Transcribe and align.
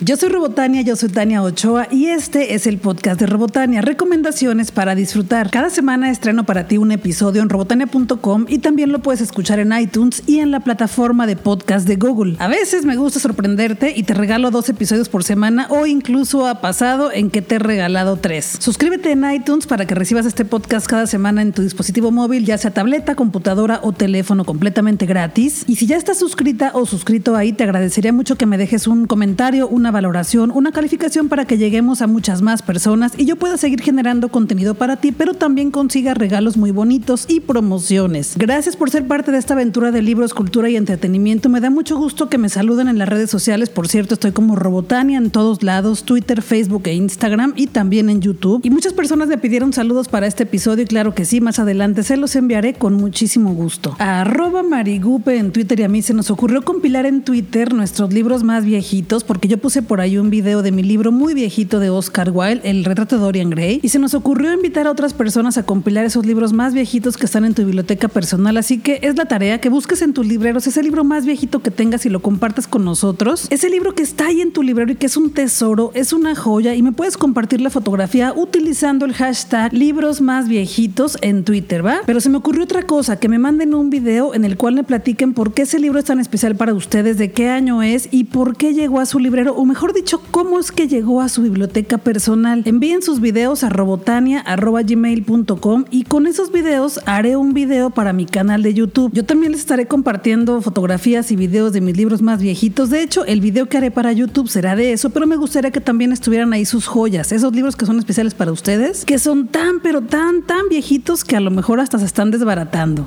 Yo 0.00 0.16
soy 0.16 0.28
Robotania, 0.28 0.82
yo 0.82 0.94
soy 0.94 1.08
Tania 1.08 1.42
Ochoa 1.42 1.88
y 1.90 2.06
este 2.06 2.54
es 2.54 2.68
el 2.68 2.78
podcast 2.78 3.18
de 3.18 3.26
Robotania, 3.26 3.82
recomendaciones 3.82 4.70
para 4.70 4.94
disfrutar. 4.94 5.50
Cada 5.50 5.70
semana 5.70 6.08
estreno 6.08 6.44
para 6.44 6.68
ti 6.68 6.78
un 6.78 6.92
episodio 6.92 7.42
en 7.42 7.48
robotania.com 7.48 8.46
y 8.48 8.58
también 8.58 8.92
lo 8.92 9.00
puedes 9.00 9.20
escuchar 9.20 9.58
en 9.58 9.72
iTunes 9.72 10.22
y 10.24 10.38
en 10.38 10.52
la 10.52 10.60
plataforma 10.60 11.26
de 11.26 11.34
podcast 11.34 11.88
de 11.88 11.96
Google. 11.96 12.36
A 12.38 12.46
veces 12.46 12.84
me 12.84 12.94
gusta 12.94 13.18
sorprenderte 13.18 13.92
y 13.96 14.04
te 14.04 14.14
regalo 14.14 14.52
dos 14.52 14.68
episodios 14.68 15.08
por 15.08 15.24
semana 15.24 15.66
o 15.68 15.84
incluso 15.84 16.46
ha 16.46 16.60
pasado 16.60 17.10
en 17.10 17.28
que 17.28 17.42
te 17.42 17.56
he 17.56 17.58
regalado 17.58 18.18
tres. 18.18 18.56
Suscríbete 18.60 19.10
en 19.10 19.28
iTunes 19.28 19.66
para 19.66 19.84
que 19.84 19.96
recibas 19.96 20.26
este 20.26 20.44
podcast 20.44 20.86
cada 20.86 21.08
semana 21.08 21.42
en 21.42 21.50
tu 21.50 21.62
dispositivo 21.62 22.12
móvil, 22.12 22.44
ya 22.46 22.56
sea 22.56 22.70
tableta, 22.70 23.16
computadora 23.16 23.80
o 23.82 23.90
teléfono 23.90 24.44
completamente 24.44 25.06
gratis. 25.06 25.64
Y 25.66 25.74
si 25.74 25.86
ya 25.86 25.96
estás 25.96 26.20
suscrita 26.20 26.70
o 26.74 26.86
suscrito 26.86 27.34
ahí, 27.34 27.52
te 27.52 27.64
agradecería 27.64 28.12
mucho 28.12 28.36
que 28.36 28.46
me 28.46 28.58
dejes 28.58 28.86
un 28.86 29.08
comentario, 29.08 29.66
una 29.66 29.87
valoración, 29.90 30.50
una 30.50 30.72
calificación 30.72 31.28
para 31.28 31.44
que 31.44 31.58
lleguemos 31.58 32.02
a 32.02 32.06
muchas 32.06 32.42
más 32.42 32.62
personas 32.62 33.12
y 33.16 33.24
yo 33.24 33.36
pueda 33.36 33.56
seguir 33.56 33.80
generando 33.80 34.28
contenido 34.28 34.74
para 34.74 34.96
ti, 34.96 35.12
pero 35.12 35.34
también 35.34 35.70
consiga 35.70 36.14
regalos 36.14 36.56
muy 36.56 36.70
bonitos 36.70 37.26
y 37.28 37.40
promociones. 37.40 38.34
Gracias 38.36 38.76
por 38.76 38.90
ser 38.90 39.06
parte 39.06 39.32
de 39.32 39.38
esta 39.38 39.54
aventura 39.54 39.90
de 39.90 40.02
libros, 40.02 40.34
cultura 40.34 40.68
y 40.70 40.76
entretenimiento. 40.76 41.48
Me 41.48 41.60
da 41.60 41.70
mucho 41.70 41.96
gusto 41.96 42.28
que 42.28 42.38
me 42.38 42.48
saluden 42.48 42.88
en 42.88 42.98
las 42.98 43.08
redes 43.08 43.30
sociales. 43.30 43.70
Por 43.70 43.88
cierto, 43.88 44.14
estoy 44.14 44.32
como 44.32 44.56
Robotania 44.56 45.18
en 45.18 45.30
todos 45.30 45.62
lados, 45.62 46.04
Twitter, 46.04 46.42
Facebook 46.42 46.82
e 46.86 46.94
Instagram 46.94 47.54
y 47.56 47.68
también 47.68 48.10
en 48.10 48.20
YouTube. 48.20 48.60
Y 48.64 48.70
muchas 48.70 48.92
personas 48.92 49.28
me 49.28 49.38
pidieron 49.38 49.72
saludos 49.72 50.08
para 50.08 50.26
este 50.26 50.44
episodio 50.44 50.84
y 50.84 50.86
claro 50.86 51.14
que 51.14 51.24
sí, 51.24 51.40
más 51.40 51.58
adelante 51.58 52.02
se 52.02 52.16
los 52.16 52.34
enviaré 52.36 52.74
con 52.74 52.94
muchísimo 52.94 53.52
gusto. 53.54 53.96
Arroba 53.98 54.62
Marigupe 54.62 55.36
en 55.36 55.52
Twitter 55.52 55.80
y 55.80 55.82
a 55.84 55.88
mí 55.88 56.02
se 56.02 56.14
nos 56.14 56.30
ocurrió 56.30 56.62
compilar 56.62 57.06
en 57.06 57.22
Twitter 57.22 57.72
nuestros 57.72 58.12
libros 58.12 58.44
más 58.44 58.64
viejitos 58.64 59.24
porque 59.24 59.48
yo 59.48 59.58
puse 59.58 59.77
por 59.82 60.00
ahí 60.00 60.18
un 60.18 60.30
video 60.30 60.62
de 60.62 60.72
mi 60.72 60.82
libro 60.82 61.12
muy 61.12 61.34
viejito 61.34 61.78
de 61.78 61.90
Oscar 61.90 62.30
Wilde, 62.32 62.68
El 62.68 62.84
retrato 62.84 63.16
de 63.16 63.22
Dorian 63.22 63.50
Gray, 63.50 63.80
y 63.82 63.88
se 63.88 63.98
nos 63.98 64.14
ocurrió 64.14 64.52
invitar 64.52 64.86
a 64.86 64.90
otras 64.90 65.14
personas 65.14 65.58
a 65.58 65.64
compilar 65.64 66.04
esos 66.04 66.26
libros 66.26 66.52
más 66.52 66.74
viejitos 66.74 67.16
que 67.16 67.26
están 67.26 67.44
en 67.44 67.54
tu 67.54 67.64
biblioteca 67.64 68.08
personal, 68.08 68.56
así 68.56 68.78
que 68.78 69.00
es 69.02 69.16
la 69.16 69.26
tarea 69.26 69.60
que 69.60 69.68
busques 69.68 70.02
en 70.02 70.12
tus 70.12 70.26
libreros 70.26 70.66
ese 70.66 70.82
libro 70.82 71.04
más 71.04 71.26
viejito 71.26 71.60
que 71.60 71.70
tengas 71.70 72.06
y 72.06 72.08
lo 72.08 72.20
compartas 72.20 72.66
con 72.66 72.84
nosotros, 72.84 73.46
ese 73.50 73.70
libro 73.70 73.94
que 73.94 74.02
está 74.02 74.26
ahí 74.26 74.40
en 74.40 74.52
tu 74.52 74.62
librero 74.62 74.92
y 74.92 74.96
que 74.96 75.06
es 75.06 75.16
un 75.16 75.30
tesoro, 75.30 75.90
es 75.94 76.12
una 76.12 76.34
joya 76.34 76.74
y 76.74 76.82
me 76.82 76.92
puedes 76.92 77.16
compartir 77.16 77.60
la 77.60 77.70
fotografía 77.70 78.32
utilizando 78.34 79.04
el 79.04 79.14
hashtag 79.14 79.72
libros 79.72 80.20
más 80.20 80.48
viejitos 80.48 81.18
en 81.20 81.44
Twitter, 81.44 81.84
¿va? 81.84 82.00
Pero 82.06 82.20
se 82.20 82.28
me 82.28 82.38
ocurrió 82.38 82.64
otra 82.64 82.82
cosa, 82.82 83.18
que 83.18 83.28
me 83.28 83.38
manden 83.38 83.74
un 83.74 83.90
video 83.90 84.34
en 84.34 84.44
el 84.44 84.56
cual 84.56 84.74
me 84.74 84.84
platiquen 84.84 85.34
por 85.34 85.54
qué 85.54 85.62
ese 85.62 85.78
libro 85.78 85.98
es 85.98 86.04
tan 86.04 86.20
especial 86.20 86.56
para 86.56 86.74
ustedes, 86.74 87.18
de 87.18 87.32
qué 87.32 87.50
año 87.50 87.82
es 87.82 88.08
y 88.10 88.24
por 88.24 88.56
qué 88.56 88.74
llegó 88.74 89.00
a 89.00 89.06
su 89.06 89.18
librero 89.18 89.54
mejor 89.68 89.92
dicho, 89.92 90.22
cómo 90.30 90.58
es 90.58 90.72
que 90.72 90.88
llegó 90.88 91.20
a 91.20 91.28
su 91.28 91.42
biblioteca 91.42 91.98
personal. 91.98 92.62
Envíen 92.64 93.02
sus 93.02 93.20
videos 93.20 93.62
a 93.62 93.68
robotania.gmail.com 93.68 95.84
y 95.90 96.04
con 96.04 96.26
esos 96.26 96.50
videos 96.50 97.00
haré 97.04 97.36
un 97.36 97.52
video 97.52 97.90
para 97.90 98.14
mi 98.14 98.24
canal 98.24 98.62
de 98.62 98.72
YouTube. 98.72 99.12
Yo 99.12 99.26
también 99.26 99.52
les 99.52 99.60
estaré 99.60 99.86
compartiendo 99.86 100.62
fotografías 100.62 101.30
y 101.30 101.36
videos 101.36 101.74
de 101.74 101.82
mis 101.82 101.94
libros 101.96 102.22
más 102.22 102.40
viejitos. 102.40 102.88
De 102.88 103.02
hecho, 103.02 103.26
el 103.26 103.42
video 103.42 103.68
que 103.68 103.76
haré 103.76 103.90
para 103.90 104.12
YouTube 104.12 104.48
será 104.48 104.74
de 104.74 104.92
eso, 104.92 105.10
pero 105.10 105.26
me 105.26 105.36
gustaría 105.36 105.70
que 105.70 105.82
también 105.82 106.12
estuvieran 106.12 106.54
ahí 106.54 106.64
sus 106.64 106.86
joyas, 106.86 107.30
esos 107.30 107.54
libros 107.54 107.76
que 107.76 107.84
son 107.84 107.98
especiales 107.98 108.32
para 108.34 108.50
ustedes, 108.50 109.04
que 109.04 109.18
son 109.18 109.48
tan, 109.48 109.80
pero 109.80 110.00
tan, 110.00 110.40
tan 110.42 110.68
viejitos 110.70 111.24
que 111.24 111.36
a 111.36 111.40
lo 111.40 111.50
mejor 111.50 111.80
hasta 111.80 111.98
se 111.98 112.06
están 112.06 112.30
desbaratando. 112.30 113.06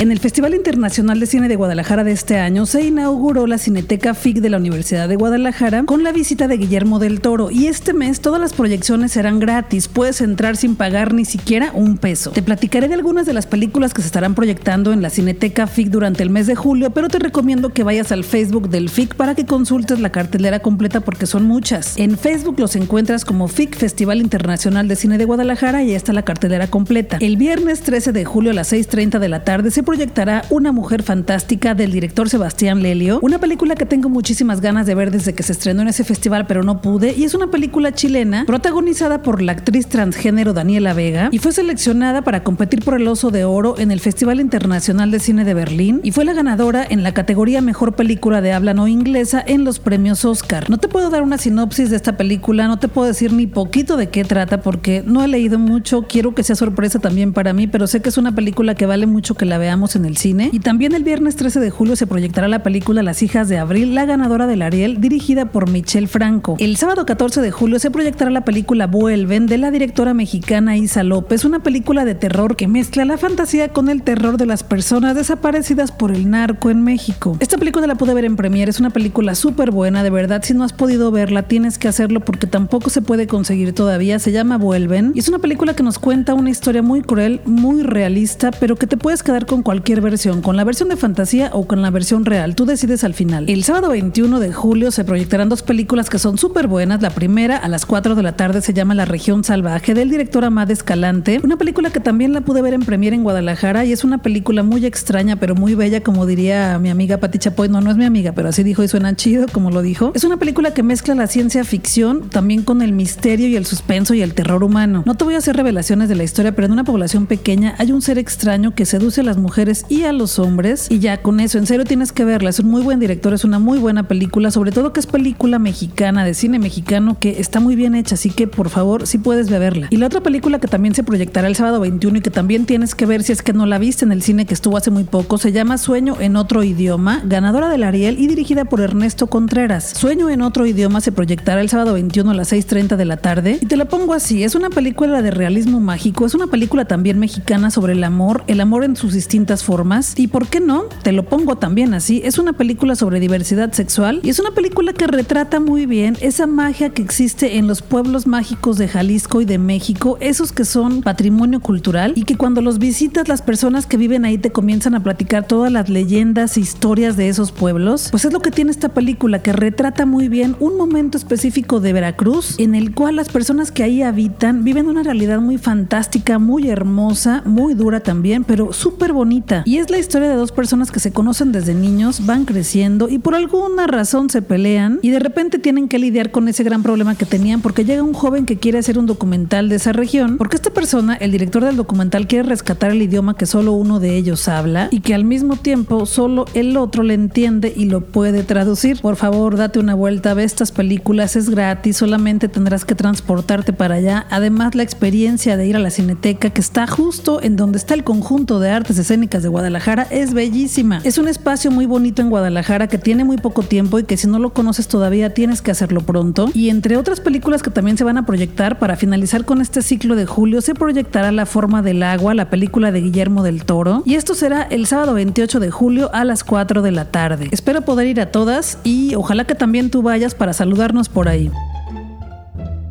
En 0.00 0.12
el 0.12 0.20
Festival 0.20 0.54
Internacional 0.54 1.18
de 1.18 1.26
Cine 1.26 1.48
de 1.48 1.56
Guadalajara 1.56 2.04
de 2.04 2.12
este 2.12 2.38
año 2.38 2.66
se 2.66 2.84
inauguró 2.84 3.48
la 3.48 3.58
Cineteca 3.58 4.14
FIC 4.14 4.36
de 4.36 4.48
la 4.48 4.58
Universidad 4.58 5.08
de 5.08 5.16
Guadalajara 5.16 5.82
con 5.82 6.04
la 6.04 6.12
visita 6.12 6.46
de 6.46 6.56
Guillermo 6.56 7.00
del 7.00 7.20
Toro 7.20 7.50
y 7.50 7.66
este 7.66 7.94
mes 7.94 8.20
todas 8.20 8.40
las 8.40 8.52
proyecciones 8.52 9.10
serán 9.10 9.40
gratis, 9.40 9.88
puedes 9.88 10.20
entrar 10.20 10.56
sin 10.56 10.76
pagar 10.76 11.14
ni 11.14 11.24
siquiera 11.24 11.72
un 11.74 11.98
peso. 11.98 12.30
Te 12.30 12.44
platicaré 12.44 12.86
de 12.86 12.94
algunas 12.94 13.26
de 13.26 13.32
las 13.32 13.46
películas 13.46 13.92
que 13.92 14.02
se 14.02 14.06
estarán 14.06 14.36
proyectando 14.36 14.92
en 14.92 15.02
la 15.02 15.10
Cineteca 15.10 15.66
FIC 15.66 15.88
durante 15.88 16.22
el 16.22 16.30
mes 16.30 16.46
de 16.46 16.54
julio, 16.54 16.90
pero 16.90 17.08
te 17.08 17.18
recomiendo 17.18 17.70
que 17.70 17.82
vayas 17.82 18.12
al 18.12 18.22
Facebook 18.22 18.68
del 18.68 18.90
FIC 18.90 19.16
para 19.16 19.34
que 19.34 19.46
consultes 19.46 19.98
la 19.98 20.12
cartelera 20.12 20.60
completa 20.60 21.00
porque 21.00 21.26
son 21.26 21.42
muchas. 21.42 21.96
En 21.96 22.16
Facebook 22.16 22.60
los 22.60 22.76
encuentras 22.76 23.24
como 23.24 23.48
FIC 23.48 23.74
Festival 23.74 24.20
Internacional 24.20 24.86
de 24.86 24.94
Cine 24.94 25.18
de 25.18 25.24
Guadalajara 25.24 25.82
y 25.82 25.90
ahí 25.90 25.96
está 25.96 26.12
la 26.12 26.22
cartelera 26.22 26.68
completa. 26.68 27.16
El 27.20 27.36
viernes 27.36 27.80
13 27.80 28.12
de 28.12 28.24
julio 28.24 28.52
a 28.52 28.54
las 28.54 28.72
6.30 28.72 29.18
de 29.18 29.28
la 29.28 29.42
tarde 29.42 29.72
se 29.72 29.87
proyectará 29.88 30.44
Una 30.50 30.70
mujer 30.70 31.02
fantástica 31.02 31.74
del 31.74 31.92
director 31.92 32.28
Sebastián 32.28 32.82
Lelio, 32.82 33.20
una 33.22 33.38
película 33.38 33.74
que 33.74 33.86
tengo 33.86 34.10
muchísimas 34.10 34.60
ganas 34.60 34.84
de 34.84 34.94
ver 34.94 35.10
desde 35.10 35.32
que 35.32 35.42
se 35.42 35.52
estrenó 35.52 35.80
en 35.80 35.88
ese 35.88 36.04
festival, 36.04 36.46
pero 36.46 36.62
no 36.62 36.82
pude, 36.82 37.14
y 37.16 37.24
es 37.24 37.32
una 37.32 37.50
película 37.50 37.92
chilena 37.92 38.44
protagonizada 38.44 39.22
por 39.22 39.40
la 39.40 39.52
actriz 39.52 39.86
transgénero 39.86 40.52
Daniela 40.52 40.92
Vega 40.92 41.30
y 41.32 41.38
fue 41.38 41.52
seleccionada 41.52 42.20
para 42.20 42.44
competir 42.44 42.84
por 42.84 43.00
el 43.00 43.08
Oso 43.08 43.30
de 43.30 43.46
Oro 43.46 43.78
en 43.78 43.90
el 43.90 44.00
Festival 44.00 44.40
Internacional 44.40 45.10
de 45.10 45.20
Cine 45.20 45.46
de 45.46 45.54
Berlín 45.54 46.00
y 46.02 46.10
fue 46.12 46.26
la 46.26 46.34
ganadora 46.34 46.86
en 46.86 47.02
la 47.02 47.14
categoría 47.14 47.62
Mejor 47.62 47.94
Película 47.94 48.42
de 48.42 48.52
Habla 48.52 48.74
No 48.74 48.88
Inglesa 48.88 49.42
en 49.46 49.64
los 49.64 49.78
premios 49.78 50.26
Oscar. 50.26 50.68
No 50.68 50.76
te 50.76 50.88
puedo 50.88 51.08
dar 51.08 51.22
una 51.22 51.38
sinopsis 51.38 51.88
de 51.88 51.96
esta 51.96 52.18
película, 52.18 52.68
no 52.68 52.78
te 52.78 52.88
puedo 52.88 53.08
decir 53.08 53.32
ni 53.32 53.46
poquito 53.46 53.96
de 53.96 54.10
qué 54.10 54.24
trata 54.24 54.60
porque 54.60 55.02
no 55.06 55.24
he 55.24 55.28
leído 55.28 55.58
mucho, 55.58 56.02
quiero 56.06 56.34
que 56.34 56.42
sea 56.42 56.56
sorpresa 56.56 56.98
también 56.98 57.32
para 57.32 57.54
mí, 57.54 57.66
pero 57.68 57.86
sé 57.86 58.02
que 58.02 58.10
es 58.10 58.18
una 58.18 58.34
película 58.34 58.74
que 58.74 58.84
vale 58.84 59.06
mucho 59.06 59.34
que 59.34 59.46
la 59.46 59.56
veamos 59.56 59.77
en 59.78 60.04
el 60.04 60.16
cine. 60.16 60.50
Y 60.52 60.58
también 60.58 60.92
el 60.92 61.04
viernes 61.04 61.36
13 61.36 61.60
de 61.60 61.70
julio 61.70 61.94
se 61.94 62.06
proyectará 62.06 62.48
la 62.48 62.62
película 62.64 63.02
Las 63.02 63.22
hijas 63.22 63.48
de 63.48 63.58
Abril, 63.58 63.94
la 63.94 64.06
ganadora 64.06 64.46
del 64.48 64.62
Ariel, 64.62 65.00
dirigida 65.00 65.52
por 65.52 65.70
Michelle 65.70 66.08
Franco. 66.08 66.56
El 66.58 66.76
sábado 66.76 67.06
14 67.06 67.40
de 67.40 67.50
julio 67.52 67.78
se 67.78 67.90
proyectará 67.90 68.30
la 68.30 68.44
película 68.44 68.88
Vuelven 68.88 69.46
de 69.46 69.56
la 69.58 69.70
directora 69.70 70.14
mexicana 70.14 70.76
Isa 70.76 71.04
López, 71.04 71.44
una 71.44 71.60
película 71.60 72.04
de 72.04 72.16
terror 72.16 72.56
que 72.56 72.66
mezcla 72.66 73.04
la 73.04 73.18
fantasía 73.18 73.68
con 73.68 73.88
el 73.88 74.02
terror 74.02 74.36
de 74.36 74.46
las 74.46 74.64
personas 74.64 75.14
desaparecidas 75.14 75.92
por 75.92 76.10
el 76.10 76.28
narco 76.28 76.70
en 76.70 76.82
México. 76.82 77.36
Esta 77.38 77.56
película 77.56 77.86
la 77.86 77.94
pude 77.94 78.14
ver 78.14 78.24
en 78.24 78.34
premiere, 78.34 78.70
es 78.70 78.80
una 78.80 78.90
película 78.90 79.36
súper 79.36 79.70
buena, 79.70 80.02
de 80.02 80.10
verdad, 80.10 80.42
si 80.42 80.54
no 80.54 80.64
has 80.64 80.72
podido 80.72 81.12
verla 81.12 81.44
tienes 81.44 81.78
que 81.78 81.86
hacerlo 81.86 82.20
porque 82.20 82.48
tampoco 82.48 82.90
se 82.90 83.02
puede 83.02 83.28
conseguir 83.28 83.72
todavía, 83.72 84.18
se 84.18 84.32
llama 84.32 84.58
Vuelven 84.58 85.12
y 85.14 85.20
es 85.20 85.28
una 85.28 85.38
película 85.38 85.74
que 85.74 85.82
nos 85.84 85.98
cuenta 85.98 86.34
una 86.34 86.50
historia 86.50 86.82
muy 86.82 87.02
cruel, 87.02 87.40
muy 87.44 87.82
realista, 87.82 88.50
pero 88.50 88.76
que 88.76 88.86
te 88.86 88.96
puedes 88.96 89.22
quedar 89.22 89.46
con 89.46 89.62
cualquier 89.68 90.00
versión, 90.00 90.40
con 90.40 90.56
la 90.56 90.64
versión 90.64 90.88
de 90.88 90.96
fantasía 90.96 91.50
o 91.52 91.66
con 91.66 91.82
la 91.82 91.90
versión 91.90 92.24
real. 92.24 92.54
Tú 92.54 92.64
decides 92.64 93.04
al 93.04 93.12
final. 93.12 93.50
El 93.50 93.64
sábado 93.64 93.90
21 93.90 94.40
de 94.40 94.50
julio 94.50 94.90
se 94.90 95.04
proyectarán 95.04 95.50
dos 95.50 95.62
películas 95.62 96.08
que 96.08 96.18
son 96.18 96.38
súper 96.38 96.68
buenas. 96.68 97.02
La 97.02 97.10
primera, 97.10 97.58
a 97.58 97.68
las 97.68 97.84
4 97.84 98.14
de 98.14 98.22
la 98.22 98.34
tarde, 98.34 98.62
se 98.62 98.72
llama 98.72 98.94
La 98.94 99.04
región 99.04 99.44
salvaje, 99.44 99.92
del 99.92 100.08
director 100.08 100.42
Amad 100.46 100.70
Escalante. 100.70 101.38
Una 101.44 101.58
película 101.58 101.90
que 101.90 102.00
también 102.00 102.32
la 102.32 102.40
pude 102.40 102.62
ver 102.62 102.72
en 102.72 102.80
premiere 102.80 103.14
en 103.14 103.24
Guadalajara 103.24 103.84
y 103.84 103.92
es 103.92 104.04
una 104.04 104.22
película 104.22 104.62
muy 104.62 104.86
extraña, 104.86 105.36
pero 105.36 105.54
muy 105.54 105.74
bella, 105.74 106.02
como 106.02 106.24
diría 106.24 106.78
mi 106.78 106.88
amiga 106.88 107.18
Pati 107.18 107.38
Chapoy. 107.38 107.68
No, 107.68 107.82
no 107.82 107.90
es 107.90 107.98
mi 107.98 108.06
amiga, 108.06 108.32
pero 108.32 108.48
así 108.48 108.62
dijo 108.62 108.82
y 108.82 108.88
suena 108.88 109.16
chido, 109.16 109.48
como 109.52 109.70
lo 109.70 109.82
dijo. 109.82 110.12
Es 110.14 110.24
una 110.24 110.38
película 110.38 110.72
que 110.72 110.82
mezcla 110.82 111.14
la 111.14 111.26
ciencia 111.26 111.62
ficción 111.64 112.30
también 112.30 112.62
con 112.62 112.80
el 112.80 112.92
misterio 112.92 113.48
y 113.48 113.56
el 113.56 113.66
suspenso 113.66 114.14
y 114.14 114.22
el 114.22 114.32
terror 114.32 114.64
humano. 114.64 115.02
No 115.04 115.14
te 115.14 115.24
voy 115.24 115.34
a 115.34 115.38
hacer 115.38 115.56
revelaciones 115.56 116.08
de 116.08 116.14
la 116.14 116.24
historia, 116.24 116.52
pero 116.52 116.64
en 116.64 116.72
una 116.72 116.84
población 116.84 117.26
pequeña 117.26 117.74
hay 117.76 117.92
un 117.92 118.00
ser 118.00 118.16
extraño 118.16 118.74
que 118.74 118.86
seduce 118.86 119.20
a 119.20 119.24
las 119.24 119.36
mujeres 119.36 119.57
y 119.88 120.04
a 120.04 120.12
los 120.12 120.38
hombres. 120.38 120.86
Y 120.88 121.00
ya 121.00 121.20
con 121.20 121.40
eso, 121.40 121.58
en 121.58 121.66
serio 121.66 121.84
tienes 121.84 122.12
que 122.12 122.24
verla. 122.24 122.50
Es 122.50 122.60
un 122.60 122.68
muy 122.68 122.82
buen 122.82 123.00
director, 123.00 123.34
es 123.34 123.44
una 123.44 123.58
muy 123.58 123.80
buena 123.80 124.06
película, 124.06 124.52
sobre 124.52 124.70
todo 124.70 124.92
que 124.92 125.00
es 125.00 125.06
película 125.06 125.58
mexicana, 125.58 126.24
de 126.24 126.34
cine 126.34 126.60
mexicano, 126.60 127.18
que 127.18 127.40
está 127.40 127.58
muy 127.58 127.74
bien 127.74 127.96
hecha. 127.96 128.14
Así 128.14 128.30
que 128.30 128.46
por 128.46 128.68
favor, 128.68 129.08
si 129.08 129.18
puedes 129.18 129.50
verla. 129.50 129.88
Y 129.90 129.96
la 129.96 130.06
otra 130.06 130.20
película 130.20 130.60
que 130.60 130.68
también 130.68 130.94
se 130.94 131.02
proyectará 131.02 131.48
el 131.48 131.56
sábado 131.56 131.80
21 131.80 132.18
y 132.18 132.20
que 132.20 132.30
también 132.30 132.66
tienes 132.66 132.94
que 132.94 133.04
ver 133.04 133.24
si 133.24 133.32
es 133.32 133.42
que 133.42 133.52
no 133.52 133.66
la 133.66 133.78
viste 133.78 134.04
en 134.04 134.12
el 134.12 134.22
cine 134.22 134.46
que 134.46 134.54
estuvo 134.54 134.76
hace 134.76 134.92
muy 134.92 135.04
poco, 135.04 135.38
se 135.38 135.50
llama 135.50 135.76
Sueño 135.76 136.16
en 136.20 136.36
otro 136.36 136.62
idioma, 136.62 137.22
ganadora 137.24 137.68
del 137.68 137.82
Ariel 137.82 138.18
y 138.20 138.28
dirigida 138.28 138.64
por 138.64 138.80
Ernesto 138.80 139.26
Contreras. 139.26 139.92
Sueño 139.96 140.30
en 140.30 140.42
otro 140.42 140.66
idioma 140.66 141.00
se 141.00 141.10
proyectará 141.10 141.60
el 141.60 141.68
sábado 141.68 141.94
21 141.94 142.30
a 142.30 142.34
las 142.34 142.52
6.30 142.52 142.96
de 142.96 143.04
la 143.04 143.16
tarde. 143.16 143.58
Y 143.60 143.66
te 143.66 143.76
la 143.76 143.86
pongo 143.86 144.14
así, 144.14 144.44
es 144.44 144.54
una 144.54 144.70
película 144.70 145.20
de 145.22 145.32
realismo 145.32 145.80
mágico, 145.80 146.26
es 146.26 146.34
una 146.34 146.46
película 146.46 146.84
también 146.84 147.18
mexicana 147.18 147.70
sobre 147.70 147.94
el 147.94 148.04
amor, 148.04 148.44
el 148.46 148.60
amor 148.60 148.84
en 148.84 148.94
sus 148.94 149.14
formas. 149.46 150.14
Y 150.16 150.28
por 150.28 150.48
qué 150.48 150.60
no, 150.60 150.84
te 151.02 151.12
lo 151.12 151.24
pongo 151.24 151.56
también 151.56 151.94
así, 151.94 152.20
es 152.24 152.38
una 152.38 152.52
película 152.52 152.96
sobre 152.96 153.20
diversidad 153.20 153.72
sexual 153.72 154.20
y 154.22 154.30
es 154.30 154.38
una 154.38 154.50
película 154.50 154.92
que 154.92 155.06
retrata 155.06 155.60
muy 155.60 155.86
bien 155.86 156.16
esa 156.20 156.46
magia 156.46 156.90
que 156.90 157.02
existe 157.02 157.56
en 157.56 157.66
los 157.66 157.82
pueblos 157.82 158.26
mágicos 158.26 158.78
de 158.78 158.88
Jalisco 158.88 159.40
y 159.40 159.44
de 159.44 159.58
México, 159.58 160.18
esos 160.20 160.52
que 160.52 160.64
son 160.64 161.02
patrimonio 161.02 161.60
cultural 161.60 162.12
y 162.16 162.24
que 162.24 162.36
cuando 162.36 162.60
los 162.60 162.78
visitas 162.78 163.28
las 163.28 163.42
personas 163.42 163.86
que 163.86 163.96
viven 163.96 164.24
ahí 164.24 164.38
te 164.38 164.50
comienzan 164.50 164.94
a 164.94 165.02
platicar 165.02 165.46
todas 165.46 165.70
las 165.72 165.88
leyendas 165.88 166.56
e 166.56 166.60
historias 166.60 167.16
de 167.16 167.28
esos 167.28 167.52
pueblos, 167.52 168.08
pues 168.10 168.24
es 168.24 168.32
lo 168.32 168.40
que 168.40 168.50
tiene 168.50 168.70
esta 168.70 168.90
película 168.90 169.42
que 169.42 169.52
retrata 169.52 170.06
muy 170.06 170.28
bien 170.28 170.56
un 170.60 170.76
momento 170.76 171.16
específico 171.16 171.80
de 171.80 171.92
Veracruz 171.92 172.58
en 172.58 172.74
el 172.74 172.94
cual 172.94 173.16
las 173.16 173.28
personas 173.28 173.70
que 173.70 173.82
ahí 173.82 174.02
habitan 174.02 174.64
viven 174.64 174.88
una 174.88 175.02
realidad 175.02 175.40
muy 175.40 175.58
fantástica, 175.58 176.38
muy 176.38 176.68
hermosa, 176.68 177.42
muy 177.44 177.74
dura 177.74 178.00
también, 178.00 178.44
pero 178.44 178.72
súper 178.72 179.12
bonita 179.12 179.27
Y 179.64 179.78
es 179.78 179.90
la 179.90 179.98
historia 179.98 180.28
de 180.28 180.36
dos 180.36 180.52
personas 180.52 180.90
que 180.90 181.00
se 181.00 181.12
conocen 181.12 181.52
desde 181.52 181.74
niños, 181.74 182.24
van 182.24 182.44
creciendo 182.44 183.08
y 183.08 183.18
por 183.18 183.34
alguna 183.34 183.86
razón 183.86 184.30
se 184.30 184.42
pelean 184.42 184.98
y 185.02 185.10
de 185.10 185.18
repente 185.18 185.58
tienen 185.58 185.88
que 185.88 185.98
lidiar 185.98 186.30
con 186.30 186.48
ese 186.48 186.64
gran 186.64 186.82
problema 186.82 187.14
que 187.14 187.26
tenían 187.26 187.60
porque 187.60 187.84
llega 187.84 188.02
un 188.02 188.14
joven 188.14 188.46
que 188.46 188.56
quiere 188.56 188.78
hacer 188.78 188.98
un 188.98 189.06
documental 189.06 189.68
de 189.68 189.76
esa 189.76 189.92
región, 189.92 190.38
porque 190.38 190.56
esta 190.56 190.70
persona, 190.70 191.14
el 191.14 191.30
director 191.30 191.64
del 191.64 191.76
documental, 191.76 192.26
quiere 192.26 192.48
rescatar 192.48 192.92
el 192.92 193.02
idioma 193.02 193.36
que 193.36 193.46
solo 193.46 193.72
uno 193.72 194.00
de 194.00 194.16
ellos 194.16 194.48
habla 194.48 194.88
y 194.90 195.00
que 195.00 195.14
al 195.14 195.24
mismo 195.24 195.56
tiempo 195.56 196.06
solo 196.06 196.46
el 196.54 196.76
otro 196.76 197.02
le 197.02 197.14
entiende 197.14 197.72
y 197.76 197.84
lo 197.84 198.00
puede 198.00 198.42
traducir. 198.42 199.00
Por 199.00 199.16
favor, 199.16 199.56
date 199.56 199.78
una 199.78 199.94
vuelta, 199.94 200.34
ve 200.34 200.44
estas 200.44 200.72
películas, 200.72 201.36
es 201.36 201.50
gratis, 201.50 201.98
solamente 201.98 202.48
tendrás 202.48 202.84
que 202.84 202.94
transportarte 202.94 203.72
para 203.72 203.96
allá. 203.96 204.26
Además, 204.30 204.74
la 204.74 204.82
experiencia 204.82 205.56
de 205.56 205.66
ir 205.66 205.76
a 205.76 205.80
la 205.80 205.90
cineteca 205.90 206.50
que 206.50 206.60
está 206.60 206.86
justo 206.86 207.42
en 207.42 207.56
donde 207.56 207.78
está 207.78 207.94
el 207.94 208.04
conjunto 208.04 208.60
de 208.60 208.70
artes 208.70 208.98
escénicas 208.98 209.17
de 209.18 209.48
Guadalajara 209.48 210.06
es 210.10 210.32
bellísima. 210.32 211.00
Es 211.02 211.18
un 211.18 211.26
espacio 211.26 211.72
muy 211.72 211.86
bonito 211.86 212.22
en 212.22 212.30
Guadalajara 212.30 212.86
que 212.86 212.98
tiene 212.98 213.24
muy 213.24 213.36
poco 213.36 213.64
tiempo 213.64 213.98
y 213.98 214.04
que 214.04 214.16
si 214.16 214.28
no 214.28 214.38
lo 214.38 214.50
conoces 214.50 214.86
todavía 214.86 215.34
tienes 215.34 215.60
que 215.60 215.72
hacerlo 215.72 216.02
pronto. 216.02 216.48
Y 216.54 216.70
entre 216.70 216.96
otras 216.96 217.20
películas 217.20 217.62
que 217.62 217.70
también 217.70 217.98
se 217.98 218.04
van 218.04 218.16
a 218.16 218.24
proyectar 218.24 218.78
para 218.78 218.96
finalizar 218.96 219.44
con 219.44 219.60
este 219.60 219.82
ciclo 219.82 220.14
de 220.14 220.24
julio, 220.24 220.60
se 220.60 220.74
proyectará 220.74 221.32
La 221.32 221.46
forma 221.46 221.82
del 221.82 222.02
agua, 222.04 222.32
la 222.34 222.48
película 222.48 222.92
de 222.92 223.00
Guillermo 223.00 223.42
del 223.42 223.64
Toro. 223.64 224.02
Y 224.06 224.14
esto 224.14 224.34
será 224.34 224.62
el 224.62 224.86
sábado 224.86 225.14
28 225.14 225.58
de 225.58 225.70
julio 225.70 226.10
a 226.14 226.24
las 226.24 226.44
4 226.44 226.80
de 226.80 226.92
la 226.92 227.06
tarde. 227.06 227.48
Espero 227.50 227.82
poder 227.82 228.06
ir 228.06 228.20
a 228.20 228.30
todas 228.30 228.78
y 228.84 229.16
ojalá 229.16 229.44
que 229.44 229.56
también 229.56 229.90
tú 229.90 230.02
vayas 230.02 230.36
para 230.36 230.52
saludarnos 230.52 231.08
por 231.08 231.28
ahí. 231.28 231.50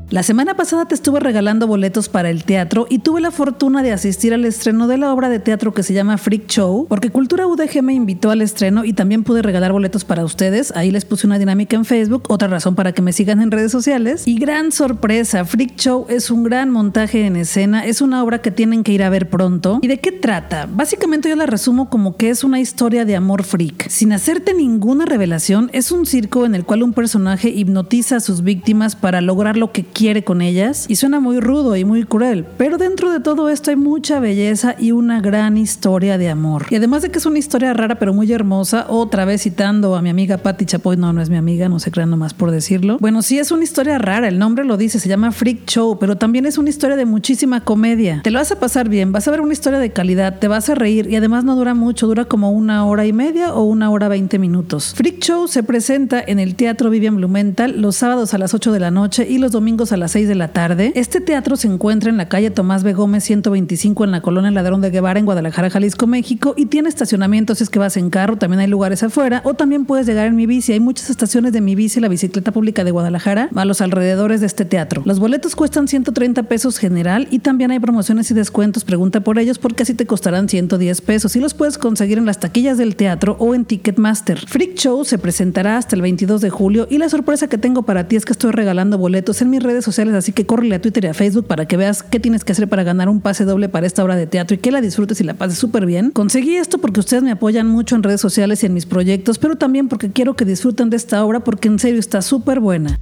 La 0.09 0.24
semana 0.24 0.56
pasada 0.56 0.86
te 0.86 0.95
estuve 0.95 1.19
regalando 1.19 1.68
boletos 1.68 2.07
para 2.07 2.30
el 2.30 2.45
teatro 2.45 2.88
y 2.89 3.00
tuve 3.00 3.19
la 3.19 3.30
fortuna 3.30 3.83
de 3.83 3.92
asistir 3.92 4.33
al 4.33 4.45
estreno 4.45 4.88
de 4.88 4.98
la 4.98 5.12
obra 5.12 5.27
de 5.27 5.39
teatro 5.39 5.74
que 5.74 5.83
se 5.83 5.94
llama 5.94 6.18
Freak 6.18 6.48
Show, 6.48 6.86
porque 6.88 7.09
Cultura 7.09 7.45
UDG 7.45 7.83
me 7.83 7.94
invitó 7.94 8.31
al 8.31 8.42
estreno 8.42 8.86
y 8.86 8.94
también 8.94 9.25
pude 9.25 9.42
regalar 9.42 9.74
boletos 9.74 10.06
para 10.06 10.24
ustedes. 10.24 10.71
Ahí 10.77 10.92
les 10.92 11.04
puse 11.04 11.27
una 11.27 11.38
dinámica 11.38 11.75
en 11.75 11.83
Facebook, 11.83 12.24
otra 12.30 12.48
razón 12.48 12.74
para 12.74 12.94
que 12.94 13.01
me 13.01 13.12
sigan 13.12 13.42
en 13.42 13.51
redes 13.51 13.69
sociales. 13.69 14.25
Y 14.25 14.39
gran 14.39 14.71
sorpresa, 14.71 15.44
Freak 15.44 15.75
Show 15.75 16.06
es 16.07 16.31
un 16.31 16.44
gran 16.44 16.69
montaje 16.69 17.25
en 17.25 17.36
escena, 17.36 17.86
es 17.86 18.00
una 18.00 18.24
obra 18.24 18.42
que 18.42 18.50
tienen 18.50 18.86
que 18.86 18.94
ir 18.94 19.03
a 19.03 19.10
ver 19.10 19.30
pronto. 19.30 19.80
¿Y 19.81 19.88
de 19.88 20.00
qué 20.00 20.13
trata? 20.13 20.69
Básicamente 20.71 21.27
yo 21.27 21.36
la 21.36 21.48
resumo 21.48 21.89
como 21.89 22.15
que 22.15 22.30
es 22.30 22.45
una 22.45 22.62
historia 22.62 23.03
de 23.03 23.18
amor 23.18 23.44
freak. 23.44 23.89
Sin 23.89 24.13
hacerte 24.13 24.53
ninguna 24.53 25.06
revelación, 25.06 25.69
es 25.74 25.92
un 25.92 26.06
circo 26.06 26.45
en 26.45 26.56
el 26.56 26.63
cual 26.63 26.83
un 26.83 26.94
personaje 26.94 27.50
hipnotiza 27.50 28.15
a 28.15 28.19
sus 28.21 28.42
víctimas 28.42 28.95
para 28.95 29.19
lograr 29.19 29.57
lo 29.57 29.74
que 29.74 29.83
quiere 29.97 30.23
con 30.23 30.44
ellas 30.44 30.85
y 30.88 30.95
suena 30.95 31.19
muy 31.19 31.39
rudo 31.39 31.75
y 31.75 31.83
muy 31.83 32.03
cruel, 32.03 32.45
pero 32.55 32.77
dentro 32.77 33.11
de 33.11 33.19
todo 33.19 33.49
esto 33.49 33.71
hay 33.71 33.77
mucha 33.77 34.19
belleza 34.19 34.75
y 34.77 34.91
una 34.91 35.21
gran 35.21 35.57
historia 35.57 36.19
de 36.19 36.29
amor. 36.29 36.67
Y 36.69 36.75
además 36.75 37.01
de 37.01 37.09
que 37.09 37.17
es 37.17 37.25
una 37.25 37.39
historia 37.39 37.73
rara 37.73 37.95
pero 37.95 38.13
muy 38.13 38.31
hermosa, 38.31 38.85
otra 38.89 39.25
vez 39.25 39.41
citando 39.41 39.95
a 39.95 40.03
mi 40.03 40.11
amiga 40.11 40.38
Patti 40.38 40.65
Chapoy, 40.65 40.97
no, 40.97 41.13
no 41.13 41.21
es 41.23 41.31
mi 41.31 41.35
amiga, 41.35 41.67
no 41.67 41.79
se 41.79 41.89
crean 41.89 42.11
nomás 42.11 42.35
por 42.35 42.51
decirlo. 42.51 42.99
Bueno, 42.99 43.23
sí 43.23 43.39
es 43.39 43.49
una 43.49 43.63
historia 43.63 43.97
rara, 43.97 44.27
el 44.27 44.38
nombre 44.38 44.65
lo 44.65 44.77
dice, 44.77 44.99
se 44.99 45.09
llama 45.09 45.31
Freak 45.31 45.65
Show, 45.65 45.97
pero 45.97 46.15
también 46.15 46.45
es 46.45 46.59
una 46.59 46.69
historia 46.69 46.95
de 46.95 47.05
muchísima 47.05 47.61
comedia. 47.61 48.21
Te 48.23 48.29
lo 48.29 48.38
vas 48.38 48.51
a 48.51 48.59
pasar 48.59 48.89
bien, 48.89 49.11
vas 49.11 49.27
a 49.27 49.31
ver 49.31 49.41
una 49.41 49.53
historia 49.53 49.79
de 49.79 49.91
calidad, 49.91 50.38
te 50.38 50.47
vas 50.47 50.69
a 50.69 50.75
reír 50.75 51.07
y 51.09 51.15
además 51.15 51.43
no 51.43 51.55
dura 51.55 51.73
mucho, 51.73 52.05
dura 52.05 52.25
como 52.25 52.51
una 52.51 52.85
hora 52.85 53.07
y 53.07 53.13
media 53.13 53.51
o 53.51 53.63
una 53.63 53.89
hora 53.89 54.09
veinte 54.09 54.38
minutos. 54.38 54.93
Freak 54.95 55.21
Show 55.21 55.47
se 55.47 55.63
presenta 55.63 56.21
en 56.21 56.38
el 56.38 56.53
Teatro 56.53 56.91
Vivian 56.91 57.15
Blumenthal 57.15 57.81
los 57.81 57.95
sábados 57.95 58.35
a 58.35 58.38
las 58.38 58.53
8 58.53 58.71
de 58.71 58.79
la 58.79 58.91
noche 58.91 59.25
y 59.27 59.39
los 59.39 59.51
domingos 59.51 59.87
a 59.92 59.98
las 59.98 60.12
6 60.12 60.28
de 60.28 60.36
la 60.36 60.50
tarde. 60.50 60.92
Este 60.95 61.22
teatro 61.22 61.56
se 61.56 61.68
encuentra 61.68 62.10
en 62.10 62.18
la 62.18 62.30
calle 62.30 62.51
Tomás 62.51 62.84
B. 62.84 62.94
Gómez 62.94 63.24
125 63.24 64.04
en 64.04 64.12
la 64.12 64.22
colonia 64.22 64.51
Ladrón 64.51 64.81
de 64.81 64.89
Guevara 64.89 65.19
en 65.19 65.25
Guadalajara, 65.25 65.69
Jalisco, 65.69 66.07
México 66.07 66.54
y 66.57 66.68
tiene 66.68 66.89
estacionamientos 66.89 67.57
si 67.57 67.63
es 67.63 67.69
que 67.69 67.80
vas 67.80 67.98
en 67.98 68.10
carro, 68.10 68.38
también 68.38 68.60
hay 68.60 68.68
lugares 68.68 69.04
afuera 69.04 69.42
o 69.44 69.54
también 69.54 69.86
puedes 69.86 70.06
llegar 70.06 70.28
en 70.28 70.36
mi 70.36 70.45
bici. 70.45 70.74
Hay 70.74 70.80
muchas 70.80 71.10
estaciones 71.10 71.54
de 71.54 71.62
mi 71.62 71.75
bici, 71.75 72.00
la 72.00 72.07
bicicleta 72.07 72.51
pública 72.51 72.84
de 72.84 72.92
Guadalajara, 72.92 73.50
a 73.56 73.66
los 73.66 73.81
alrededores 73.81 74.42
de 74.42 74.48
este 74.48 74.66
teatro. 74.66 75.01
Los 75.06 75.19
boletos 75.19 75.56
cuestan 75.56 75.88
130 75.88 76.44
pesos 76.44 76.78
general 76.78 77.28
y 77.31 77.39
también 77.39 77.72
hay 77.72 77.80
promociones 77.80 78.31
y 78.31 78.34
descuentos. 78.34 78.84
Pregunta 78.84 79.22
por 79.22 79.39
ellos 79.39 79.60
porque 79.60 79.84
así 79.84 79.94
te 79.94 80.06
costarán 80.06 80.50
110 80.50 81.01
pesos 81.01 81.36
y 81.36 81.39
los 81.39 81.54
puedes 81.54 81.78
conseguir 81.78 82.18
en 82.18 82.25
las 82.25 82.39
taquillas 82.39 82.78
del 82.78 82.95
teatro 82.95 83.36
o 83.39 83.54
en 83.54 83.66
Ticketmaster. 83.66 84.39
Freak 84.48 84.75
Show 84.75 85.06
se 85.06 85.18
presentará 85.18 85.78
hasta 85.78 85.95
el 85.95 86.01
22 86.01 86.42
de 86.42 86.50
julio 86.50 86.88
y 86.89 86.98
la 86.98 87.10
sorpresa 87.10 87.48
que 87.48 87.57
tengo 87.57 87.84
para 87.84 88.07
ti 88.07 88.16
es 88.16 88.25
que 88.25 88.34
estoy 88.34 88.51
regalando 88.51 88.98
boletos 88.98 89.42
en 89.42 89.50
mis 89.50 89.62
redes 89.62 89.76
sociales, 89.85 90.13
así 90.15 90.31
que 90.31 90.45
córrele 90.45 90.75
a 90.75 90.81
Twitter 90.81 91.06
y 91.06 91.07
a 91.07 91.13
Facebook 91.13 91.47
para 91.47 91.68
que 91.68 91.77
veas 91.77 92.03
qué 92.03 92.19
tienes 92.19 92.44
que 92.44 92.51
hacer 92.51 92.68
para 92.68 92.83
ganar 92.83 93.09
un 93.09 93.21
pase 93.21 93.45
doble 93.45 93.69
para 93.69 93.88
esta 93.88 94.03
obra 94.03 94.15
de 94.15 94.27
teatro 94.27 94.56
y 94.56 94.57
que 94.57 94.71
la 94.71 94.81
disfrutes 94.81 95.19
y 95.21 95.24
la 95.24 95.33
pases 95.33 95.57
súper 95.57 95.85
bien. 95.85 96.12
Conseguí 96.12 96.56
esto 96.56 96.77
porque 96.79 97.00
ustedes 97.00 97.24
me 97.24 97.31
apoyan 97.31 97.68
mucho 97.68 97.95
en 97.95 98.03
redes 98.03 98.21
sociales 98.21 98.63
y 98.63 98.65
en 98.65 98.74
mis 98.74 98.85
proyectos, 98.85 99.38
pero 99.39 99.56
también 99.56 99.88
porque 99.88 100.12
quiero 100.12 100.35
que 100.35 100.45
disfruten 100.45 100.89
de 100.89 100.97
esta 100.97 101.24
obra 101.24 101.41
porque 101.41 101.68
en 101.68 101.79
serio 101.79 102.00
está 102.00 102.21
súper 102.21 102.59
buena. 102.59 103.00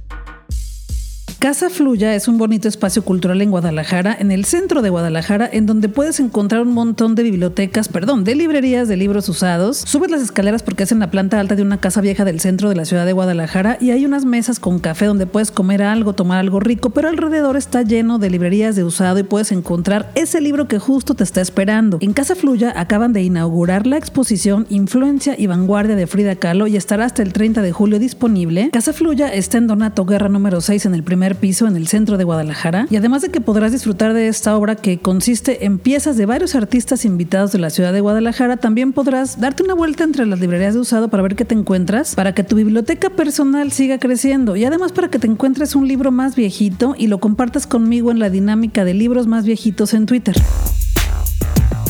Casa 1.38 1.68
Fluya 1.68 2.14
es 2.14 2.28
un 2.28 2.38
bonito 2.38 2.66
espacio 2.66 3.04
cultural 3.04 3.42
en 3.42 3.50
Guadalajara, 3.50 4.16
en 4.18 4.32
el 4.32 4.46
centro 4.46 4.80
de 4.80 4.88
Guadalajara, 4.88 5.46
en 5.52 5.66
donde 5.66 5.90
puedes 5.90 6.18
encontrar 6.18 6.62
un 6.62 6.72
montón 6.72 7.14
de 7.14 7.22
bibliotecas, 7.24 7.88
perdón, 7.88 8.24
de 8.24 8.34
librerías 8.34 8.88
de 8.88 8.96
libros 8.96 9.28
usados. 9.28 9.76
Subes 9.76 10.10
las 10.10 10.22
escaleras 10.22 10.62
porque 10.62 10.84
es 10.84 10.92
en 10.92 10.98
la 10.98 11.10
planta 11.10 11.38
alta 11.38 11.54
de 11.54 11.60
una 11.60 11.78
casa 11.78 12.00
vieja 12.00 12.24
del 12.24 12.40
centro 12.40 12.70
de 12.70 12.74
la 12.74 12.86
ciudad 12.86 13.04
de 13.04 13.12
Guadalajara 13.12 13.76
y 13.82 13.90
hay 13.90 14.06
unas 14.06 14.24
mesas 14.24 14.58
con 14.58 14.78
café 14.78 15.04
donde 15.04 15.26
puedes 15.26 15.50
comer 15.50 15.82
algo, 15.82 16.14
tomar 16.14 16.38
algo 16.38 16.58
rico, 16.58 16.88
pero 16.90 17.08
alrededor 17.08 17.58
está 17.58 17.82
lleno 17.82 18.18
de 18.18 18.30
librerías 18.30 18.74
de 18.74 18.84
usado 18.84 19.18
y 19.18 19.22
puedes 19.22 19.52
encontrar 19.52 20.10
ese 20.14 20.40
libro 20.40 20.68
que 20.68 20.78
justo 20.78 21.14
te 21.14 21.24
está 21.24 21.42
esperando. 21.42 21.98
En 22.00 22.14
Casa 22.14 22.34
Fluya 22.34 22.72
acaban 22.74 23.12
de 23.12 23.22
inaugurar 23.22 23.86
la 23.86 23.98
exposición 23.98 24.66
Influencia 24.70 25.34
y 25.36 25.48
Vanguardia 25.48 25.96
de 25.96 26.06
Frida 26.06 26.36
Kahlo 26.36 26.66
y 26.66 26.76
estará 26.76 27.04
hasta 27.04 27.22
el 27.22 27.34
30 27.34 27.60
de 27.60 27.72
julio 27.72 27.98
disponible. 27.98 28.70
Casa 28.72 28.94
Fluya 28.94 29.28
está 29.28 29.58
en 29.58 29.66
Donato 29.66 30.06
Guerra 30.06 30.30
número 30.30 30.62
6 30.62 30.86
en 30.86 30.94
el 30.94 31.02
primer 31.02 31.25
piso 31.34 31.66
en 31.66 31.76
el 31.76 31.88
centro 31.88 32.16
de 32.16 32.24
Guadalajara 32.24 32.86
y 32.88 32.96
además 32.96 33.22
de 33.22 33.30
que 33.30 33.40
podrás 33.40 33.72
disfrutar 33.72 34.14
de 34.14 34.28
esta 34.28 34.56
obra 34.56 34.76
que 34.76 34.98
consiste 34.98 35.64
en 35.64 35.78
piezas 35.78 36.16
de 36.16 36.26
varios 36.26 36.54
artistas 36.54 37.04
invitados 37.04 37.50
de 37.50 37.58
la 37.58 37.70
ciudad 37.70 37.92
de 37.92 38.00
Guadalajara, 38.00 38.58
también 38.58 38.92
podrás 38.92 39.40
darte 39.40 39.64
una 39.64 39.74
vuelta 39.74 40.04
entre 40.04 40.26
las 40.26 40.38
librerías 40.38 40.74
de 40.74 40.80
usado 40.80 41.08
para 41.08 41.22
ver 41.22 41.34
qué 41.34 41.44
te 41.44 41.54
encuentras, 41.54 42.14
para 42.14 42.34
que 42.34 42.44
tu 42.44 42.54
biblioteca 42.54 43.10
personal 43.10 43.72
siga 43.72 43.98
creciendo 43.98 44.54
y 44.54 44.64
además 44.64 44.92
para 44.92 45.08
que 45.08 45.18
te 45.18 45.26
encuentres 45.26 45.74
un 45.74 45.88
libro 45.88 46.12
más 46.12 46.36
viejito 46.36 46.94
y 46.96 47.08
lo 47.08 47.18
compartas 47.18 47.66
conmigo 47.66 48.10
en 48.10 48.18
la 48.18 48.30
dinámica 48.30 48.84
de 48.84 48.94
libros 48.94 49.26
más 49.26 49.44
viejitos 49.44 49.94
en 49.94 50.06
Twitter. 50.06 50.36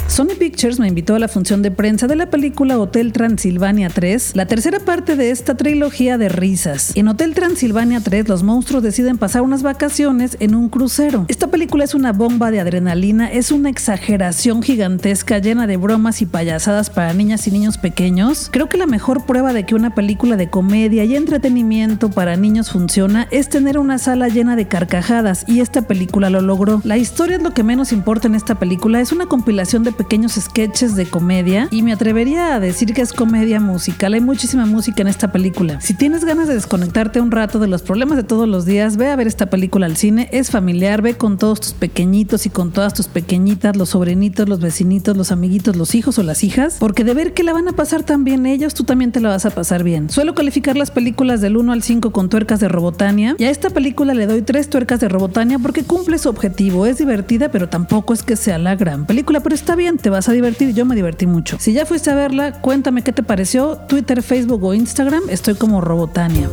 Sony 0.09 0.37
Pictures 0.39 0.79
me 0.79 0.87
invitó 0.87 1.15
a 1.17 1.19
la 1.19 1.29
función 1.29 1.63
de 1.63 1.71
prensa 1.71 2.07
de 2.07 2.15
la 2.17 2.31
película 2.31 2.79
Hotel 2.79 3.13
Transilvania 3.13 3.91
3, 3.91 4.37
la 4.37 4.47
tercera 4.47 4.79
parte 4.81 5.17
de 5.17 5.31
esta 5.31 5.57
trilogía 5.57 6.17
de 6.17 6.29
risas. 6.29 6.93
En 6.95 7.09
Hotel 7.09 7.35
Transilvania 7.35 8.01
3, 8.01 8.29
los 8.29 8.43
monstruos 8.43 8.83
deciden 8.83 9.19
pasar 9.19 9.43
unas 9.43 9.63
vacaciones 9.63 10.37
en 10.41 10.55
un 10.55 10.69
crucero. 10.69 11.27
Esta 11.29 11.49
película 11.49 11.85
es 11.85 11.95
una 11.95 12.13
bomba 12.13 12.51
de 12.51 12.61
adrenalina, 12.61 13.31
es 13.31 13.51
una 13.51 13.69
exageración 13.69 14.63
gigantesca 14.63 15.39
llena 15.39 15.67
de 15.67 15.77
bromas 15.77 16.23
y 16.23 16.27
payasadas 16.27 16.89
para 16.89 17.13
niñas 17.13 17.47
y 17.49 17.51
niños 17.51 17.77
pequeños. 17.77 18.49
Creo 18.51 18.69
que 18.69 18.79
la 18.79 18.87
mejor 18.87 19.27
prueba 19.27 19.53
de 19.53 19.67
que 19.67 19.75
una 19.75 19.95
película 19.95 20.37
de 20.37 20.49
comedia 20.49 21.05
y 21.05 21.17
entretenimiento 21.17 22.11
para 22.11 22.37
niños 22.37 22.71
funciona 22.71 23.27
es 23.33 23.49
tener 23.49 23.77
una 23.77 23.99
sala 23.99 24.29
llena 24.29 24.55
de 24.55 24.69
carcajadas 24.69 25.45
y 25.49 25.61
esta 25.61 25.83
película 25.83 26.31
lo 26.31 26.41
logró. 26.41 26.81
La 26.85 26.97
historia 26.97 27.37
es 27.37 27.43
lo 27.43 27.53
que 27.53 27.65
menos 27.65 27.93
importa 27.93 28.29
en 28.29 28.37
esta 28.37 28.55
película, 28.55 29.01
es 29.01 29.13
una 29.13 29.27
compilación 29.27 29.83
de 29.83 29.96
pequeños 29.97 30.33
sketches 30.33 30.95
de 30.95 31.07
comedia 31.07 31.69
y 31.71 31.83
me 31.83 31.93
atrevería 31.93 32.55
a 32.55 32.61
decir 32.61 32.93
que 32.95 33.03
es 33.03 33.13
comedia 33.13 33.61
musical. 33.61 34.15
Hay 34.15 34.21
muchísima 34.21 34.67
música 34.67 35.03
en 35.03 35.09
esta 35.09 35.33
película. 35.33 35.81
Si 35.81 35.95
tienes 35.95 36.25
ganas 36.25 36.49
de 36.49 36.55
desconectarte 36.55 37.21
un 37.21 37.31
rato 37.31 37.59
de 37.59 37.69
los 37.69 37.83
problemas 37.83 38.17
de 38.17 38.25
todos 38.25 38.49
los 38.49 38.65
días, 38.65 38.97
ve 38.97 39.11
a 39.11 39.17
ver 39.17 39.27
esta 39.27 39.47
película 39.47 39.87
al 39.87 39.97
cine. 39.97 40.29
Es 40.33 40.51
familiar, 40.51 41.03
ve 41.03 41.15
con 41.15 41.39
todos 41.39 41.61
tus 41.61 41.73
pequeñitos 41.73 42.47
y 42.47 42.51
con 42.51 42.73
todas 42.73 42.95
tus 42.95 43.09
pequeñitas, 43.09 43.77
los 43.77 43.91
sobrinitos, 43.91 44.49
los 44.49 44.61
vecinitos, 44.61 45.17
los 45.17 45.33
amiguitos, 45.33 45.77
los 45.77 45.95
hijos 45.95 46.19
o 46.19 46.23
las 46.23 46.45
hijas, 46.45 46.77
porque 46.79 47.05
de 47.05 47.15
ver 47.15 47.35
que 47.35 47.43
la 47.43 47.53
van 47.53 47.69
a 47.69 47.73
pasar 47.73 48.03
tan 48.03 48.25
bien 48.25 48.47
ellos, 48.47 48.75
tú 48.75 48.85
también 48.85 49.13
te 49.13 49.21
la 49.21 49.31
vas 49.31 49.47
a 49.47 49.51
pasar 49.51 49.83
bien. 49.83 50.11
Suelo 50.11 50.35
calificar 50.35 50.77
las 50.77 50.91
películas 50.91 51.41
del 51.41 51.57
1 51.57 51.73
al 51.73 51.83
5 51.83 52.11
con 52.11 52.29
tuercas 52.29 52.61
de 52.61 52.69
Robotania 52.69 53.37
y 53.39 53.45
a 53.45 53.51
esta 53.51 53.71
película 53.71 54.15
le 54.15 54.27
doy 54.27 54.43
tres 54.43 54.69
tuercas 54.69 55.01
de 55.01 55.09
Robotania 55.09 55.59
porque 55.59 55.85
cumple 55.85 56.19
su 56.19 56.29
objetivo. 56.29 56.87
Es 56.87 56.99
divertida, 56.99 57.51
pero 57.51 57.69
tampoco 57.69 58.13
es 58.13 58.23
que 58.23 58.37
sea 58.37 58.59
la 58.59 58.75
gran 58.75 59.07
película, 59.07 59.41
pero 59.41 59.55
está 59.55 59.77
bien, 59.77 59.86
te 59.95 60.11
vas 60.11 60.29
a 60.29 60.33
divertir. 60.33 60.75
Yo 60.75 60.85
me 60.85 60.97
divertí 60.97 61.27
mucho. 61.27 61.57
Si 61.61 61.73
ya 61.73 61.87
fuiste 61.87 62.11
a 62.11 62.15
verla, 62.15 62.61
cuéntame 62.61 63.03
qué 63.03 63.13
te 63.13 63.23
pareció. 63.23 63.79
Twitter, 63.89 64.23
Facebook 64.23 64.65
o 64.65 64.75
Instagram, 64.75 65.23
estoy 65.29 65.55
como 65.55 65.81
Robotania. 65.81 66.49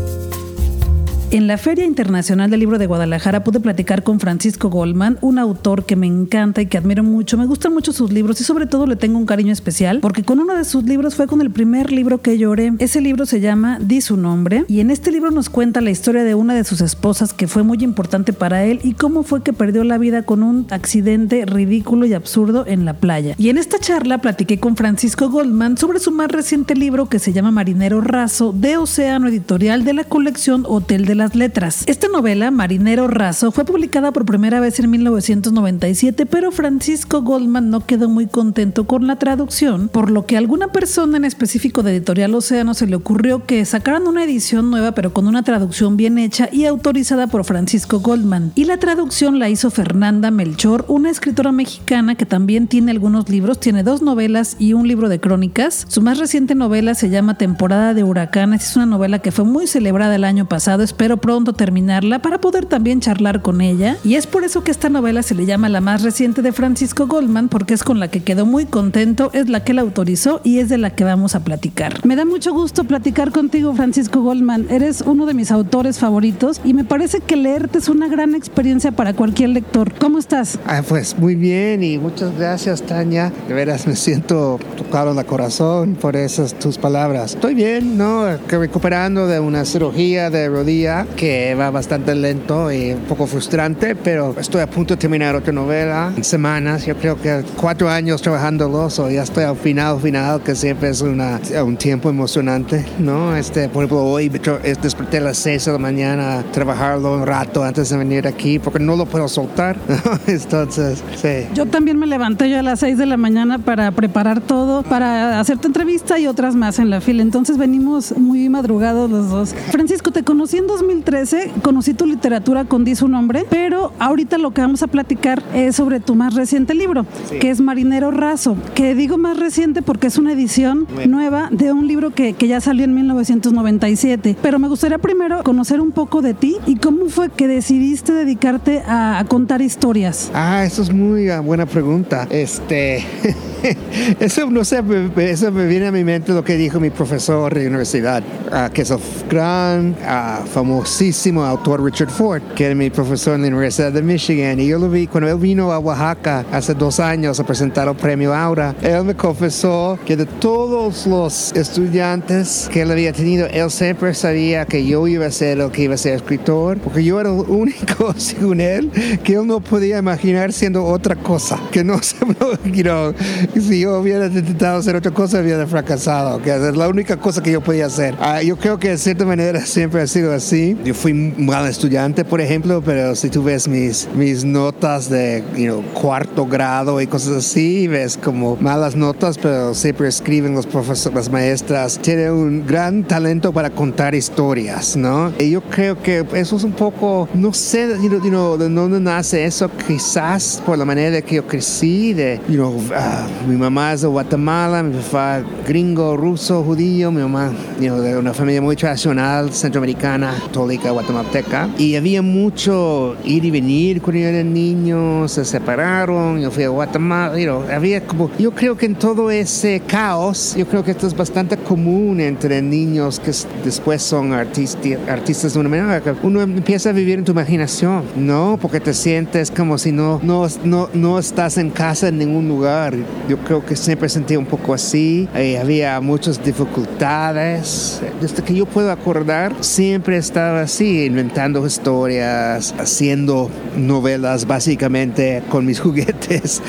En 1.34 1.48
la 1.48 1.58
Feria 1.58 1.84
Internacional 1.84 2.52
del 2.52 2.60
Libro 2.60 2.78
de 2.78 2.86
Guadalajara 2.86 3.44
pude 3.44 3.60
platicar 3.60 4.04
con 4.04 4.20
Francisco 4.20 4.70
Goldman, 4.70 5.18
un 5.22 5.40
autor 5.40 5.84
que 5.84 5.96
me 5.96 6.06
encanta 6.06 6.62
y 6.62 6.68
que 6.68 6.78
admiro 6.78 7.04
mucho. 7.04 7.40
Me 7.40 7.48
gustan 7.48 7.74
mucho 7.74 7.92
sus 7.92 8.13
libros 8.13 8.40
y 8.40 8.44
sobre 8.44 8.68
todo 8.68 8.86
le 8.86 8.98
tengo 8.98 9.18
un 9.18 9.25
cariño 9.25 9.52
especial 9.52 10.00
porque 10.00 10.22
con 10.22 10.40
uno 10.40 10.54
de 10.54 10.63
sus 10.63 10.84
libros 10.84 11.16
fue 11.16 11.25
con 11.25 11.42
el 11.42 11.50
primer 11.50 11.92
libro 11.92 12.22
que 12.22 12.38
lloré. 12.38 12.74
Ese 12.78 13.02
libro 13.02 13.25
se 13.25 13.40
llama 13.40 13.80
Di 13.82 14.00
su 14.02 14.16
nombre 14.16 14.63
y 14.68 14.80
en 14.80 14.92
este 14.92 15.12
libro 15.12 15.32
nos 15.32 15.50
cuenta 15.50 15.82
la 15.82 15.90
historia 15.90 16.24
de 16.24 16.36
una 16.36 16.54
de 16.54 16.63
sus 16.66 16.82
esposas 16.82 17.34
que 17.34 17.48
fue 17.48 17.63
muy 17.63 17.80
importante 17.84 18.32
para 18.32 18.63
él 18.66 18.80
y 18.84 18.94
cómo 18.94 19.24
fue 19.24 19.42
que 19.42 19.54
perdió 19.54 19.84
la 19.84 19.98
vida 19.98 20.28
con 20.28 20.44
un 20.44 20.68
accidente 20.70 21.48
ridículo 21.48 22.06
y 22.06 22.13
absurdo 22.13 22.63
en 22.68 22.86
la 22.86 22.94
playa. 22.94 23.34
Y 23.40 23.50
en 23.50 23.58
esta 23.58 23.80
charla 23.80 24.20
platiqué 24.20 24.60
con 24.60 24.75
Francisco 24.75 25.32
Goldman 25.32 25.80
sobre 25.80 25.98
su 25.98 26.12
más 26.12 26.28
reciente 26.28 26.75
libro 26.75 27.10
que 27.10 27.18
se 27.18 27.34
llama 27.34 27.50
Marinero 27.50 28.02
Raso 28.02 28.54
de 28.54 28.78
Océano 28.78 29.30
Editorial 29.30 29.84
de 29.84 29.94
la 29.94 30.04
colección 30.04 30.66
Hotel 30.68 31.06
de 31.08 31.16
la 31.16 31.23
letras. 31.32 31.84
Esta 31.88 32.08
novela, 32.10 32.51
Marinero 32.51 33.08
Raso, 33.08 33.51
fue 33.51 33.65
publicada 33.65 34.12
por 34.12 34.25
primera 34.25 34.60
vez 34.60 34.80
en 34.80 34.89
1997, 34.89 36.25
pero 36.25 36.51
Francisco 36.51 37.22
Goldman 37.22 37.70
no 37.70 37.86
quedó 37.86 38.10
muy 38.10 38.27
contento 38.27 38.86
con 38.86 39.08
la 39.08 39.15
traducción, 39.15 39.88
por 39.88 40.12
lo 40.12 40.25
que 40.25 40.36
a 40.36 40.39
alguna 40.39 40.68
persona 40.74 41.18
en 41.18 41.25
específico 41.25 41.82
de 41.82 41.92
Editorial 41.92 42.36
Océano 42.36 42.74
se 42.74 42.88
le 42.88 42.96
ocurrió 42.96 43.46
que 43.46 43.63
sacaran 43.63 44.06
una 44.06 44.24
edición 44.24 44.70
nueva, 44.70 44.92
pero 44.92 45.13
con 45.13 45.27
una 45.27 45.44
traducción 45.44 45.96
bien 45.98 46.18
hecha 46.18 46.50
y 46.51 46.65
autorizada 46.65 47.27
por 47.27 47.46
Francisco 47.46 48.00
Goldman. 48.00 48.51
Y 48.56 48.65
la 48.65 48.77
traducción 48.77 49.39
la 49.39 49.50
hizo 49.50 49.72
Fernanda 49.72 50.30
Melchor, 50.30 50.86
una 50.89 51.10
escritora 51.10 51.51
mexicana 51.51 52.15
que 52.15 52.25
también 52.25 52.68
tiene 52.68 52.92
algunos 52.92 53.30
libros, 53.30 53.60
tiene 53.60 53.84
dos 53.84 54.01
novelas 54.01 54.58
y 54.60 54.74
un 54.74 54.88
libro 54.88 55.08
de 55.08 55.20
crónicas. 55.20 55.86
Su 55.88 56.01
más 56.01 56.18
reciente 56.18 56.56
novela 56.56 56.96
se 56.96 57.10
llama 57.10 57.38
Temporada 57.38 57.94
de 57.94 58.03
Huracanes, 58.03 58.70
es 58.70 58.75
una 58.75 58.86
novela 58.86 59.20
que 59.20 59.32
fue 59.32 59.46
muy 59.46 59.68
celebrada 59.68 60.15
el 60.15 60.24
año 60.24 60.48
pasado, 60.48 60.84
espero 60.84 61.12
pronto 61.17 61.53
terminarla 61.53 62.22
para 62.22 62.39
poder 62.39 62.65
también 62.65 63.00
charlar 63.00 63.41
con 63.41 63.62
ella. 63.62 63.98
Y 64.03 64.15
es 64.15 64.27
por 64.27 64.43
eso 64.43 64.63
que 64.63 64.72
esta 64.72 64.89
novela 64.89 65.24
se 65.24 65.36
le 65.36 65.46
llama 65.46 65.70
la 65.70 65.82
más 65.82 66.03
reciente 66.03 66.41
de 66.41 66.51
Francisco 66.51 67.08
Goldman, 67.08 67.50
porque 67.50 67.74
es 67.74 67.84
con 67.84 68.00
la 68.00 68.08
que 68.10 68.24
quedó 68.24 68.46
muy 68.46 68.65
contento, 68.65 69.29
es 69.34 69.50
la 69.50 69.63
que 69.63 69.72
él 69.74 69.79
autorizó 69.79 70.41
y 70.43 70.60
es 70.60 70.70
de 70.70 70.77
la 70.77 70.91
que 70.91 71.03
vamos 71.03 71.36
a 71.36 71.43
platicar. 71.43 72.05
Me 72.05 72.15
da 72.15 72.25
mucho 72.25 72.53
gusto 72.53 72.84
platicar 72.84 73.32
contigo, 73.32 73.74
Francisco 73.74 74.22
Goldman. 74.22 74.67
Eres 74.70 75.01
uno 75.05 75.25
de 75.25 75.34
mis 75.34 75.51
autores 75.51 76.00
favoritos 76.00 76.62
y 76.63 76.74
me 76.74 76.84
parece 76.84 77.20
que 77.20 77.36
leerte 77.36 77.77
es 77.77 77.89
una 77.89 78.08
gran 78.08 78.36
experiencia 78.36 78.91
para 78.91 79.13
cualquier 79.13 79.50
lector. 79.50 79.93
¿Cómo 80.00 80.20
estás? 80.20 80.60
Ah, 80.65 80.82
pues 80.88 81.17
muy 81.17 81.36
bien 81.36 81.84
y 81.84 81.98
muchas 81.98 82.38
gracias, 82.38 82.82
Tania. 82.84 83.32
De 83.48 83.53
veras 83.53 83.88
me 83.88 83.96
siento 83.96 84.60
tocado 84.77 85.12
en 85.12 85.17
el 85.17 85.25
corazón 85.25 85.96
por 85.96 86.15
esas 86.15 86.53
tus 86.60 86.77
palabras. 86.77 87.36
Estoy 87.36 87.53
bien, 87.53 87.98
¿no? 87.98 88.25
Recuperando 88.48 89.27
de 89.27 89.39
una 89.39 89.65
cirugía 89.65 90.29
de 90.29 90.50
rodilla 90.50 90.93
que 91.16 91.56
va 91.56 91.70
bastante 91.72 92.16
lento 92.16 92.72
y 92.72 92.92
un 92.92 93.02
poco 93.02 93.28
frustrante, 93.28 93.96
pero 93.96 94.36
estoy 94.40 94.62
a 94.62 94.68
punto 94.68 94.94
de 94.96 95.00
terminar 95.00 95.36
otra 95.36 95.52
novela 95.52 96.12
en 96.16 96.24
semanas. 96.24 96.86
Yo 96.86 96.96
creo 96.96 97.20
que 97.20 97.44
cuatro 97.58 97.90
años 97.90 98.22
trabajándolo, 98.22 98.90
so 98.90 99.10
ya 99.10 99.24
estoy 99.24 99.44
al 99.44 99.56
final, 99.56 100.00
final, 100.00 100.42
que 100.42 100.56
siempre 100.56 100.90
es 100.90 101.02
una, 101.02 101.40
un 101.66 101.78
tiempo 101.78 102.10
emocionante, 102.10 102.86
¿no? 103.00 103.36
Este, 103.36 103.70
por 103.70 103.84
ejemplo, 103.84 104.04
hoy 104.04 104.30
desperté 104.30 105.18
a 105.18 105.22
las 105.22 105.38
seis 105.38 105.66
de 105.66 105.72
la 105.72 105.78
mañana 105.78 106.40
a 106.40 106.44
trabajarlo 106.44 107.16
un 107.16 107.26
rato 107.26 107.64
antes 107.64 107.90
de 107.90 107.98
venir 107.98 108.28
aquí, 108.28 108.60
porque 108.60 108.80
no 108.80 108.96
lo 108.96 109.06
puedo 109.06 109.28
soltar. 109.28 109.78
Entonces, 110.28 111.04
sí. 111.16 111.48
Yo 111.54 111.66
también 111.66 111.98
me 111.98 112.06
levanté 112.06 112.50
yo 112.50 112.60
a 112.60 112.64
las 112.64 112.80
seis 112.80 112.98
de 112.98 113.06
la 113.06 113.18
mañana 113.18 113.60
para 113.60 113.92
preparar 113.92 114.42
todo, 114.42 114.84
para 114.84 115.40
hacerte 115.40 115.68
entrevista 115.68 116.20
y 116.20 116.28
otras 116.28 116.56
más 116.56 116.80
en 116.80 116.90
la 116.90 117.02
fila. 117.02 117.22
Entonces 117.22 117.58
venimos 117.58 118.16
muy 118.18 118.50
madrugados 118.50 119.10
los 119.10 119.30
dos. 119.30 119.56
Francisco, 119.72 120.12
te 120.12 120.24
conocí 120.24 120.58
en 120.58 120.68
2000 120.68 120.83
2013 120.84 121.52
conocí 121.62 121.94
tu 121.94 122.06
literatura 122.06 122.66
con 122.66 122.84
Di 122.84 122.96
su 122.96 123.08
nombre, 123.08 123.46
pero 123.50 123.94
ahorita 124.00 124.38
lo 124.38 124.52
que 124.52 124.62
vamos 124.62 124.84
a 124.84 124.88
platicar 124.88 125.42
es 125.54 125.78
sobre 125.78 126.00
tu 126.00 126.16
más 126.16 126.34
reciente 126.34 126.74
libro, 126.74 127.06
que 127.40 127.50
es 127.50 127.62
Marinero 127.62 128.12
Raso, 128.12 128.58
que 128.75 128.94
digo 128.94 129.18
más 129.18 129.40
reciente 129.40 129.82
porque 129.82 130.08
es 130.08 130.18
una 130.18 130.34
edición 130.34 130.86
nueva 131.08 131.48
de 131.52 131.72
un 131.72 131.88
libro 131.88 132.12
que, 132.12 132.34
que 132.34 132.48
ya 132.48 132.60
salió 132.60 132.84
en 132.84 132.94
1997. 132.96 134.36
Pero 134.42 134.60
me 134.60 134.68
gustaría 134.68 134.98
primero 134.98 135.42
conocer 135.44 135.80
un 135.80 135.92
poco 135.92 136.22
de 136.22 136.34
ti 136.34 136.58
y 136.68 136.75
cómo 136.75 137.08
fue 137.08 137.30
que 137.30 137.48
decidiste 137.48 138.12
dedicarte 138.12 138.84
a, 138.86 139.24
contar 139.30 139.62
historias. 139.62 140.32
Ah, 140.34 140.66
eso 140.66 140.82
es 140.82 140.92
muy 140.92 141.30
buena 141.44 141.66
pregunta. 141.66 142.28
Este. 142.30 143.06
eso 144.20 144.50
no 144.50 144.63
sé, 144.65 144.84
eso 145.17 145.51
me 145.51 145.65
viene 145.67 145.88
a 145.88 145.91
mi 145.91 146.03
mente 146.03 146.34
lo 146.34 146.43
que 146.43 146.55
dijo 146.55 146.79
mi 146.79 146.89
profesor 146.89 147.53
de 147.53 147.67
universidad, 147.67 148.22
uh, 148.51 148.72
que 148.72 148.82
es 148.82 148.91
el 148.91 149.00
gran, 149.29 149.91
uh, 149.91 150.46
famosísimo 150.48 151.43
autor 151.43 151.84
Richard 151.84 152.10
Ford, 152.10 152.41
que 152.55 152.65
era 152.65 152.75
mi 152.75 152.89
profesor 152.89 153.36
en 153.36 153.43
la 153.43 153.48
Universidad 153.48 153.91
de 153.91 154.01
Michigan. 154.01 154.60
Y 154.60 154.67
yo 154.67 154.79
lo 154.79 154.89
vi 154.89 155.08
cuando 155.08 155.29
él 155.29 155.38
vino 155.38 155.72
a 155.72 155.79
Oaxaca 155.79 156.46
hace 156.51 156.74
dos 156.74 157.00
años 157.00 157.39
a 157.39 157.46
presentar 157.46 157.88
el 157.88 157.96
premio 157.96 158.34
Aura. 158.34 158.75
Él 158.82 159.03
me 159.05 159.15
confesó 159.15 159.98
que 160.05 160.17
de 160.17 160.25
todos 160.25 161.08
los 161.08 161.53
estudiantes 161.53 162.70
que 162.72 162.82
él 162.82 162.91
había 162.91 163.13
tenido, 163.13 163.48
él 163.48 163.72
siempre 163.72 164.13
sabía 164.13 164.65
que 164.65 164.86
yo 164.86 165.08
iba 165.08 165.25
a 165.25 165.32
ser 165.32 165.60
el 165.60 165.72
que 165.72 165.84
iba 165.84 165.96
a 165.96 165.98
ser 165.98 166.15
escritor, 166.15 166.77
porque 166.79 167.03
yo 167.03 167.20
era 167.20 167.29
el 167.29 167.39
único, 167.48 168.13
según 168.17 168.60
él, 168.60 168.91
que 169.24 169.36
él 169.36 169.48
no 169.48 169.62
podía 169.62 170.00
imaginar 170.00 170.51
siendo 170.51 170.86
otra 170.86 171.15
cosa, 171.15 171.60
que 171.72 171.84
no, 171.84 172.00
you 172.65 172.84
know, 172.84 173.13
si 173.62 173.80
yo 173.80 174.00
hubiera 174.00 174.28
intentado 174.28 174.80
hacer 174.80 174.96
otra 174.96 175.12
cosa, 175.12 175.40
hubiera 175.40 175.68
fracasado, 175.68 176.42
que 176.42 176.54
es 176.54 176.76
la 176.76 176.88
única 176.88 177.18
cosa 177.18 177.42
que 177.42 177.52
yo 177.52 177.62
podía 177.62 177.86
hacer. 177.86 178.16
Ah, 178.20 178.42
yo 178.42 178.58
creo 178.58 178.80
que 178.80 178.90
de 178.90 178.98
cierta 178.98 179.26
manera 179.26 179.62
siempre 179.66 180.02
ha 180.02 180.08
sido 180.08 180.34
así. 180.34 180.78
Yo 180.84 180.94
fui 180.94 181.14
mal 181.14 181.68
estudiante, 181.68 182.26
por 182.26 182.42
ejemplo, 182.42 182.82
pero 182.84 183.16
si 183.16 183.30
tú 183.30 183.44
ves 183.44 183.68
mis, 183.68 184.08
mis 184.16 184.44
notas 184.44 185.10
de 185.10 185.44
you 185.56 185.66
know, 185.66 185.84
cuarto 185.94 186.46
grado 186.46 187.02
y 187.02 187.08
cosas 187.08 187.38
así, 187.38 187.88
ves 187.88 188.18
como 188.18 188.56
malas 188.58 188.96
notas, 188.96 189.38
pero 189.38 189.74
siempre 189.74 190.08
escriben 190.08 190.56
los 190.56 190.66
profesores, 190.66 191.16
las 191.16 191.30
maestras. 191.30 192.00
Tiene 192.00 192.32
un 192.32 192.66
gran 192.66 193.04
talento 193.04 193.52
para 193.52 193.70
contar 193.70 194.16
historias, 194.16 194.96
¿no? 194.96 195.32
Y 195.40 195.52
yo 195.52 195.62
creo 195.62 196.02
que 196.02 196.26
eso 196.34 196.56
es 196.58 196.64
un 196.64 196.72
poco, 196.72 197.28
no 197.34 197.54
sé 197.54 197.84
you 198.02 198.30
know, 198.30 198.58
de 198.58 198.70
dónde 198.70 199.00
nace 199.00 199.46
eso, 199.46 199.70
quizás 199.88 200.62
por 200.66 200.78
la 200.78 200.86
manera 200.86 201.12
de 201.12 201.24
que 201.24 201.36
yo 201.36 201.48
crecí, 201.48 202.14
de, 202.14 202.40
you 202.48 202.56
know, 202.56 202.76
uh, 202.76 203.43
mi 203.48 203.56
mamá 203.58 203.94
es 203.94 204.02
de 204.02 204.08
Guatemala, 204.08 204.84
mi 204.84 204.96
papá 204.96 205.42
gringo, 205.68 206.16
ruso, 206.16 206.64
judío, 206.64 207.12
mi 207.12 207.22
mamá 207.22 207.52
de 207.80 208.18
una 208.18 208.34
familia 208.34 208.62
muy 208.62 208.76
tradicional, 208.76 209.52
centroamericana, 209.52 210.34
católica, 210.44 210.92
guatemalteca. 210.92 211.70
Y 211.78 211.96
había 211.96 212.22
mucho 212.22 213.16
ir 213.24 213.46
y 213.46 213.52
venir 213.52 214.02
cuando 214.02 214.22
yo 214.22 214.28
era 214.28 214.44
niño, 214.44 215.28
se 215.28 215.46
separaron, 215.46 216.40
yo 216.40 216.52
fui 216.52 216.64
a 216.64 216.70
Guatemala, 216.70 217.34
había 217.74 218.06
como, 218.06 218.30
yo 218.38 218.52
creo 218.52 218.78
que 218.78 218.86
en 218.86 218.96
todo 218.96 219.32
ese 219.32 219.82
caos, 219.86 220.56
yo 220.58 220.68
creo 220.68 220.84
que 220.84 220.92
esto 220.92 221.08
es 221.08 221.16
bastante 221.16 221.58
común 221.58 222.20
entre 222.20 222.62
niños 222.62 223.20
que 223.20 223.32
después 223.64 224.02
son 224.02 224.34
artistas, 224.34 224.98
artistas 225.10 225.54
de 225.54 225.60
una 225.60 225.70
manera, 225.70 226.02
que 226.02 226.14
uno 226.24 226.42
empieza 226.42 226.90
a 226.90 226.94
vivir 226.94 227.20
en 227.20 227.26
tu 227.26 227.32
imaginación, 227.32 228.04
¿no? 228.16 228.58
Porque 228.62 228.80
te 228.80 228.94
sientes 228.94 229.52
como 229.52 229.78
si 229.78 229.92
no, 229.92 230.20
no, 230.24 230.48
no, 230.64 230.90
no 230.94 231.20
estás 231.20 231.58
en 231.58 231.70
casa 231.70 232.08
en 232.08 232.18
ningún 232.18 232.48
lugar. 232.48 232.96
Yo 233.28 233.33
creo 233.38 233.66
que 233.66 233.75
siempre 233.75 234.10
sentí 234.10 234.36
un 234.36 234.46
poco 234.46 234.74
así. 234.74 235.28
Eh, 235.36 235.58
había 235.58 236.00
muchas 236.02 236.44
dificultades. 236.44 238.02
Desde 238.22 238.44
que 238.44 238.54
yo 238.54 238.66
puedo 238.66 238.92
acordar, 238.92 239.56
siempre 239.62 240.18
estaba 240.18 240.62
así, 240.62 241.06
inventando 241.06 241.66
historias, 241.66 242.74
haciendo 242.78 243.50
novelas 243.78 244.46
básicamente 244.46 245.44
con 245.50 245.66
mis 245.66 245.80
juguetes. 245.82 246.62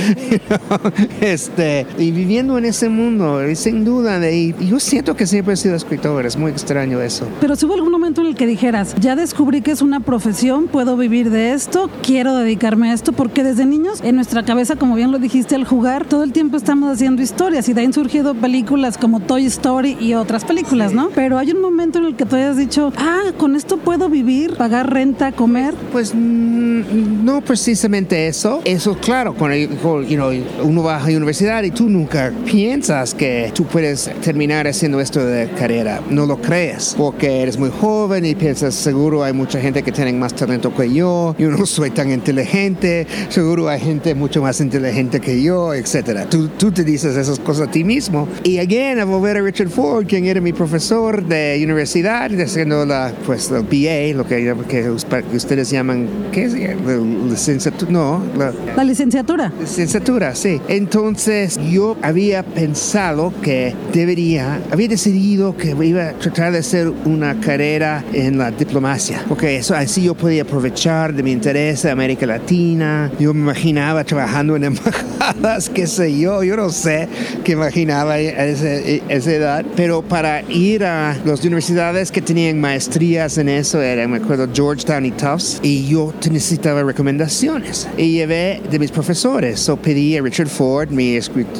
este, 1.21 1.87
y 1.99 2.11
viviendo 2.11 2.59
en 2.59 2.64
ese 2.64 2.88
mundo, 2.88 3.49
y 3.49 3.56
sin 3.56 3.85
duda. 3.85 4.30
Y 4.30 4.54
yo 4.66 4.80
siento 4.80 5.16
que 5.16 5.26
siempre 5.26 5.54
he 5.54 5.56
sido 5.56 5.75
escritor. 5.75 6.26
Es 6.26 6.37
muy 6.37 6.50
extraño 6.50 7.00
eso. 7.00 7.26
Pero 7.40 7.56
si 7.56 7.66
hubo 7.66 7.75
algún 7.75 7.92
momento 7.92 8.21
en 8.21 8.28
el 8.28 8.35
que 8.35 8.47
dijeras, 8.47 8.94
ya 9.00 9.16
descubrí 9.16 9.61
que 9.61 9.71
es 9.71 9.83
una 9.83 10.00
profesión, 10.00 10.66
puedo 10.68 10.97
vivir 10.97 11.30
de 11.30 11.52
esto, 11.52 11.90
quiero 12.02 12.37
dedicarme 12.37 12.90
a 12.90 12.94
esto, 12.94 13.12
porque 13.12 13.42
desde 13.42 13.66
niños 13.66 14.00
en 14.02 14.16
nuestra 14.16 14.44
cabeza, 14.44 14.76
como 14.76 14.94
bien 14.94 15.12
lo 15.12 15.18
dijiste, 15.18 15.54
al 15.54 15.64
jugar 15.64 16.04
todo 16.06 16.23
el 16.23 16.33
tiempo 16.33 16.43
estamos 16.52 16.92
haciendo 16.92 17.22
historias 17.22 17.68
y 17.68 17.72
de 17.72 17.80
ahí 17.80 17.86
han 17.86 17.92
surgido 17.92 18.34
películas 18.34 18.98
como 18.98 19.20
Toy 19.20 19.46
Story 19.46 19.96
y 20.00 20.14
otras 20.14 20.44
películas, 20.44 20.92
¿no? 20.92 21.10
Pero 21.14 21.38
hay 21.38 21.50
un 21.50 21.60
momento 21.60 21.98
en 21.98 22.06
el 22.06 22.16
que 22.16 22.26
tú 22.26 22.36
hayas 22.36 22.56
dicho, 22.56 22.92
ah, 22.96 23.32
con 23.38 23.56
esto 23.56 23.78
puedo 23.78 24.08
vivir, 24.08 24.56
pagar 24.56 24.92
renta, 24.92 25.32
comer. 25.32 25.74
Pues 25.92 26.14
mm, 26.14 27.24
no 27.24 27.40
precisamente 27.40 28.28
eso. 28.28 28.60
Eso, 28.64 28.96
claro, 28.96 29.34
cuando 29.34 29.56
you 29.56 30.16
know, 30.16 30.30
uno 30.62 30.82
va 30.82 31.02
a 31.02 31.10
la 31.10 31.16
universidad 31.16 31.62
y 31.62 31.70
tú 31.70 31.88
nunca 31.88 32.32
piensas 32.44 33.14
que 33.14 33.50
tú 33.54 33.64
puedes 33.64 34.10
terminar 34.22 34.66
haciendo 34.66 35.00
esto 35.00 35.24
de 35.24 35.48
carrera. 35.50 36.00
No 36.10 36.26
lo 36.26 36.40
crees 36.40 36.94
porque 36.96 37.42
eres 37.42 37.58
muy 37.58 37.70
joven 37.70 38.24
y 38.26 38.34
piensas, 38.34 38.74
seguro 38.74 39.24
hay 39.24 39.32
mucha 39.32 39.60
gente 39.60 39.82
que 39.82 39.92
tiene 39.92 40.12
más 40.12 40.34
talento 40.34 40.74
que 40.74 40.92
yo, 40.92 41.34
yo 41.38 41.50
no 41.50 41.64
soy 41.66 41.90
tan 41.90 42.10
inteligente, 42.12 43.06
seguro 43.28 43.68
hay 43.68 43.80
gente 43.80 44.14
mucho 44.14 44.42
más 44.42 44.60
inteligente 44.60 45.20
que 45.20 45.42
yo, 45.42 45.74
etcétera 45.74 46.26
tú, 46.59 46.73
te 46.73 46.85
dices 46.85 47.17
esas 47.17 47.38
cosas 47.38 47.69
a 47.69 47.71
ti 47.71 47.85
mismo. 47.85 48.29
Y 48.43 48.59
again, 48.59 48.99
a 48.99 49.05
volver 49.05 49.37
a 49.37 49.41
Richard 49.41 49.69
Ford, 49.69 50.07
quien 50.07 50.26
era 50.26 50.41
mi 50.41 50.53
profesor 50.53 51.25
de 51.25 51.61
universidad, 51.62 52.31
haciendo 52.41 52.85
la, 52.85 53.12
pues, 53.26 53.50
el 53.50 53.62
BA, 53.62 54.17
lo 54.17 54.26
que, 54.26 54.55
que 54.69 54.91
ustedes 54.91 55.71
llaman, 55.71 56.09
¿qué 56.33 56.45
es? 56.45 56.55
La 56.55 56.97
licenciatura, 57.29 57.91
no. 57.91 58.23
La, 58.37 58.53
la 58.76 58.85
licenciatura. 58.85 59.53
Licenciatura, 59.61 60.35
sí. 60.35 60.61
Entonces 60.69 61.59
yo 61.71 61.97
había 62.03 62.43
pensado 62.43 63.33
que 63.43 63.75
debería, 63.93 64.61
había 64.71 64.88
decidido 64.88 65.57
que 65.57 65.76
iba 65.85 66.09
a 66.11 66.12
tratar 66.14 66.53
de 66.53 66.59
hacer 66.59 66.93
una 67.05 67.41
carrera 67.41 68.05
en 68.12 68.38
la 68.38 68.50
diplomacia, 68.50 69.25
porque 69.29 69.57
eso 69.57 69.75
así 69.75 70.05
yo 70.05 70.14
podía 70.14 70.43
aprovechar 70.43 71.14
de 71.14 71.23
mi 71.23 71.33
interés 71.33 71.83
de 71.83 71.91
América 71.91 72.26
Latina. 72.26 73.11
Yo 73.19 73.35
me 73.35 73.41
imaginaba 73.41 74.05
trabajando 74.05 74.57
en 74.57 74.64
embajadas, 74.64 75.69
qué 75.75 75.87
sé 75.87 76.19
yo, 76.19 76.24
yo 76.25 76.57
no 76.57 76.71
sé 76.71 77.09
qué 77.45 77.52
imaginaba 77.52 78.14
a 78.14 78.21
esa, 78.21 79.31
edad, 79.31 79.64
pero 79.76 80.02
para 80.02 80.43
ir 80.50 80.85
a 80.85 81.16
las 81.25 81.45
universidades 81.45 82.11
que 82.11 82.23
tenían 82.23 82.61
maestrías 82.61 83.38
en 83.38 83.49
eso, 83.49 83.81
era, 83.83 84.07
me 84.09 84.19
acuerdo, 84.19 84.49
Georgetown 84.52 85.04
y 85.04 85.11
Tufts, 85.11 85.61
y 85.62 85.87
yo 85.87 86.12
necesitaba 86.31 86.83
recomendaciones. 86.83 87.88
Y 87.97 88.12
llevé 88.12 88.62
de 88.71 88.78
mis 88.78 88.90
profesores, 88.90 89.69
o 89.69 89.76
pedí 89.76 90.16
a 90.16 90.23
Richard 90.23 90.49
Ford, 90.49 90.90
mi, 90.90 91.19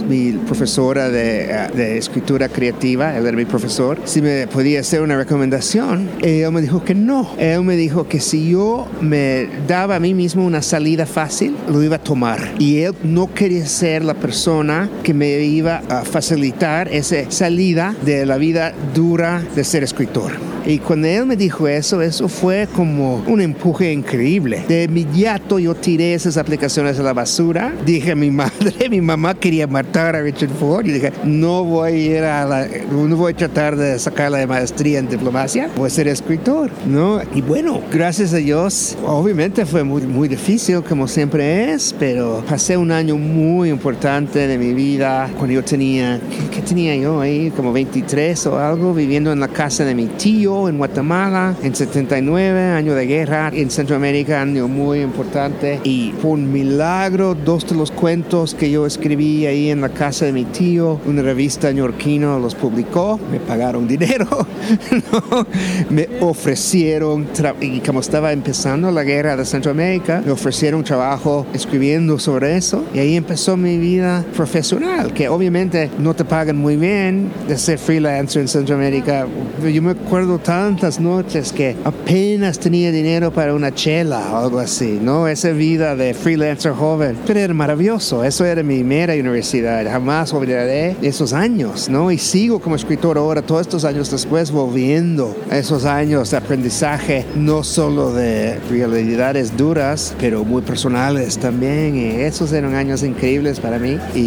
mi 0.09 0.33
profesora 0.33 1.09
de, 1.09 1.68
de, 1.75 1.99
escritura 1.99 2.49
creativa, 2.49 3.16
él 3.16 3.26
era 3.26 3.37
mi 3.37 3.44
profesor, 3.44 3.99
si 4.04 4.23
me 4.23 4.47
podía 4.47 4.80
hacer 4.80 5.02
una 5.02 5.16
recomendación. 5.16 6.09
Él 6.23 6.50
me 6.52 6.62
dijo 6.62 6.85
que 6.85 6.94
no. 6.94 7.30
Él 7.38 7.62
me 7.62 7.76
dijo 7.76 8.09
que 8.09 8.21
si 8.21 8.50
yo 8.50 8.87
me 9.00 9.49
daba 9.66 9.97
a 9.97 10.00
mí 10.00 10.14
mismo 10.14 10.44
una 10.44 10.62
salida 10.62 11.06
fácil, 11.06 11.56
lo 11.68 11.83
iba 11.83 11.97
a 11.97 12.02
tomar. 12.02 12.54
Y 12.59 12.80
él 12.80 12.94
no 13.02 13.33
quería 13.33 13.66
ser 13.66 14.04
la 14.04 14.14
persona 14.14 14.53
que 15.02 15.14
me 15.14 15.40
iba 15.40 15.82
a 15.88 16.04
facilitar 16.04 16.88
esa 16.88 17.30
salida 17.30 17.94
de 18.04 18.25
la 18.25 18.37
vida 18.37 18.73
dura 18.94 19.42
de 19.54 19.64
ser 19.64 19.82
escritor. 19.82 20.32
Y 20.66 20.78
cuando 20.78 21.08
él 21.08 21.26
me 21.26 21.37
dijo 21.37 21.68
eso, 21.68 22.00
eso 22.00 22.28
fue 22.28 22.66
como 22.75 23.16
un 23.26 23.42
empuje 23.42 23.92
increíble. 23.92 24.64
De 24.66 24.84
inmediato 24.84 25.58
yo 25.58 25.75
tiré 25.75 26.14
esas 26.14 26.38
aplicaciones 26.38 26.99
a 26.99 27.02
la 27.02 27.12
basura. 27.12 27.75
Dije 27.84 28.12
a 28.12 28.14
mi 28.14 28.30
madre, 28.30 28.88
mi 28.88 29.02
mamá 29.02 29.34
quería 29.34 29.66
matar 29.66 30.16
a 30.16 30.23
Richard 30.23 30.50
Ford. 30.58 30.87
Y 30.87 30.92
dije, 30.92 31.12
no 31.25 31.64
voy 31.64 31.90
a 31.90 31.94
ir 31.94 32.25
a 32.25 32.46
la, 32.46 32.66
no 32.90 33.16
voy 33.16 33.32
a 33.32 33.37
tratar 33.37 33.76
de 33.76 33.99
sacar 33.99 34.30
la 34.30 34.46
maestría 34.46 35.00
en 35.00 35.08
diplomacia, 35.08 35.68
voy 35.76 35.88
a 35.88 35.90
ser 35.90 36.08
escritor, 36.08 36.70
¿no? 36.87 37.20
Y 37.34 37.42
bueno, 37.42 37.82
gracias 37.92 38.32
a 38.32 38.38
Dios, 38.38 38.96
obviamente 39.04 39.66
fue 39.66 39.84
muy, 39.84 40.02
muy 40.02 40.28
difícil, 40.28 40.82
como 40.82 41.08
siempre 41.08 41.73
es, 41.73 41.94
pero 41.99 42.42
pasé 42.49 42.76
un 42.76 42.90
año 42.90 43.16
muy 43.16 43.68
importante 43.68 44.43
de 44.46 44.58
mi 44.58 44.72
vida 44.72 45.30
cuando 45.36 45.54
yo 45.54 45.64
tenía, 45.64 46.20
¿qué, 46.30 46.56
qué 46.56 46.62
tenía 46.62 46.96
yo 46.96 47.20
ahí? 47.20 47.50
Como 47.50 47.72
23 47.72 48.46
o 48.46 48.58
algo, 48.58 48.94
viviendo 48.94 49.32
en 49.32 49.40
la 49.40 49.48
casa 49.48 49.84
de 49.84 49.94
mi 49.94 50.06
tío 50.06 50.68
en 50.68 50.78
Guatemala 50.78 51.54
en 51.62 51.74
79, 51.74 52.70
año 52.72 52.94
de 52.94 53.06
guerra 53.06 53.50
en 53.52 53.70
Centroamérica, 53.70 54.42
año 54.42 54.68
muy 54.68 55.00
importante. 55.00 55.80
Y 55.84 56.10
por 56.12 56.38
milagro, 56.38 57.34
dos 57.34 57.66
de 57.66 57.74
los 57.74 57.90
cuentos 57.90 58.54
que 58.54 58.70
yo 58.70 58.86
escribí 58.86 59.46
ahí 59.46 59.70
en 59.70 59.80
la 59.80 59.88
casa 59.88 60.24
de 60.24 60.32
mi 60.32 60.44
tío, 60.44 61.00
una 61.06 61.22
revista 61.22 61.72
neoyorquina 61.72 62.38
los 62.38 62.54
publicó, 62.54 63.18
me 63.30 63.40
pagaron 63.40 63.86
dinero, 63.86 64.26
me 65.90 66.08
ofrecieron, 66.20 67.26
y 67.60 67.80
como 67.80 68.00
estaba 68.00 68.32
empezando 68.32 68.90
la 68.90 69.04
guerra 69.04 69.36
de 69.36 69.44
Centroamérica, 69.44 70.22
me 70.24 70.32
ofrecieron 70.32 70.84
trabajo 70.84 71.46
escribiendo 71.52 72.18
sobre 72.18 72.56
eso. 72.56 72.84
Y 72.94 72.98
ahí 72.98 73.16
empezó 73.16 73.56
mi 73.56 73.78
vida 73.78 74.24
profesional, 74.34 75.12
que 75.12 75.28
obviamente 75.28 75.90
no 75.98 76.14
te 76.14 76.24
pagan 76.24 76.56
muy 76.56 76.76
bien 76.76 77.30
de 77.48 77.56
ser 77.56 77.78
freelancer 77.78 78.42
en 78.42 78.48
Centroamérica. 78.48 79.26
Yo 79.72 79.82
me 79.82 79.92
acuerdo 79.92 80.38
tantas 80.38 81.00
noches 81.00 81.52
que 81.52 81.76
apenas 81.84 82.58
tenía 82.58 82.90
dinero 82.90 83.32
para 83.32 83.54
una 83.54 83.74
chela 83.74 84.32
o 84.32 84.36
algo 84.36 84.58
así, 84.58 84.98
¿no? 85.00 85.28
Esa 85.28 85.50
vida 85.50 85.96
de 85.96 86.14
freelancer 86.14 86.72
joven. 86.72 87.16
Pero 87.26 87.40
era 87.40 87.54
maravilloso, 87.54 88.24
eso 88.24 88.44
era 88.44 88.62
mi 88.62 88.82
mera 88.84 89.14
universidad. 89.14 89.84
Jamás 89.90 90.32
olvidaré 90.32 90.96
esos 91.02 91.32
años, 91.32 91.88
¿no? 91.88 92.10
Y 92.10 92.18
sigo 92.18 92.60
como 92.60 92.76
escritor 92.76 93.18
ahora, 93.18 93.42
todos 93.42 93.62
estos 93.62 93.84
años 93.84 94.10
después, 94.10 94.50
volviendo 94.50 95.36
a 95.50 95.58
esos 95.58 95.84
años 95.84 96.30
de 96.30 96.36
aprendizaje, 96.36 97.24
no 97.36 97.62
solo 97.62 98.12
de 98.12 98.58
realidades 98.70 99.56
duras, 99.56 100.14
pero 100.18 100.44
muy 100.44 100.62
personales 100.62 101.38
también. 101.38 101.96
Y 101.96 102.20
esos 102.22 102.52
eran 102.52 102.74
años 102.74 103.02
increíbles 103.02 103.60
para 103.60 103.78
mí. 103.78 103.98
Y 104.14 104.24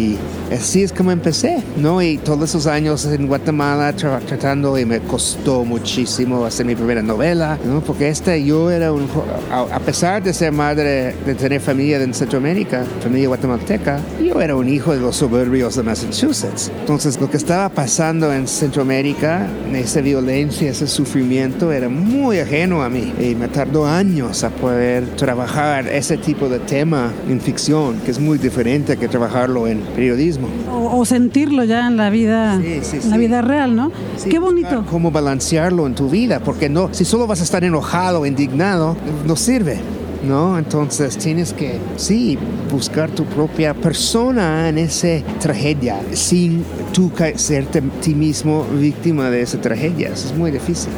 así 0.52 0.82
es 0.82 0.92
como 0.92 1.10
empecé, 1.10 1.62
¿no? 1.76 2.02
Y 2.02 2.18
todos 2.18 2.50
esos 2.50 2.66
años 2.66 3.04
en 3.06 3.26
Guatemala 3.26 3.94
tratando 3.94 4.78
y 4.78 4.84
me 4.84 5.00
costó 5.00 5.64
muchísimo 5.64 6.44
hacer 6.44 6.66
mi 6.66 6.74
primera 6.74 7.02
novela, 7.02 7.58
¿no? 7.64 7.80
porque 7.80 8.08
este 8.08 8.44
yo 8.44 8.70
era 8.70 8.92
un, 8.92 9.08
a 9.50 9.80
pesar 9.80 10.22
de 10.22 10.32
ser 10.32 10.52
madre, 10.52 11.14
de 11.24 11.34
tener 11.34 11.60
familia 11.60 12.02
en 12.02 12.14
Centroamérica, 12.14 12.84
familia 13.02 13.28
guatemalteca, 13.28 14.00
yo 14.22 14.40
era 14.40 14.56
un 14.56 14.68
hijo 14.68 14.94
de 14.94 15.00
los 15.00 15.16
suburbios 15.16 15.76
de 15.76 15.82
Massachusetts. 15.82 16.70
Entonces 16.80 17.20
lo 17.20 17.30
que 17.30 17.36
estaba 17.36 17.68
pasando 17.68 18.32
en 18.32 18.46
Centroamérica, 18.46 19.46
esa 19.74 20.00
violencia, 20.00 20.70
ese 20.70 20.86
sufrimiento, 20.86 21.72
era 21.72 21.88
muy 21.88 22.38
ajeno 22.38 22.82
a 22.82 22.88
mí 22.88 23.12
y 23.18 23.34
me 23.34 23.48
tardó 23.48 23.86
años 23.86 24.44
a 24.44 24.50
poder 24.50 25.06
trabajar 25.16 25.88
ese 25.88 26.16
tipo 26.16 26.48
de 26.48 26.58
tema 26.60 27.12
en 27.28 27.40
ficción, 27.40 27.98
que 28.00 28.10
es 28.10 28.18
muy 28.18 28.38
diferente 28.38 28.96
que 28.96 29.08
trabajarlo 29.08 29.66
en 29.66 29.80
periodismo. 29.94 30.48
O, 30.70 31.04
sentirlo 31.04 31.64
ya 31.64 31.86
en 31.86 31.96
la 31.96 32.10
vida, 32.10 32.54
en 32.54 33.10
la 33.10 33.16
vida 33.16 33.42
real, 33.42 33.74
¿no? 33.74 33.92
Qué 34.28 34.38
bonito. 34.38 34.84
Cómo 34.90 35.10
balancearlo 35.10 35.86
en 35.86 35.94
tu 35.94 36.08
vida, 36.08 36.40
porque 36.40 36.68
no, 36.68 36.92
si 36.92 37.04
solo 37.04 37.26
vas 37.26 37.40
a 37.40 37.44
estar 37.44 37.64
enojado, 37.64 38.26
indignado, 38.26 38.96
no 39.26 39.36
sirve. 39.36 39.80
¿No? 40.22 40.58
Entonces 40.58 41.16
tienes 41.16 41.52
que, 41.52 41.78
sí, 41.96 42.38
buscar 42.70 43.10
tu 43.10 43.24
propia 43.24 43.74
persona 43.74 44.68
en 44.68 44.78
esa 44.78 45.22
tragedia, 45.40 46.00
sin 46.12 46.64
tú 46.92 47.10
ser 47.36 47.66
ti 47.66 48.14
mismo 48.14 48.64
víctima 48.78 49.30
de 49.30 49.42
esa 49.42 49.60
tragedia. 49.60 50.08
es 50.08 50.34
muy 50.36 50.50
difícil. 50.50 50.92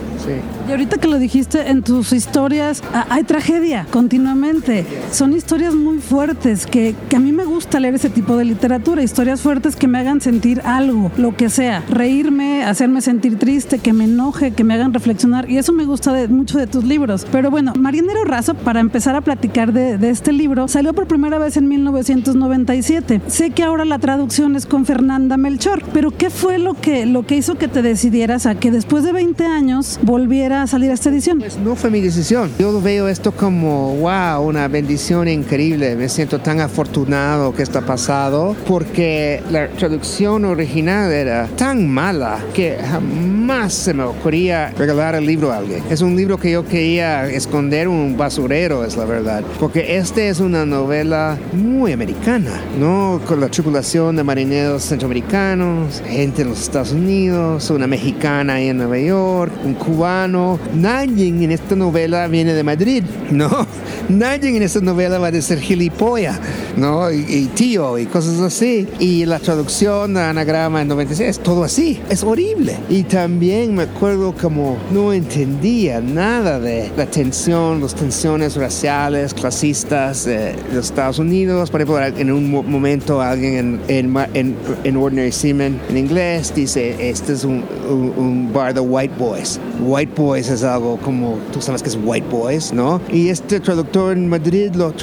Y 0.68 0.70
ahorita 0.70 0.98
que 0.98 1.08
lo 1.08 1.18
dijiste, 1.18 1.70
en 1.70 1.82
tus 1.82 2.12
historias 2.12 2.82
ah, 2.92 3.06
hay 3.10 3.24
tragedia 3.24 3.86
continuamente. 3.90 4.84
Son 5.10 5.32
historias 5.32 5.74
muy 5.74 5.98
fuertes 5.98 6.66
que, 6.66 6.94
que, 7.08 7.16
a 7.16 7.18
mí 7.18 7.32
me 7.32 7.44
gusta 7.44 7.80
leer 7.80 7.94
ese 7.94 8.10
tipo 8.10 8.36
de 8.36 8.44
literatura, 8.44 9.02
historias 9.02 9.40
fuertes 9.40 9.76
que 9.76 9.88
me 9.88 9.98
hagan 9.98 10.20
sentir 10.20 10.60
algo, 10.64 11.10
lo 11.16 11.36
que 11.36 11.50
sea, 11.50 11.82
reírme, 11.88 12.64
hacerme 12.64 13.00
sentir 13.00 13.38
triste, 13.38 13.78
que 13.78 13.92
me 13.92 14.04
enoje, 14.04 14.52
que 14.52 14.62
me 14.62 14.74
hagan 14.74 14.94
reflexionar. 14.94 15.50
Y 15.50 15.58
eso 15.58 15.72
me 15.72 15.84
gusta 15.84 16.12
de, 16.12 16.28
mucho 16.28 16.58
de 16.58 16.66
tus 16.66 16.84
libros. 16.84 17.26
Pero 17.32 17.50
bueno, 17.50 17.72
Marinero 17.76 18.24
Razo, 18.24 18.54
para 18.54 18.80
empezar 18.80 19.09
a 19.16 19.20
platicar 19.20 19.72
de, 19.72 19.98
de 19.98 20.10
este 20.10 20.32
libro, 20.32 20.68
salió 20.68 20.94
por 20.94 21.06
primera 21.06 21.38
vez 21.38 21.56
en 21.56 21.68
1997. 21.68 23.20
Sé 23.26 23.50
que 23.50 23.62
ahora 23.62 23.84
la 23.84 23.98
traducción 23.98 24.56
es 24.56 24.66
con 24.66 24.86
Fernanda 24.86 25.36
Melchor, 25.36 25.82
pero 25.92 26.10
¿qué 26.10 26.30
fue 26.30 26.58
lo 26.58 26.74
que, 26.74 27.06
lo 27.06 27.26
que 27.26 27.36
hizo 27.36 27.56
que 27.56 27.68
te 27.68 27.82
decidieras 27.82 28.46
a 28.46 28.54
que 28.54 28.70
después 28.70 29.04
de 29.04 29.12
20 29.12 29.44
años 29.44 29.98
volviera 30.02 30.62
a 30.62 30.66
salir 30.66 30.90
esta 30.90 31.10
edición? 31.10 31.38
Pues 31.38 31.58
no 31.58 31.76
fue 31.76 31.90
mi 31.90 32.00
decisión. 32.00 32.50
Yo 32.58 32.80
veo 32.80 33.08
esto 33.08 33.32
como, 33.32 33.96
wow, 33.96 34.46
una 34.46 34.68
bendición 34.68 35.28
increíble. 35.28 35.96
Me 35.96 36.08
siento 36.08 36.38
tan 36.38 36.60
afortunado 36.60 37.54
que 37.54 37.62
está 37.62 37.80
pasado 37.80 38.56
porque 38.66 39.42
la 39.50 39.68
traducción 39.68 40.44
original 40.44 41.12
era 41.12 41.46
tan 41.56 41.88
mala 41.88 42.38
que 42.54 42.76
jamás 42.76 43.74
se 43.74 43.94
me 43.94 44.02
ocurría 44.02 44.70
regalar 44.76 45.14
el 45.14 45.26
libro 45.26 45.52
a 45.52 45.58
alguien. 45.58 45.82
Es 45.90 46.00
un 46.00 46.16
libro 46.16 46.38
que 46.38 46.50
yo 46.52 46.64
quería 46.64 47.26
esconder 47.26 47.88
un 47.88 48.16
basurero, 48.16 48.84
es 48.84 48.96
la 49.00 49.06
verdad. 49.06 49.42
Porque 49.58 49.96
este 49.96 50.28
es 50.28 50.40
una 50.40 50.66
novela 50.66 51.38
muy 51.52 51.92
americana, 51.92 52.60
¿no? 52.78 53.20
Con 53.26 53.40
la 53.40 53.48
tripulación 53.48 54.16
de 54.16 54.22
marineros 54.22 54.84
centroamericanos, 54.84 56.02
gente 56.06 56.42
en 56.42 56.50
los 56.50 56.60
Estados 56.60 56.92
Unidos, 56.92 57.70
una 57.70 57.86
mexicana 57.86 58.54
ahí 58.54 58.68
en 58.68 58.76
Nueva 58.76 58.98
York, 58.98 59.52
un 59.64 59.74
cubano 59.74 60.60
Nadie 60.74 61.28
en 61.28 61.50
esta 61.50 61.76
novela 61.76 62.28
viene 62.28 62.52
de 62.52 62.62
Madrid, 62.62 63.02
¿no? 63.30 63.48
Nadie 64.08 64.56
en 64.56 64.62
esta 64.62 64.80
novela 64.80 65.18
va 65.18 65.28
a 65.28 65.40
ser 65.40 65.60
gilipollas, 65.60 66.38
¿no? 66.76 67.10
Y, 67.10 67.46
tío 67.54 67.98
y 67.98 68.06
cosas 68.06 68.40
así. 68.40 68.86
Y 68.98 69.24
la 69.24 69.38
traducción 69.38 70.14
de 70.14 70.20
anagrama 70.20 70.82
en 70.82 70.88
96 70.88 71.30
es 71.30 71.38
todo 71.38 71.64
así. 71.64 72.00
Es 72.10 72.22
horrible. 72.22 72.76
Y 72.88 73.04
también 73.04 73.74
me 73.74 73.84
acuerdo 73.84 74.34
como 74.34 74.76
no 74.92 75.12
entendía 75.12 76.00
nada 76.00 76.58
de 76.58 76.90
la 76.96 77.06
tensión, 77.06 77.80
las 77.80 77.94
tensiones 77.94 78.56
raciales, 78.56 78.89
clasistas 79.34 80.24
de 80.24 80.54
los 80.72 80.86
Estados 80.86 81.18
Unidos. 81.18 81.70
Por 81.70 81.80
ejemplo, 81.80 82.04
en 82.04 82.32
un 82.32 82.50
momento 82.50 83.20
alguien 83.20 83.80
en, 83.88 84.16
en, 84.34 84.56
en, 84.84 84.96
Ordinary 84.96 85.32
Seaman 85.32 85.80
en 85.88 85.96
inglés 85.96 86.52
dice, 86.54 87.10
este 87.10 87.32
es 87.32 87.44
un, 87.44 87.64
un, 87.88 88.12
un 88.16 88.52
bar 88.52 88.74
de 88.74 88.80
white 88.80 89.14
boys 89.18 89.60
white 89.80 90.12
boys 90.14 90.48
es 90.48 90.62
algo 90.62 90.98
como, 90.98 91.38
tú 91.52 91.60
sabes 91.60 91.82
que 91.82 91.88
es 91.88 91.98
white 92.02 92.26
boys, 92.30 92.72
¿no? 92.72 93.00
Y 93.10 93.28
este 93.28 93.60
traductor 93.60 94.16
en 94.16 94.28
Madrid 94.28 94.72
lo, 94.74 94.94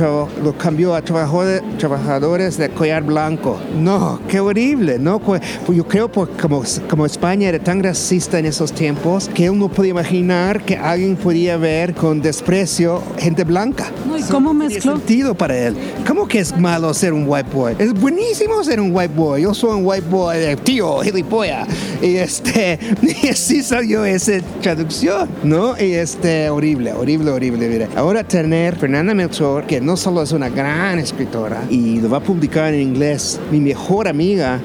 lo 0.43 0.57
cambió 0.57 0.95
a 0.95 1.01
trabajadores 1.01 2.57
de 2.57 2.69
collar 2.69 3.03
blanco. 3.03 3.59
No, 3.79 4.19
qué 4.27 4.39
horrible, 4.39 4.99
¿no? 4.99 5.19
Pues 5.19 5.41
yo 5.67 5.87
creo 5.87 6.11
que 6.11 6.25
como, 6.41 6.63
como 6.89 7.05
España 7.05 7.49
era 7.49 7.59
tan 7.59 7.83
racista 7.83 8.39
en 8.39 8.45
esos 8.45 8.71
tiempos 8.71 9.29
que 9.33 9.45
él 9.45 9.57
no 9.57 9.69
podía 9.69 9.91
imaginar 9.91 10.63
que 10.63 10.77
alguien 10.77 11.15
podía 11.15 11.57
ver 11.57 11.93
con 11.93 12.21
desprecio 12.21 13.01
gente 13.17 13.43
blanca. 13.43 13.76
No, 14.07 14.17
¿Y 14.17 14.23
cómo 14.23 14.53
mezcló? 14.53 14.93
sentido 14.97 15.35
para 15.35 15.57
él. 15.57 15.75
¿Cómo 16.07 16.27
que 16.27 16.39
es 16.39 16.57
malo 16.57 16.93
ser 16.93 17.13
un 17.13 17.25
white 17.27 17.49
boy? 17.53 17.75
Es 17.77 17.93
buenísimo 17.93 18.63
ser 18.63 18.79
un 18.79 18.95
white 18.95 19.13
boy. 19.15 19.41
Yo 19.43 19.53
soy 19.53 19.79
un 19.79 19.85
white 19.85 20.07
boy, 20.09 20.55
tío, 20.63 20.99
gilipollas. 20.99 21.67
Y 22.01 22.17
este, 22.17 22.79
y 23.23 23.27
así 23.27 23.63
salió 23.63 24.05
esa 24.05 24.39
traducción, 24.61 25.29
¿no? 25.43 25.77
Y 25.79 25.93
este, 25.93 26.49
horrible, 26.49 26.93
horrible, 26.93 27.31
horrible. 27.31 27.67
Mira. 27.67 27.87
Ahora 27.95 28.23
tener 28.23 28.75
Fernanda 28.75 29.13
Melchor, 29.13 29.65
que 29.65 29.81
no 29.81 29.97
solo 29.97 30.21
es 30.21 30.31
una 30.31 30.49
gran 30.49 30.99
escritora 30.99 31.63
y 31.69 31.99
lo 31.99 32.09
va 32.09 32.17
a 32.17 32.23
publicar 32.23 32.73
en 32.73 32.81
inglés, 32.81 33.39
mi 33.51 33.59
mejor 33.59 34.07
amiga, 34.07 34.61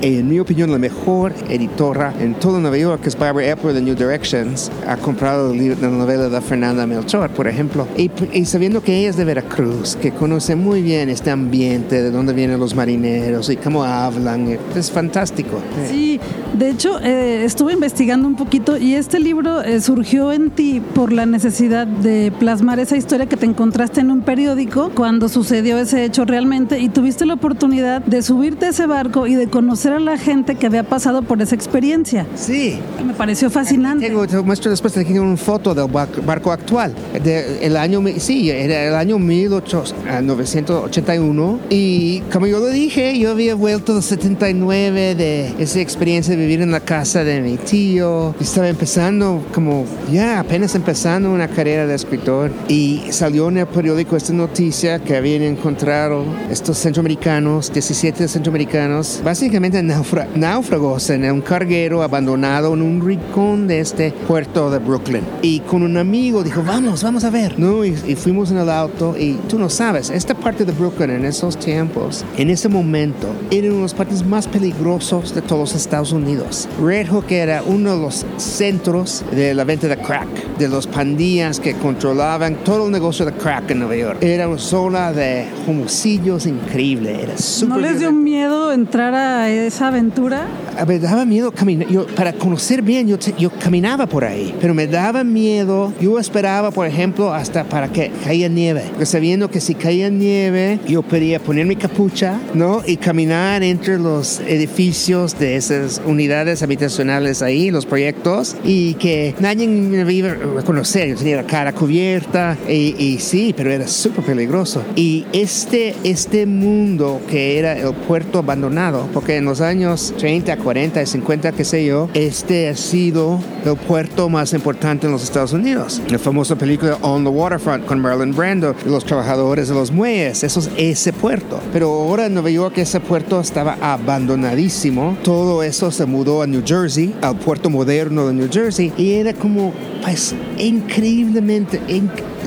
en 0.00 0.28
mi 0.28 0.38
opinión, 0.38 0.70
la 0.70 0.78
mejor 0.78 1.32
editora 1.48 2.14
en 2.20 2.34
todo 2.34 2.60
Nueva 2.60 2.78
York, 2.78 3.02
que 3.02 3.08
es 3.08 3.18
Barbara 3.18 3.50
Epler 3.50 3.74
de 3.74 3.82
New 3.82 3.94
Directions, 3.94 4.70
ha 4.86 4.96
comprado 4.96 5.54
la 5.54 5.88
novela 5.88 6.28
de 6.28 6.40
Fernanda 6.40 6.86
Melchor, 6.86 7.30
por 7.30 7.46
ejemplo. 7.46 7.86
Y, 7.96 8.10
y 8.32 8.44
sabiendo 8.44 8.82
que 8.82 8.96
ella 8.96 9.10
es 9.10 9.16
de 9.16 9.24
Veracruz, 9.24 9.96
que 9.96 10.12
conoce 10.12 10.56
muy 10.56 10.82
bien 10.82 11.08
este 11.08 11.30
ambiente, 11.30 12.02
de 12.02 12.10
dónde 12.10 12.32
vienen 12.32 12.58
los 12.58 12.74
marineros 12.74 13.50
y 13.50 13.56
cómo 13.56 13.84
hablan, 13.84 14.58
es 14.76 14.90
fantástico. 14.90 15.60
Sí, 15.90 16.20
de 16.62 16.70
hecho, 16.70 17.00
eh, 17.00 17.44
estuve 17.44 17.72
investigando 17.72 18.28
un 18.28 18.36
poquito 18.36 18.76
y 18.76 18.94
este 18.94 19.18
libro 19.18 19.62
eh, 19.62 19.80
surgió 19.80 20.30
en 20.30 20.50
ti 20.50 20.80
por 20.94 21.12
la 21.12 21.26
necesidad 21.26 21.88
de 21.88 22.32
plasmar 22.38 22.78
esa 22.78 22.96
historia 22.96 23.26
que 23.26 23.36
te 23.36 23.46
encontraste 23.46 24.00
en 24.00 24.12
un 24.12 24.20
periódico 24.20 24.92
cuando 24.94 25.28
sucedió 25.28 25.76
ese 25.76 26.04
hecho 26.04 26.24
realmente 26.24 26.78
y 26.78 26.88
tuviste 26.88 27.26
la 27.26 27.34
oportunidad 27.34 28.00
de 28.02 28.22
subirte 28.22 28.66
a 28.66 28.68
ese 28.68 28.86
barco 28.86 29.26
y 29.26 29.34
de 29.34 29.48
conocer 29.48 29.92
a 29.92 29.98
la 29.98 30.18
gente 30.18 30.54
que 30.54 30.66
había 30.66 30.84
pasado 30.84 31.22
por 31.22 31.42
esa 31.42 31.56
experiencia. 31.56 32.28
Sí. 32.36 32.78
Me 33.04 33.14
pareció 33.14 33.50
fascinante. 33.50 34.06
Tengo, 34.06 34.24
te 34.28 34.40
muestro 34.40 34.70
después 34.70 34.96
aquí 34.96 35.18
una 35.18 35.36
foto 35.36 35.74
del 35.74 35.88
barco 35.88 36.52
actual. 36.52 36.94
De 37.24 37.66
el 37.66 37.76
año, 37.76 38.00
sí, 38.18 38.50
era 38.50 38.84
el 38.84 38.94
año 38.94 39.18
1881 39.18 41.58
y 41.70 42.20
como 42.32 42.46
yo 42.46 42.60
lo 42.60 42.68
dije, 42.68 43.18
yo 43.18 43.32
había 43.32 43.56
vuelto 43.56 43.94
del 43.94 44.04
79 44.04 45.16
de 45.16 45.54
esa 45.58 45.80
experiencia 45.80 46.36
de 46.36 46.51
vivir 46.52 46.64
en 46.64 46.70
la 46.70 46.80
casa 46.80 47.24
de 47.24 47.40
mi 47.40 47.56
tío. 47.56 48.34
Estaba 48.38 48.68
empezando 48.68 49.42
como, 49.54 49.86
ya, 50.10 50.38
apenas 50.38 50.74
empezando 50.74 51.30
una 51.30 51.48
carrera 51.48 51.86
de 51.86 51.94
escritor 51.94 52.52
y 52.68 53.04
salió 53.08 53.48
en 53.48 53.56
el 53.56 53.66
periódico 53.66 54.16
esta 54.16 54.34
noticia 54.34 54.98
que 54.98 55.16
habían 55.16 55.40
encontrado 55.42 56.26
estos 56.50 56.76
centroamericanos, 56.76 57.72
17 57.72 58.28
centroamericanos, 58.28 59.22
básicamente 59.24 59.82
náufragos 59.82 61.08
en 61.08 61.32
un 61.32 61.40
carguero 61.40 62.02
abandonado 62.02 62.74
en 62.74 62.82
un 62.82 63.00
rincón 63.00 63.66
de 63.66 63.80
este 63.80 64.12
puerto 64.28 64.70
de 64.70 64.78
Brooklyn. 64.78 65.22
Y 65.40 65.60
con 65.60 65.82
un 65.82 65.96
amigo 65.96 66.44
dijo, 66.44 66.62
vamos, 66.62 67.02
vamos 67.02 67.24
a 67.24 67.30
ver. 67.30 67.58
¿No? 67.58 67.82
Y, 67.82 67.96
y 68.06 68.14
fuimos 68.14 68.50
en 68.50 68.58
el 68.58 68.68
auto 68.68 69.16
y 69.18 69.34
tú 69.48 69.58
no 69.58 69.70
sabes, 69.70 70.10
esta 70.10 70.34
parte 70.34 70.66
de 70.66 70.72
Brooklyn 70.72 71.10
en 71.10 71.24
esos 71.24 71.56
tiempos, 71.58 72.26
en 72.36 72.50
ese 72.50 72.68
momento, 72.68 73.28
era 73.50 73.68
uno 73.68 73.76
de 73.76 73.82
los 73.82 73.94
partes 73.94 74.22
más 74.22 74.46
peligrosos 74.46 75.34
de 75.34 75.40
todos 75.40 75.72
los 75.72 75.74
Estados 75.74 76.12
Unidos. 76.12 76.41
Red 76.82 77.08
Hook 77.08 77.26
era 77.30 77.62
uno 77.62 77.96
de 77.96 78.02
los 78.02 78.26
centros 78.36 79.24
de 79.30 79.54
la 79.54 79.64
venta 79.64 79.88
de 79.88 79.96
crack, 79.96 80.28
de 80.58 80.68
los 80.68 80.86
pandillas 80.86 81.60
que 81.60 81.74
controlaban 81.74 82.56
todo 82.64 82.86
el 82.86 82.92
negocio 82.92 83.24
de 83.24 83.32
crack 83.32 83.70
en 83.70 83.80
Nueva 83.80 83.96
York. 83.96 84.22
Era 84.22 84.48
una 84.48 84.58
zona 84.58 85.12
de 85.12 85.46
homicidios 85.66 86.46
increíble. 86.46 87.22
Era 87.22 87.34
¿No 87.66 87.78
les 87.78 87.98
dio 87.98 88.12
miedo 88.12 88.72
entrar 88.72 89.14
a 89.14 89.50
esa 89.50 89.88
aventura? 89.88 90.46
me 90.86 90.98
daba 90.98 91.24
miedo 91.24 91.52
caminar. 91.52 91.88
Yo, 91.88 92.06
para 92.06 92.32
conocer 92.32 92.82
bien, 92.82 93.06
yo, 93.06 93.16
yo 93.38 93.50
caminaba 93.50 94.06
por 94.06 94.24
ahí, 94.24 94.54
pero 94.60 94.74
me 94.74 94.86
daba 94.86 95.22
miedo. 95.24 95.92
Yo 96.00 96.18
esperaba, 96.18 96.70
por 96.70 96.86
ejemplo, 96.86 97.32
hasta 97.32 97.64
para 97.64 97.88
que 97.88 98.10
caía 98.24 98.48
nieve, 98.48 98.84
porque 98.90 99.06
sabiendo 99.06 99.48
que 99.50 99.60
si 99.60 99.74
caía 99.74 100.10
nieve, 100.10 100.80
yo 100.86 101.02
podía 101.02 101.38
poner 101.40 101.66
mi 101.66 101.76
capucha, 101.76 102.38
¿no? 102.54 102.82
Y 102.86 102.96
caminar 102.96 103.62
entre 103.62 103.98
los 103.98 104.40
edificios 104.40 105.38
de 105.38 105.56
esas 105.56 106.00
unidades 106.04 106.31
habitacionales 106.32 107.42
ahí, 107.42 107.70
los 107.70 107.86
proyectos, 107.86 108.56
y 108.64 108.94
que 108.94 109.34
nadie 109.40 109.68
me 109.68 110.12
iba 110.12 110.30
a 110.30 110.34
reconocer. 110.34 111.08
Yo 111.08 111.16
tenía 111.16 111.36
la 111.36 111.44
cara 111.44 111.72
cubierta, 111.72 112.56
y, 112.68 112.94
y 112.98 113.18
sí, 113.18 113.54
pero 113.56 113.70
era 113.70 113.86
súper 113.86 114.24
peligroso. 114.24 114.82
Y 114.96 115.26
este, 115.32 115.94
este 116.04 116.46
mundo 116.46 117.20
que 117.28 117.58
era 117.58 117.78
el 117.78 117.94
puerto 117.94 118.38
abandonado, 118.38 119.08
porque 119.12 119.36
en 119.36 119.44
los 119.44 119.60
años 119.60 120.14
30, 120.18 120.56
40, 120.56 121.04
50, 121.04 121.52
qué 121.52 121.64
sé 121.64 121.84
yo, 121.84 122.08
este 122.14 122.68
ha 122.68 122.76
sido 122.76 123.40
el 123.64 123.76
puerto 123.76 124.28
más 124.28 124.52
importante 124.52 125.06
en 125.06 125.12
los 125.12 125.22
Estados 125.22 125.52
Unidos. 125.52 126.00
La 126.08 126.18
famosa 126.18 126.56
película 126.56 126.98
On 127.02 127.24
the 127.24 127.30
Waterfront 127.30 127.84
con 127.84 128.00
Marlon 128.00 128.34
Brando, 128.34 128.74
los 128.86 129.04
trabajadores 129.04 129.68
de 129.68 129.74
los 129.74 129.90
muelles, 129.90 130.42
eso 130.44 130.60
es 130.60 130.70
ese 130.76 131.12
puerto. 131.12 131.60
Pero 131.72 131.90
ahora 131.90 132.26
en 132.26 132.34
Nueva 132.34 132.50
York 132.50 132.78
ese 132.78 133.00
puerto 133.00 133.40
estaba 133.40 133.76
abandonadísimo. 133.80 135.16
Todo 135.22 135.62
eso 135.62 135.90
se 135.90 136.06
mudó 136.06 136.21
a 136.42 136.46
New 136.46 136.62
Jersey, 136.64 137.14
al 137.20 137.36
puerto 137.36 137.68
moderno 137.68 138.28
de 138.28 138.34
New 138.34 138.48
Jersey, 138.50 138.92
y 138.96 139.14
era 139.14 139.32
como, 139.34 139.72
pues, 140.02 140.34
increíblemente, 140.56 141.80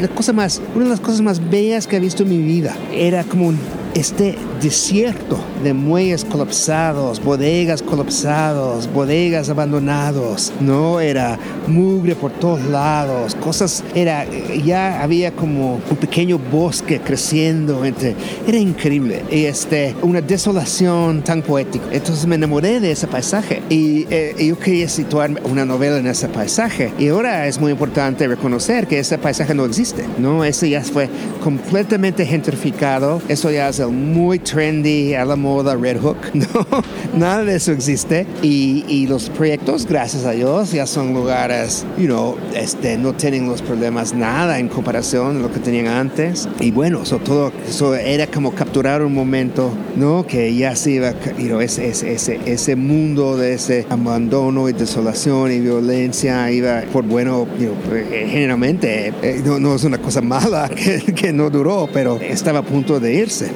la 0.02 0.08
cosa 0.08 0.32
más, 0.32 0.62
una 0.74 0.86
de 0.86 0.90
las 0.92 1.00
cosas 1.02 1.22
más 1.22 1.50
bellas 1.50 1.86
que 1.86 1.98
he 1.98 2.00
visto 2.00 2.24
en 2.24 2.30
mi 2.30 2.38
vida. 2.38 2.76
Era 2.94 3.24
como 3.26 3.48
un 3.48 3.58
este 3.96 4.38
desierto 4.62 5.40
de 5.64 5.74
muelles 5.74 6.26
colapsados, 6.26 7.24
bodegas 7.24 7.82
colapsados, 7.82 8.92
bodegas 8.92 9.50
abandonados, 9.50 10.52
no 10.60 11.00
era 11.00 11.40
mugre 11.68 12.16
por 12.16 12.32
todos 12.32 12.64
lados, 12.66 13.36
cosas, 13.36 13.84
era, 13.96 14.26
ya 14.64 15.02
había 15.02 15.32
como 15.32 15.76
un 15.90 15.98
pequeño 15.98 16.38
bosque 16.38 17.00
creciendo 17.00 17.86
entre, 17.86 18.16
era 18.46 18.58
increíble, 18.58 19.24
y 19.32 19.46
este, 19.46 19.96
una 20.02 20.22
desolación 20.22 21.24
tan 21.24 21.42
poética. 21.42 21.86
Entonces 21.92 22.26
me 22.28 22.36
enamoré 22.36 22.82
de 22.82 22.92
ese 22.92 23.08
paisaje 23.08 23.62
y 23.70 24.06
eh, 24.10 24.36
yo 24.46 24.60
quería 24.60 24.90
situar 24.90 25.32
una 25.46 25.66
novela 25.66 25.98
en 25.98 26.08
ese 26.08 26.28
paisaje. 26.28 26.92
Y 27.00 27.08
ahora 27.08 27.48
es 27.48 27.60
muy 27.60 27.72
importante 27.72 28.28
reconocer 28.28 28.88
que 28.88 29.00
ese 29.00 29.18
paisaje 29.18 29.54
no 29.56 29.66
existe, 29.66 30.04
no, 30.18 30.44
ese 30.44 30.70
ya 30.70 30.82
fue 30.82 31.10
completamente 31.42 32.26
gentrificado, 32.26 33.22
eso 33.30 33.50
ya 33.52 33.70
es 33.70 33.85
muy 33.89 34.39
trendy, 34.39 35.13
a 35.13 35.26
la 35.26 35.36
moda 35.36 35.76
Red 35.76 36.00
Hook. 36.02 36.17
No, 36.36 36.84
nada 37.17 37.43
de 37.43 37.56
eso 37.56 37.71
existe. 37.71 38.28
Y, 38.41 38.86
y, 38.88 39.08
los 39.08 39.30
proyectos, 39.30 39.86
gracias 39.88 40.26
a 40.26 40.32
Dios, 40.32 40.71
ya 40.71 40.86
son 40.86 41.13
lugares, 41.13 41.86
you 41.98 42.06
know, 42.06 42.38
este, 42.56 42.98
no 42.98 43.13
tienen 43.13 43.48
los 43.48 43.62
problemas 43.62 44.13
nada 44.13 44.60
en 44.60 44.67
comparación 44.67 45.38
a 45.38 45.39
lo 45.39 45.52
que 45.52 45.60
tenían 45.60 45.88
antes. 45.88 46.48
Y 46.60 46.71
bueno, 46.71 47.04
eso 47.04 47.17
todo 47.19 47.52
eso 47.67 47.95
era 47.95 48.28
como 48.28 48.52
capturar 48.54 49.02
un 49.02 49.13
momento, 49.13 49.71
¿no? 49.95 50.26
Que 50.26 50.56
ya 50.56 50.76
se 50.76 50.91
iba, 50.91 51.13
you 51.38 51.48
know, 51.48 51.62
ese, 51.62 51.88
ese, 51.88 52.39
ese, 52.45 52.76
mundo 52.76 53.38
de 53.38 53.54
ese 53.54 53.86
abandono 53.89 54.69
y 54.69 54.74
desolación 54.74 55.52
y 55.52 55.60
violencia 55.60 56.52
iba 56.52 56.82
por 56.91 57.06
bueno, 57.06 57.48
you 57.60 57.67
know, 57.67 57.95
eh, 57.95 58.28
generalmente, 58.30 59.13
eh, 59.21 59.41
no, 59.43 59.60
no, 59.60 59.76
es 59.76 59.84
una 59.84 59.98
cosa 59.98 60.21
mala 60.21 60.69
que, 60.76 61.13
que 61.13 61.34
no 61.34 61.50
duró, 61.50 61.89
pero 61.91 62.19
estaba 62.19 62.60
a 62.60 62.63
punto 62.63 63.00
de 63.00 63.13
irse. 63.13 63.50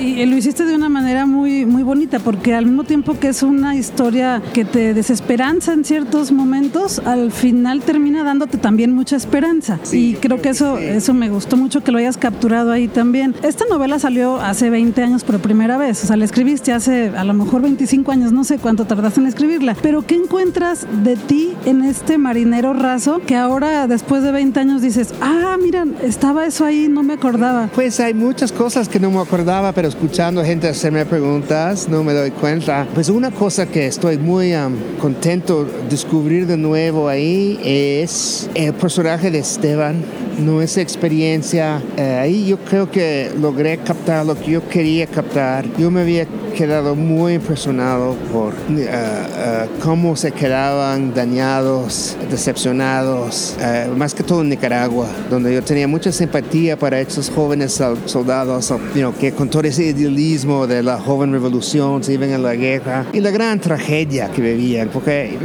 Y 0.00 0.26
lo 0.26 0.36
hiciste 0.36 0.64
de 0.64 0.74
una 0.74 0.88
manera 0.88 1.26
muy, 1.26 1.64
muy 1.64 1.82
bonita, 1.82 2.18
porque 2.18 2.54
al 2.54 2.66
mismo 2.66 2.84
tiempo 2.84 3.18
que 3.18 3.28
es 3.28 3.42
una 3.42 3.76
historia 3.76 4.42
que 4.52 4.64
te 4.64 4.92
desesperanza 4.94 5.72
en 5.72 5.84
ciertos 5.84 6.32
momentos, 6.32 7.00
al 7.04 7.32
final 7.32 7.80
termina 7.80 8.22
dándote 8.24 8.58
también 8.58 8.92
mucha 8.92 9.16
esperanza. 9.16 9.78
y 9.92 10.14
creo 10.14 10.40
que 10.40 10.50
eso, 10.50 10.78
eso 10.78 11.14
me 11.14 11.28
gustó 11.28 11.56
mucho 11.56 11.82
que 11.82 11.92
lo 11.92 11.98
hayas 11.98 12.16
capturado 12.16 12.72
ahí 12.72 12.88
también. 12.88 13.34
Esta 13.42 13.64
novela 13.70 13.98
salió 13.98 14.40
hace 14.40 14.70
20 14.70 15.02
años 15.02 15.24
por 15.24 15.38
primera 15.40 15.76
vez, 15.76 16.02
o 16.04 16.06
sea, 16.06 16.16
la 16.16 16.24
escribiste 16.24 16.72
hace 16.72 17.12
a 17.16 17.24
lo 17.24 17.34
mejor 17.34 17.62
25 17.62 18.10
años, 18.12 18.32
no 18.32 18.44
sé 18.44 18.58
cuánto 18.58 18.84
tardaste 18.84 19.20
en 19.20 19.26
escribirla, 19.26 19.76
pero 19.80 20.02
¿qué 20.02 20.16
encuentras 20.16 20.86
de 21.02 21.16
ti 21.16 21.52
en 21.64 21.82
este 21.82 22.18
marinero 22.18 22.72
raso 22.72 23.20
que 23.26 23.36
ahora 23.36 23.86
después 23.86 24.22
de 24.22 24.32
20 24.32 24.60
años 24.60 24.82
dices, 24.82 25.14
ah, 25.20 25.56
mira, 25.60 25.84
estaba 26.02 26.46
eso 26.46 26.64
ahí, 26.64 26.88
no 26.88 27.02
me 27.02 27.14
acordaba? 27.14 27.68
Pues 27.74 28.00
hay 28.00 28.14
muchas 28.14 28.52
cosas 28.52 28.88
que 28.88 29.00
no 29.00 29.10
me 29.10 29.20
acordaba, 29.24 29.72
pero 29.72 29.88
escuchando 29.88 30.44
gente 30.44 30.68
hacerme 30.68 31.04
preguntas, 31.06 31.88
no 31.88 32.04
me 32.04 32.12
doy 32.12 32.30
cuenta. 32.30 32.86
Pues 32.94 33.08
una 33.08 33.30
cosa 33.30 33.66
que 33.66 33.86
estoy 33.86 34.18
muy 34.18 34.54
um, 34.54 34.76
contento 35.00 35.64
de 35.64 35.88
descubrir 35.88 36.46
de 36.46 36.56
nuevo 36.56 37.08
ahí 37.08 37.58
es 37.64 38.48
el 38.54 38.74
personaje 38.74 39.30
de 39.30 39.38
Esteban 39.38 39.96
no 40.38 40.62
experiencia. 40.62 41.82
Eh, 41.96 42.18
ahí 42.20 42.46
yo 42.46 42.58
creo 42.58 42.90
que 42.90 43.30
logré 43.40 43.78
captar 43.78 44.24
lo 44.26 44.34
que 44.34 44.52
yo 44.52 44.68
quería 44.68 45.06
captar. 45.06 45.66
Yo 45.78 45.90
me 45.90 46.00
había 46.00 46.26
quedado 46.54 46.94
muy 46.94 47.34
impresionado 47.34 48.14
por 48.32 48.54
uh, 48.54 48.72
uh, 48.72 49.80
cómo 49.82 50.16
se 50.16 50.32
quedaban 50.32 51.12
dañados, 51.12 52.16
decepcionados, 52.30 53.56
más 53.96 54.14
que 54.14 54.22
todo 54.22 54.42
en 54.42 54.48
Nicaragua, 54.50 55.08
donde 55.28 55.52
yo 55.52 55.62
tenía 55.62 55.88
mucha 55.88 56.12
simpatía 56.12 56.78
para 56.78 57.00
esos 57.00 57.30
jóvenes 57.30 57.80
soldados 58.06 58.72
que 59.18 59.32
con 59.32 59.50
todo 59.50 59.62
ese 59.62 59.86
idealismo 59.86 60.66
de 60.66 60.82
la 60.82 60.98
joven 60.98 61.32
revolución 61.32 62.02
se 62.04 62.12
iban 62.12 62.32
a 62.32 62.38
la 62.38 62.54
guerra 62.54 63.06
y 63.12 63.20
la 63.20 63.30
gran 63.30 63.60
tragedia 63.60 64.30
que 64.30 64.40
vivían, 64.40 64.88
porque 64.88 65.36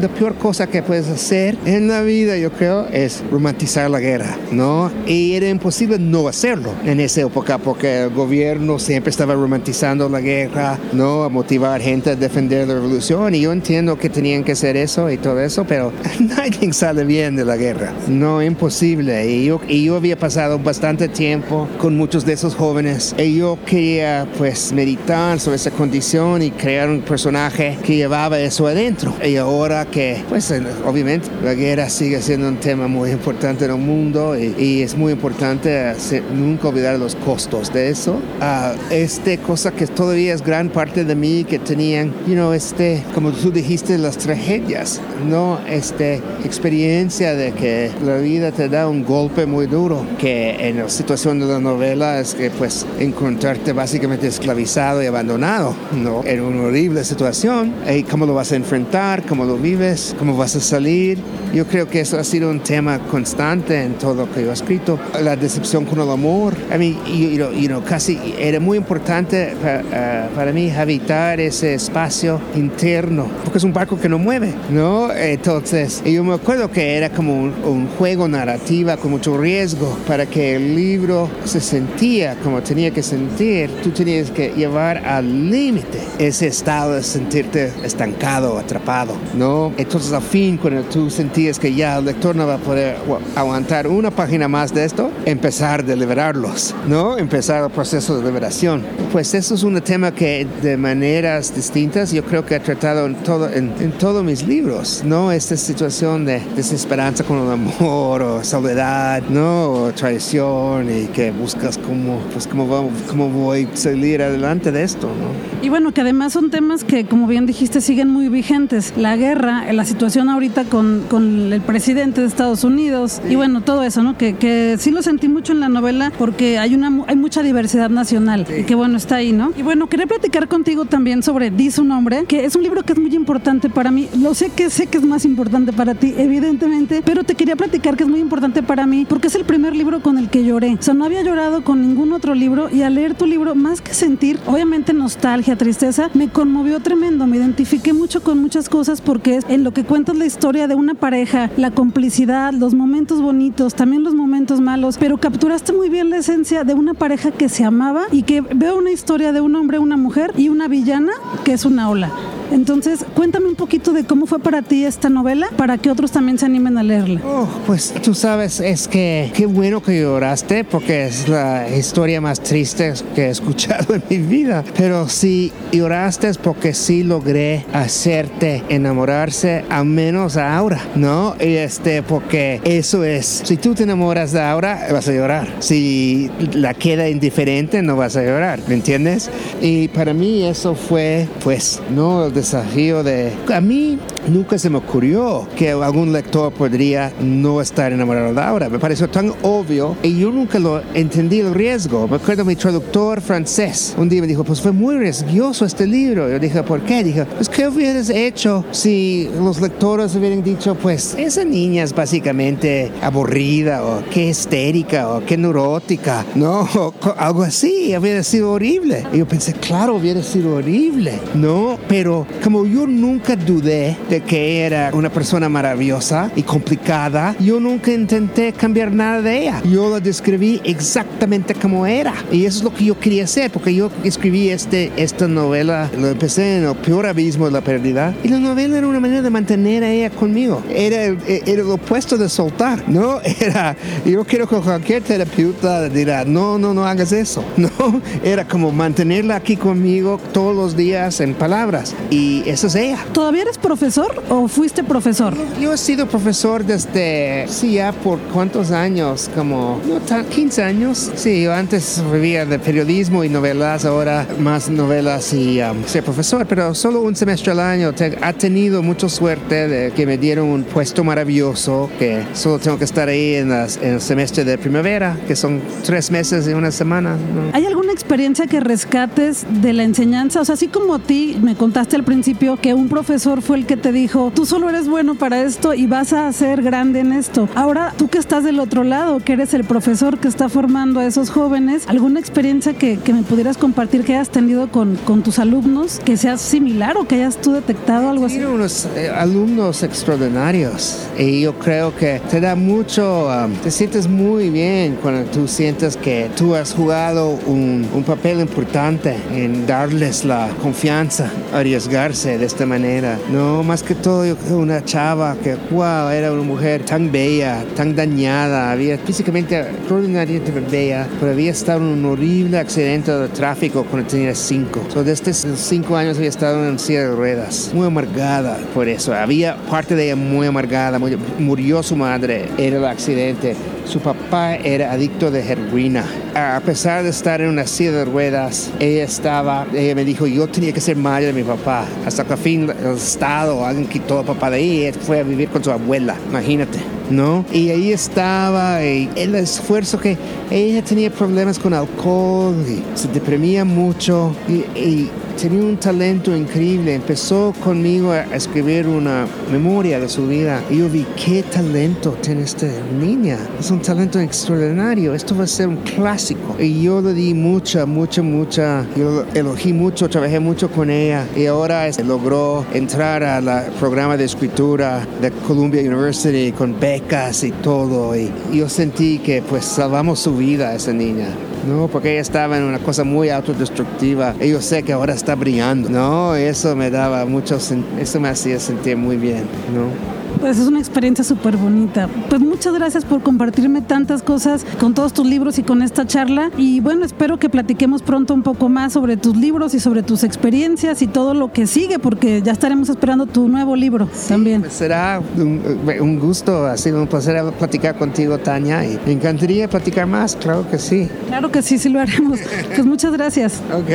la 0.00 0.08
peor 0.08 0.34
cosa 0.34 0.66
que 0.66 0.82
puedes 0.82 1.08
hacer 1.08 1.56
en 1.64 1.88
la 1.88 2.02
vida, 2.02 2.36
yo 2.36 2.52
creo, 2.52 2.86
es 2.88 3.22
romantizar 3.30 3.90
la 3.90 4.00
guerra, 4.00 4.36
¿no? 4.52 4.90
Y 5.06 5.34
era 5.34 5.48
imposible 5.48 5.98
no 5.98 6.28
hacerlo 6.28 6.72
en 6.84 7.00
esa 7.00 7.22
época 7.22 7.58
porque 7.58 8.04
el 8.04 8.10
gobierno 8.10 8.78
siempre 8.78 9.10
estaba 9.10 9.34
romantizando 9.34 10.08
la 10.08 10.20
guerra 10.20 10.78
¿no? 10.92 11.24
A 11.24 11.28
motivar 11.28 11.80
gente 11.80 12.10
a 12.10 12.16
defender 12.16 12.66
la 12.66 12.74
revolución. 12.74 13.34
Y 13.34 13.42
yo 13.42 13.52
entiendo 13.52 13.98
que 13.98 14.08
tenían 14.08 14.44
que 14.44 14.52
hacer 14.52 14.76
eso 14.76 15.10
y 15.10 15.16
todo 15.16 15.40
eso, 15.40 15.64
pero 15.64 15.92
nadie 16.20 16.72
sale 16.72 17.04
bien 17.04 17.36
de 17.36 17.44
la 17.44 17.56
guerra. 17.56 17.92
No, 18.08 18.42
imposible. 18.42 19.30
Y 19.30 19.46
yo, 19.46 19.60
y 19.68 19.84
yo 19.84 19.96
había 19.96 20.18
pasado 20.18 20.58
bastante 20.58 21.08
tiempo 21.08 21.68
con 21.78 21.96
muchos 21.96 22.24
de 22.24 22.32
esos 22.34 22.54
jóvenes 22.54 23.14
y 23.18 23.36
yo 23.36 23.58
quería 23.66 24.26
pues 24.36 24.72
meditar 24.72 25.40
sobre 25.40 25.56
esa 25.56 25.70
condición 25.70 26.42
y 26.42 26.50
crear 26.50 26.88
un 26.88 27.00
personaje 27.00 27.78
que 27.82 27.96
llevaba 27.96 28.38
eso 28.38 28.66
adentro. 28.66 29.14
Y 29.24 29.36
ahora 29.36 29.86
que 29.86 30.22
pues 30.28 30.52
obviamente 30.86 31.28
la 31.44 31.54
guerra 31.54 31.88
sigue 31.88 32.20
siendo 32.22 32.48
un 32.48 32.56
tema 32.56 32.88
muy 32.88 33.10
importante 33.10 33.64
en 33.64 33.72
el 33.72 33.78
mundo 33.78 34.27
y, 34.36 34.82
es 34.82 34.96
muy 34.96 35.12
importante 35.12 35.92
nunca 36.34 36.68
olvidar 36.68 36.98
los 36.98 37.14
costos 37.16 37.72
de 37.72 37.90
eso. 37.90 38.20
Uh, 38.40 38.76
este 38.90 39.38
cosa 39.38 39.72
que 39.72 39.86
todavía 39.86 40.34
es 40.34 40.42
gran 40.42 40.68
parte 40.68 41.04
de 41.04 41.14
mí 41.14 41.44
que 41.44 41.58
tenían, 41.58 42.12
you 42.26 42.34
know, 42.34 42.52
este, 42.52 43.02
como 43.14 43.32
tú 43.32 43.50
dijiste, 43.50 43.98
las 43.98 44.18
tragedias, 44.18 45.00
¿no? 45.28 45.58
Este, 45.68 46.20
experiencia 46.44 47.34
de 47.34 47.52
que 47.52 47.90
la 48.04 48.18
vida 48.18 48.52
te 48.52 48.68
da 48.68 48.88
un 48.88 49.04
golpe 49.04 49.46
muy 49.46 49.66
duro, 49.66 50.04
que 50.18 50.68
en 50.68 50.78
la 50.78 50.88
situación 50.88 51.40
de 51.40 51.46
la 51.46 51.58
novela 51.58 52.20
es 52.20 52.34
que 52.34 52.50
pues 52.50 52.86
encontrarte 52.98 53.72
básicamente 53.72 54.26
esclavizado 54.26 55.02
y 55.02 55.06
abandonado, 55.06 55.74
¿no? 55.92 56.22
En 56.24 56.40
una 56.40 56.62
horrible 56.62 57.04
situación, 57.04 57.74
y 57.88 58.02
cómo 58.02 58.26
lo 58.26 58.34
vas 58.34 58.52
a 58.52 58.56
enfrentar, 58.56 59.24
cómo 59.26 59.44
lo 59.44 59.56
vives, 59.56 60.14
cómo 60.18 60.36
vas 60.36 60.56
a 60.56 60.60
salir. 60.60 61.18
Yo 61.54 61.66
creo 61.66 61.88
que 61.88 62.00
eso 62.00 62.18
ha 62.18 62.24
sido 62.24 62.50
un 62.50 62.60
tema 62.60 62.98
constante 63.10 63.82
en 63.82 63.94
todo 63.94 64.17
lo 64.18 64.30
que 64.30 64.42
yo 64.42 64.50
he 64.50 64.52
escrito. 64.52 64.98
La 65.22 65.36
decepción 65.36 65.84
con 65.84 66.00
el 66.00 66.10
amor, 66.10 66.54
a 66.70 66.76
mí, 66.76 66.96
you, 67.06 67.50
you 67.52 67.68
know, 67.68 67.82
casi 67.82 68.34
era 68.38 68.60
muy 68.60 68.76
importante 68.78 69.54
para, 69.62 70.28
uh, 70.30 70.34
para 70.34 70.52
mí 70.52 70.70
habitar 70.70 71.40
ese 71.40 71.74
espacio 71.74 72.40
interno, 72.54 73.26
porque 73.44 73.58
es 73.58 73.64
un 73.64 73.72
barco 73.72 73.98
que 73.98 74.08
no 74.08 74.18
mueve, 74.18 74.54
¿no? 74.70 75.12
Entonces, 75.12 76.02
yo 76.04 76.24
me 76.24 76.34
acuerdo 76.34 76.70
que 76.70 76.96
era 76.96 77.10
como 77.10 77.34
un, 77.34 77.88
juego 77.98 78.28
narrativa 78.28 78.96
con 78.96 79.10
mucho 79.12 79.38
riesgo 79.38 79.96
para 80.06 80.26
que 80.26 80.56
el 80.56 80.76
libro 80.76 81.28
se 81.44 81.60
sentía 81.60 82.36
como 82.42 82.60
tenía 82.62 82.90
que 82.90 83.02
sentir, 83.02 83.70
tú 83.82 83.90
tenías 83.90 84.30
que 84.30 84.50
llevar 84.50 84.98
al 84.98 85.50
límite 85.50 85.98
ese 86.18 86.48
estado 86.48 86.94
de 86.94 87.02
sentirte 87.02 87.72
estancado, 87.82 88.58
atrapado, 88.58 89.14
¿no? 89.34 89.72
Entonces, 89.78 90.12
al 90.12 90.22
fin, 90.22 90.58
cuando 90.58 90.82
tú 90.82 91.08
sentías 91.10 91.58
que 91.58 91.74
ya 91.74 91.98
el 91.98 92.04
lector 92.04 92.36
no 92.36 92.46
va 92.46 92.54
a 92.54 92.58
poder 92.58 92.96
aguantar 93.34 93.86
una 93.86 94.07
página 94.10 94.48
más 94.48 94.74
de 94.74 94.84
esto, 94.84 95.10
empezar 95.24 95.80
a 95.80 95.96
liberarlos, 95.96 96.74
¿no? 96.86 97.18
Empezar 97.18 97.64
el 97.64 97.70
proceso 97.70 98.16
de 98.16 98.24
liberación. 98.24 98.82
Pues 99.12 99.34
eso 99.34 99.54
es 99.54 99.62
un 99.62 99.80
tema 99.80 100.12
que 100.12 100.46
de 100.62 100.76
maneras 100.76 101.54
distintas 101.54 102.12
yo 102.12 102.24
creo 102.24 102.44
que 102.44 102.56
he 102.56 102.60
tratado 102.60 103.06
en, 103.06 103.14
todo, 103.16 103.48
en, 103.50 103.92
todos 103.92 104.24
mis 104.24 104.46
libros, 104.46 105.02
¿no? 105.04 105.32
Esta 105.32 105.56
situación 105.56 106.24
de 106.24 106.40
desesperanza 106.56 107.24
con 107.24 107.38
el 107.38 107.52
amor 107.52 108.22
o 108.22 108.44
soledad, 108.44 109.22
¿no? 109.28 109.70
O 109.70 109.92
traición 109.92 110.88
y 110.90 111.06
que 111.06 111.30
buscas 111.30 111.77
cómo, 111.88 112.20
pues 112.32 112.46
cómo, 112.46 112.90
cómo 113.08 113.28
voy 113.30 113.68
a 113.72 113.76
salir 113.76 114.22
adelante 114.22 114.70
de 114.70 114.82
esto, 114.82 115.06
¿no? 115.08 115.64
Y 115.64 115.70
bueno, 115.70 115.92
que 115.92 116.02
además 116.02 116.34
son 116.34 116.50
temas 116.50 116.84
que, 116.84 117.06
como 117.06 117.26
bien 117.26 117.46
dijiste, 117.46 117.80
siguen 117.80 118.08
muy 118.10 118.28
vigentes. 118.28 118.92
La 118.96 119.16
guerra, 119.16 119.72
la 119.72 119.84
situación 119.84 120.28
ahorita 120.28 120.64
con, 120.64 121.04
con 121.08 121.52
el 121.52 121.60
presidente 121.62 122.20
de 122.20 122.26
Estados 122.26 122.62
Unidos 122.62 123.20
y 123.28 123.34
bueno, 123.34 123.62
todo 123.62 123.82
eso, 123.82 124.02
¿no? 124.02 124.16
Que, 124.16 124.36
que 124.36 124.76
sí 124.78 124.90
lo 124.90 125.02
sentí 125.02 125.28
mucho 125.28 125.52
en 125.52 125.60
la 125.60 125.68
novela 125.68 126.12
porque 126.16 126.58
hay, 126.58 126.74
una, 126.74 127.04
hay 127.06 127.16
mucha 127.16 127.42
diversidad 127.42 127.90
nacional 127.90 128.46
y 128.56 128.64
que 128.64 128.74
bueno, 128.74 128.96
está 128.96 129.16
ahí, 129.16 129.32
¿no? 129.32 129.52
Y 129.56 129.62
bueno, 129.62 129.88
quería 129.88 130.06
platicar 130.06 130.48
contigo 130.48 130.84
también 130.84 131.22
sobre 131.22 131.50
Di 131.50 131.70
su 131.70 131.84
nombre, 131.84 132.24
que 132.26 132.44
es 132.44 132.54
un 132.54 132.62
libro 132.62 132.82
que 132.82 132.92
es 132.92 132.98
muy 132.98 133.14
importante 133.14 133.70
para 133.70 133.90
mí. 133.90 134.08
Lo 134.20 134.34
sé 134.34 134.50
que 134.50 134.70
sé 134.70 134.86
que 134.86 134.98
es 134.98 135.04
más 135.04 135.24
importante 135.24 135.72
para 135.72 135.94
ti, 135.94 136.14
evidentemente, 136.16 137.02
pero 137.04 137.24
te 137.24 137.34
quería 137.34 137.56
platicar 137.56 137.96
que 137.96 138.04
es 138.04 138.08
muy 138.08 138.20
importante 138.20 138.62
para 138.62 138.86
mí 138.86 139.06
porque 139.08 139.28
es 139.28 139.34
el 139.34 139.44
primer 139.44 139.74
libro 139.74 140.02
con 140.02 140.18
el 140.18 140.28
que 140.28 140.44
lloré. 140.44 140.74
O 140.78 140.82
sea, 140.82 140.94
no 140.94 141.04
había 141.04 141.22
llorado 141.22 141.64
con 141.64 141.77
ningún 141.78 142.12
otro 142.12 142.34
libro 142.34 142.68
y 142.70 142.82
al 142.82 142.94
leer 142.94 143.14
tu 143.14 143.26
libro, 143.26 143.54
más 143.54 143.80
que 143.80 143.94
sentir, 143.94 144.38
obviamente 144.46 144.92
nostalgia, 144.92 145.56
tristeza, 145.56 146.10
me 146.14 146.28
conmovió 146.28 146.80
tremendo. 146.80 147.26
Me 147.26 147.36
identifiqué 147.36 147.92
mucho 147.92 148.22
con 148.22 148.38
muchas 148.38 148.68
cosas 148.68 149.00
porque 149.00 149.36
es 149.36 149.44
en 149.48 149.64
lo 149.64 149.72
que 149.72 149.84
cuentas 149.84 150.16
la 150.16 150.26
historia 150.26 150.68
de 150.68 150.74
una 150.74 150.94
pareja, 150.94 151.50
la 151.56 151.70
complicidad, 151.70 152.52
los 152.52 152.74
momentos 152.74 153.22
bonitos, 153.22 153.74
también 153.74 154.04
los 154.04 154.14
momentos 154.14 154.60
malos, 154.60 154.98
pero 154.98 155.18
capturaste 155.18 155.72
muy 155.72 155.88
bien 155.88 156.10
la 156.10 156.18
esencia 156.18 156.64
de 156.64 156.74
una 156.74 156.94
pareja 156.94 157.30
que 157.30 157.48
se 157.48 157.64
amaba 157.64 158.02
y 158.10 158.22
que 158.22 158.40
veo 158.40 158.76
una 158.76 158.90
historia 158.90 159.32
de 159.32 159.40
un 159.40 159.54
hombre, 159.56 159.78
una 159.78 159.96
mujer 159.96 160.32
y 160.36 160.48
una 160.48 160.68
villana 160.68 161.12
que 161.44 161.52
es 161.52 161.64
una 161.64 161.88
ola. 161.88 162.10
Entonces, 162.50 163.04
cuéntame 163.14 163.46
un 163.48 163.56
poquito 163.56 163.92
de 163.92 164.04
cómo 164.04 164.26
fue 164.26 164.38
para 164.38 164.62
ti 164.62 164.84
esta 164.84 165.10
novela, 165.10 165.48
para 165.56 165.76
que 165.76 165.90
otros 165.90 166.12
también 166.12 166.38
se 166.38 166.46
animen 166.46 166.78
a 166.78 166.82
leerla. 166.82 167.20
Oh, 167.26 167.46
pues 167.66 167.92
tú 168.02 168.14
sabes, 168.14 168.60
es 168.60 168.88
que 168.88 169.30
qué 169.34 169.44
bueno 169.44 169.82
que 169.82 170.00
lloraste, 170.00 170.64
porque 170.64 171.06
es 171.06 171.28
la 171.28 171.67
historia 171.76 172.20
más 172.20 172.40
triste 172.40 172.92
que 173.14 173.26
he 173.26 173.30
escuchado 173.30 173.94
en 173.94 174.02
mi 174.08 174.18
vida. 174.18 174.64
Pero 174.76 175.08
si 175.08 175.52
lloraste 175.72 176.28
es 176.28 176.38
porque 176.38 176.74
sí 176.74 177.02
logré 177.02 177.64
hacerte 177.72 178.62
enamorarse, 178.68 179.64
al 179.68 179.86
menos 179.86 180.36
ahora, 180.36 180.80
¿no? 180.94 181.36
Y 181.40 181.56
este, 181.56 182.02
porque 182.02 182.60
eso 182.64 183.04
es, 183.04 183.42
si 183.44 183.56
tú 183.56 183.74
te 183.74 183.84
enamoras 183.84 184.32
de 184.32 184.40
ahora, 184.40 184.88
vas 184.92 185.08
a 185.08 185.12
llorar. 185.12 185.48
Si 185.60 186.30
la 186.52 186.74
queda 186.74 187.08
indiferente, 187.08 187.82
no 187.82 187.96
vas 187.96 188.16
a 188.16 188.22
llorar, 188.22 188.60
¿me 188.68 188.74
entiendes? 188.74 189.30
Y 189.60 189.88
para 189.88 190.14
mí 190.14 190.44
eso 190.44 190.74
fue, 190.74 191.28
pues, 191.42 191.80
no 191.94 192.26
el 192.26 192.34
desafío 192.34 193.02
de... 193.02 193.32
A 193.52 193.60
mí 193.60 193.98
nunca 194.28 194.58
se 194.58 194.70
me 194.70 194.78
ocurrió 194.78 195.46
que 195.56 195.70
algún 195.70 196.12
lector 196.12 196.52
podría 196.52 197.12
no 197.20 197.60
estar 197.60 197.92
enamorado 197.92 198.34
de 198.34 198.40
Aura. 198.40 198.68
Me 198.68 198.78
pareció 198.78 199.08
tan 199.08 199.32
obvio 199.42 199.96
y 200.02 200.18
yo 200.18 200.30
nunca 200.30 200.58
lo 200.58 200.82
entendí 200.94 201.40
el 201.40 201.54
riesgo. 201.54 202.08
Me 202.08 202.16
acuerdo 202.16 202.44
mi 202.44 202.56
traductor 202.56 203.20
francés 203.20 203.48
un 203.96 204.08
día 204.08 204.20
me 204.20 204.26
dijo, 204.26 204.44
pues 204.44 204.60
fue 204.60 204.72
muy 204.72 204.96
riesgoso 204.96 205.64
este 205.64 205.86
libro. 205.86 206.30
Yo 206.30 206.38
dije, 206.38 206.62
¿por 206.62 206.80
qué? 206.82 207.02
Dije, 207.02 207.24
pues 207.24 207.48
¿qué 207.48 207.68
hubieras 207.68 208.10
hecho 208.10 208.64
si 208.70 209.28
los 209.40 209.60
lectores 209.60 210.14
hubieran 210.14 210.42
dicho, 210.42 210.74
pues 210.74 211.14
esa 211.18 211.44
niña 211.44 211.82
es 211.82 211.94
básicamente 211.94 212.92
aburrida 213.02 213.84
o 213.84 214.02
qué 214.10 214.28
histérica 214.28 215.08
o 215.08 215.24
qué 215.24 215.36
neurótica, 215.36 216.24
¿no? 216.34 216.60
O 216.60 216.94
algo 217.16 217.42
así, 217.42 217.94
hubiera 217.96 218.22
sido 218.22 218.52
horrible. 218.52 219.04
Y 219.12 219.18
yo 219.18 219.26
pensé, 219.26 219.52
claro, 219.54 219.96
hubiera 219.96 220.22
sido 220.22 220.56
horrible, 220.56 221.18
¿no? 221.34 221.78
Pero 221.88 222.26
como 222.42 222.66
yo 222.66 222.86
nunca 222.86 223.36
dudé 223.36 223.96
de 224.08 224.20
que 224.20 224.62
era 224.62 224.90
una 224.92 225.10
persona 225.10 225.48
maravillosa 225.48 226.30
y 226.34 226.42
complicada, 226.42 227.36
yo 227.38 227.60
nunca 227.60 227.92
intenté 227.92 228.52
cambiar 228.52 228.92
nada 228.92 229.22
de 229.22 229.38
ella. 229.38 229.62
Yo 229.64 229.90
la 229.90 230.00
describí 230.00 230.60
exactamente 230.64 231.54
como 231.54 231.86
era. 231.86 232.14
Y 232.32 232.46
eso 232.46 232.58
es 232.58 232.64
lo 232.64 232.74
que 232.74 232.84
yo 232.84 232.98
quería 232.98 233.24
hacer, 233.24 233.50
porque 233.50 233.74
yo 233.74 233.90
escribí 234.04 234.48
este, 234.48 234.92
esta 234.96 235.28
novela, 235.28 235.90
lo 235.98 236.08
empecé 236.08 236.58
en 236.58 236.64
el 236.64 236.76
peor 236.76 237.06
abismo 237.06 237.46
de 237.46 237.52
la 237.52 237.60
pérdida. 237.60 238.14
Y 238.22 238.28
la 238.28 238.38
novela 238.38 238.78
era 238.78 238.86
una 238.86 239.00
manera 239.00 239.22
de 239.22 239.30
mantener 239.30 239.84
a 239.84 239.90
ella 239.90 240.10
conmigo. 240.10 240.62
Era, 240.70 241.16
era 241.26 241.62
lo 241.62 241.74
opuesto 241.74 242.16
de 242.16 242.28
soltar, 242.28 242.88
¿no? 242.88 243.20
Era, 243.40 243.76
yo 244.04 244.24
quiero 244.24 244.48
que 244.48 244.56
cualquier 244.56 245.02
terapeuta 245.02 245.88
dirá, 245.88 246.24
no, 246.24 246.58
no, 246.58 246.74
no 246.74 246.86
hagas 246.86 247.12
eso. 247.12 247.44
No, 247.58 248.00
era 248.22 248.46
como 248.46 248.72
mantenerla 248.72 249.36
aquí 249.36 249.56
conmigo 249.56 250.20
todos 250.32 250.54
los 250.54 250.76
días 250.76 251.20
en 251.20 251.34
palabras. 251.34 251.94
Y 252.08 252.42
eso 252.46 252.68
es 252.68 252.74
ella. 252.76 252.98
¿Todavía 253.12 253.42
eres 253.42 253.58
profesor? 253.58 253.97
Profesor 253.98 254.22
o 254.28 254.48
fuiste 254.48 254.84
profesor? 254.84 255.34
Yo, 255.60 255.72
he 255.72 255.76
sido 255.76 256.06
profesor 256.06 256.64
desde, 256.64 257.46
sí, 257.48 257.74
ya 257.74 257.92
por 257.92 258.18
cuántos 258.32 258.70
años, 258.70 259.30
como 259.34 259.80
no, 259.86 260.28
15 260.28 260.62
años. 260.62 261.10
Sí, 261.14 261.42
yo 261.42 261.52
antes 261.52 262.02
vivía 262.12 262.46
de 262.46 262.58
periodismo 262.58 263.24
y 263.24 263.28
novelas, 263.28 263.84
ahora 263.84 264.26
más 264.38 264.68
novelas 264.68 265.32
y 265.32 265.60
um, 265.60 265.84
ser 265.84 266.04
profesor, 266.04 266.46
pero 266.46 266.74
solo 266.74 267.00
un 267.00 267.16
semestre 267.16 267.52
al 267.52 267.60
año. 267.60 267.92
ha 268.20 268.32
tenido 268.32 268.82
mucha 268.82 269.08
suerte 269.08 269.68
de 269.68 269.90
que 269.92 270.06
me 270.06 270.18
dieron 270.18 270.48
un 270.48 270.64
puesto 270.64 271.02
maravilloso, 271.02 271.90
que 271.98 272.24
solo 272.34 272.58
tengo 272.58 272.78
que 272.78 272.84
estar 272.84 273.08
ahí 273.08 273.34
en, 273.34 273.50
el 273.50 274.00
semestre 274.00 274.44
de 274.44 274.58
primavera, 274.58 275.16
que 275.26 275.34
son 275.34 275.60
tres 275.84 276.10
meses 276.10 276.46
y 276.46 276.52
una 276.52 276.70
semana. 276.70 277.16
¿Hay 277.52 277.66
alguna 277.66 277.92
experiencia 277.92 278.46
que 278.46 278.60
rescates 278.60 279.46
de 279.62 279.72
la 279.72 279.82
enseñanza? 279.82 280.40
O 280.40 280.44
sea, 280.44 280.54
así 280.54 280.68
como 280.68 280.94
a 280.94 280.98
ti 280.98 281.38
me 281.42 281.56
contaste 281.56 281.96
al 281.96 282.04
principio 282.04 282.56
que 282.56 282.74
un 282.74 282.88
profesor 282.88 283.42
fue 283.42 283.58
el 283.58 283.66
que 283.66 283.76
te 283.76 283.87
dijo, 283.92 284.32
tú 284.34 284.46
solo 284.46 284.68
eres 284.68 284.88
bueno 284.88 285.14
para 285.14 285.42
esto 285.42 285.74
y 285.74 285.86
vas 285.86 286.12
a 286.12 286.32
ser 286.32 286.62
grande 286.62 287.00
en 287.00 287.12
esto. 287.12 287.48
Ahora, 287.54 287.94
tú 287.96 288.08
que 288.08 288.18
estás 288.18 288.44
del 288.44 288.60
otro 288.60 288.84
lado, 288.84 289.20
que 289.20 289.34
eres 289.34 289.54
el 289.54 289.64
profesor 289.64 290.18
que 290.18 290.28
está 290.28 290.48
formando 290.48 291.00
a 291.00 291.06
esos 291.06 291.30
jóvenes, 291.30 291.84
¿alguna 291.88 292.20
experiencia 292.20 292.74
que, 292.74 292.98
que 292.98 293.12
me 293.12 293.22
pudieras 293.22 293.56
compartir 293.56 294.04
que 294.04 294.14
hayas 294.14 294.30
tenido 294.30 294.70
con, 294.70 294.96
con, 294.96 295.22
tus 295.22 295.38
alumnos 295.38 296.00
que 296.04 296.16
sea 296.16 296.36
similar 296.36 296.96
o 296.96 297.06
que 297.06 297.16
hayas 297.16 297.36
tú 297.36 297.52
detectado 297.52 298.08
algo 298.08 298.26
así? 298.26 298.38
unos 298.38 298.86
eh, 298.96 299.10
alumnos 299.10 299.82
extraordinarios 299.82 301.08
y 301.18 301.42
yo 301.42 301.58
creo 301.58 301.94
que 301.94 302.20
te 302.30 302.40
da 302.40 302.54
mucho, 302.54 303.28
um, 303.28 303.52
te 303.54 303.70
sientes 303.70 304.08
muy 304.08 304.50
bien 304.50 304.98
cuando 305.02 305.28
tú 305.30 305.48
sientes 305.48 305.96
que 305.96 306.30
tú 306.36 306.54
has 306.54 306.72
jugado 306.72 307.38
un, 307.46 307.86
un 307.92 308.04
papel 308.04 308.40
importante 308.40 309.16
en 309.32 309.66
darles 309.66 310.24
la 310.24 310.48
confianza, 310.62 311.30
arriesgarse 311.52 312.38
de 312.38 312.46
esta 312.46 312.66
manera. 312.66 313.18
No, 313.30 313.62
más 313.62 313.77
que 313.82 313.94
todo 313.94 314.24
una 314.50 314.84
chava 314.84 315.36
que, 315.42 315.56
wow, 315.70 316.08
era 316.08 316.32
una 316.32 316.42
mujer 316.42 316.84
tan 316.84 317.10
bella, 317.10 317.64
tan 317.76 317.94
dañada, 317.94 318.70
había 318.70 318.98
físicamente 318.98 319.58
extraordinariamente 319.58 320.52
bella, 320.70 321.06
pero 321.18 321.32
había 321.32 321.50
estado 321.50 321.80
en 321.80 321.98
un 321.98 322.04
horrible 322.04 322.58
accidente 322.58 323.12
de 323.12 323.28
tráfico 323.28 323.84
cuando 323.84 324.08
tenía 324.08 324.34
cinco. 324.34 324.84
So, 324.92 325.04
desde 325.04 325.32
cinco 325.32 325.96
años 325.96 326.16
había 326.16 326.28
estado 326.28 326.66
en 326.66 326.78
silla 326.78 327.00
de 327.00 327.14
ruedas, 327.14 327.70
muy 327.74 327.86
amargada 327.86 328.58
por 328.74 328.88
eso. 328.88 329.14
Había 329.14 329.56
parte 329.70 329.94
de 329.94 330.06
ella 330.06 330.16
muy 330.16 330.46
amargada, 330.46 330.98
murió 331.38 331.82
su 331.82 331.96
madre, 331.96 332.46
era 332.58 332.78
el 332.78 332.84
accidente. 332.84 333.56
Su 333.84 334.00
papá 334.00 334.56
era 334.56 334.92
adicto 334.92 335.30
de 335.30 335.40
heroína. 335.40 336.04
A 336.38 336.60
pesar 336.60 337.02
de 337.02 337.10
estar 337.10 337.40
en 337.40 337.48
una 337.48 337.66
silla 337.66 337.90
de 337.90 338.04
ruedas, 338.04 338.70
ella 338.78 339.02
estaba, 339.02 339.66
ella 339.74 339.96
me 339.96 340.04
dijo, 340.04 340.24
yo 340.28 340.46
tenía 340.46 340.72
que 340.72 340.80
ser 340.80 340.96
madre 340.96 341.26
de 341.26 341.32
mi 341.32 341.42
papá. 341.42 341.84
Hasta 342.06 342.22
que 342.22 342.32
al 342.34 342.38
fin 342.38 342.70
el 342.70 342.96
Estado, 342.96 343.66
alguien 343.66 343.88
quitó 343.88 344.20
a 344.20 344.22
papá 344.22 344.48
de 344.48 344.58
ahí 344.58 344.86
y 344.86 344.92
fue 344.92 345.18
a 345.18 345.24
vivir 345.24 345.48
con 345.48 345.64
su 345.64 345.72
abuela, 345.72 346.14
imagínate. 346.28 346.78
¿no? 347.10 347.44
Y 347.52 347.70
ahí 347.70 347.90
estaba 347.90 348.82
el 348.82 349.34
esfuerzo 349.34 349.98
que 349.98 350.16
ella 350.48 350.80
tenía 350.82 351.10
problemas 351.10 351.58
con 351.58 351.74
alcohol 351.74 352.54
y 352.68 352.84
se 352.96 353.08
deprimía 353.08 353.64
mucho 353.64 354.32
y 354.76 355.08
tenía 355.40 355.62
un 355.62 355.76
talento 355.76 356.36
increíble. 356.36 356.94
Empezó 356.94 357.54
conmigo 357.62 358.10
a 358.10 358.22
escribir 358.34 358.86
una 358.88 359.26
memoria 359.52 360.00
de 360.00 360.08
su 360.08 360.26
vida. 360.26 360.62
Y 360.68 360.78
yo 360.78 360.88
vi 360.88 361.06
qué 361.24 361.42
talento 361.44 362.16
tiene 362.20 362.42
esta 362.42 362.66
niña. 362.98 363.38
Es 363.58 363.70
un 363.70 363.80
talento 363.80 364.18
extraordinario. 364.18 365.14
Esto 365.14 365.36
va 365.36 365.44
a 365.44 365.46
ser 365.46 365.68
un 365.68 365.76
clásico. 365.76 366.56
Y 366.58 366.82
yo 366.82 367.00
le 367.00 367.14
di 367.14 367.34
mucha, 367.34 367.86
mucha, 367.86 368.22
mucha. 368.22 368.84
Yo 368.96 369.24
elogié 369.34 369.72
mucho, 369.72 370.08
trabajé 370.08 370.40
mucho 370.40 370.70
con 370.70 370.90
ella. 370.90 371.26
Y 371.36 371.46
ahora 371.46 371.88
logró 372.04 372.66
entrar 372.72 373.22
al 373.22 373.72
programa 373.78 374.16
de 374.16 374.24
escritura 374.24 375.06
de 375.20 375.30
Columbia 375.30 375.80
University 375.82 376.52
con 376.52 376.78
becas 376.80 377.44
y 377.44 377.52
todo. 377.52 378.16
Y 378.16 378.30
yo 378.52 378.68
sentí 378.68 379.18
que 379.18 379.42
pues 379.42 379.64
salvamos 379.64 380.18
su 380.18 380.36
vida 380.36 380.70
a 380.70 380.74
esa 380.74 380.92
niña. 380.92 381.28
¿No? 381.66 381.88
Porque 381.88 382.12
ella 382.12 382.20
estaba 382.20 382.58
en 382.58 382.64
una 382.64 382.78
cosa 382.78 383.04
muy 383.04 383.30
autodestructiva 383.30 384.34
y 384.40 384.50
yo 384.50 384.60
sé 384.60 384.82
que 384.82 384.92
ahora 384.92 385.14
está 385.14 385.34
brillando, 385.34 385.88
¿no? 385.88 386.34
Eso 386.34 386.76
me 386.76 386.90
daba 386.90 387.24
mucho, 387.24 387.58
eso 387.98 388.20
me 388.20 388.28
hacía 388.28 388.58
sentir 388.60 388.96
muy 388.96 389.16
bien, 389.16 389.44
¿no? 389.74 390.17
Pues 390.40 390.58
es 390.58 390.66
una 390.66 390.78
experiencia 390.78 391.24
súper 391.24 391.56
bonita. 391.56 392.08
Pues 392.28 392.40
muchas 392.40 392.74
gracias 392.74 393.04
por 393.04 393.22
compartirme 393.22 393.82
tantas 393.82 394.22
cosas 394.22 394.64
con 394.78 394.94
todos 394.94 395.12
tus 395.12 395.26
libros 395.26 395.58
y 395.58 395.62
con 395.62 395.82
esta 395.82 396.06
charla. 396.06 396.50
Y 396.56 396.80
bueno, 396.80 397.04
espero 397.04 397.38
que 397.38 397.48
platiquemos 397.48 398.02
pronto 398.02 398.34
un 398.34 398.42
poco 398.42 398.68
más 398.68 398.92
sobre 398.92 399.16
tus 399.16 399.36
libros 399.36 399.74
y 399.74 399.80
sobre 399.80 400.02
tus 400.02 400.24
experiencias 400.24 401.02
y 401.02 401.06
todo 401.06 401.34
lo 401.34 401.52
que 401.52 401.66
sigue, 401.66 401.98
porque 401.98 402.42
ya 402.42 402.52
estaremos 402.52 402.88
esperando 402.88 403.26
tu 403.26 403.48
nuevo 403.48 403.76
libro 403.76 404.08
también. 404.28 404.60
Pues 404.62 404.74
será 404.74 405.20
un, 405.36 406.18
gusto, 406.18 406.66
ha 406.66 406.76
sido 406.76 407.02
un 407.02 407.08
placer 407.08 407.42
platicar 407.58 407.96
contigo, 407.96 408.38
Tania, 408.38 408.84
y 408.84 408.98
me 409.06 409.12
encantaría 409.12 409.68
platicar 409.68 410.06
más, 410.06 410.36
claro 410.36 410.68
que 410.70 410.78
sí. 410.78 411.08
Claro 411.28 411.50
que 411.50 411.62
sí, 411.62 411.78
sí 411.78 411.88
lo 411.88 412.00
haremos. 412.00 412.38
Pues 412.74 412.86
muchas 412.86 413.12
gracias. 413.12 413.60
Ok, 413.72 413.90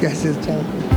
gracias, 0.00 0.34
chao. 0.44 0.87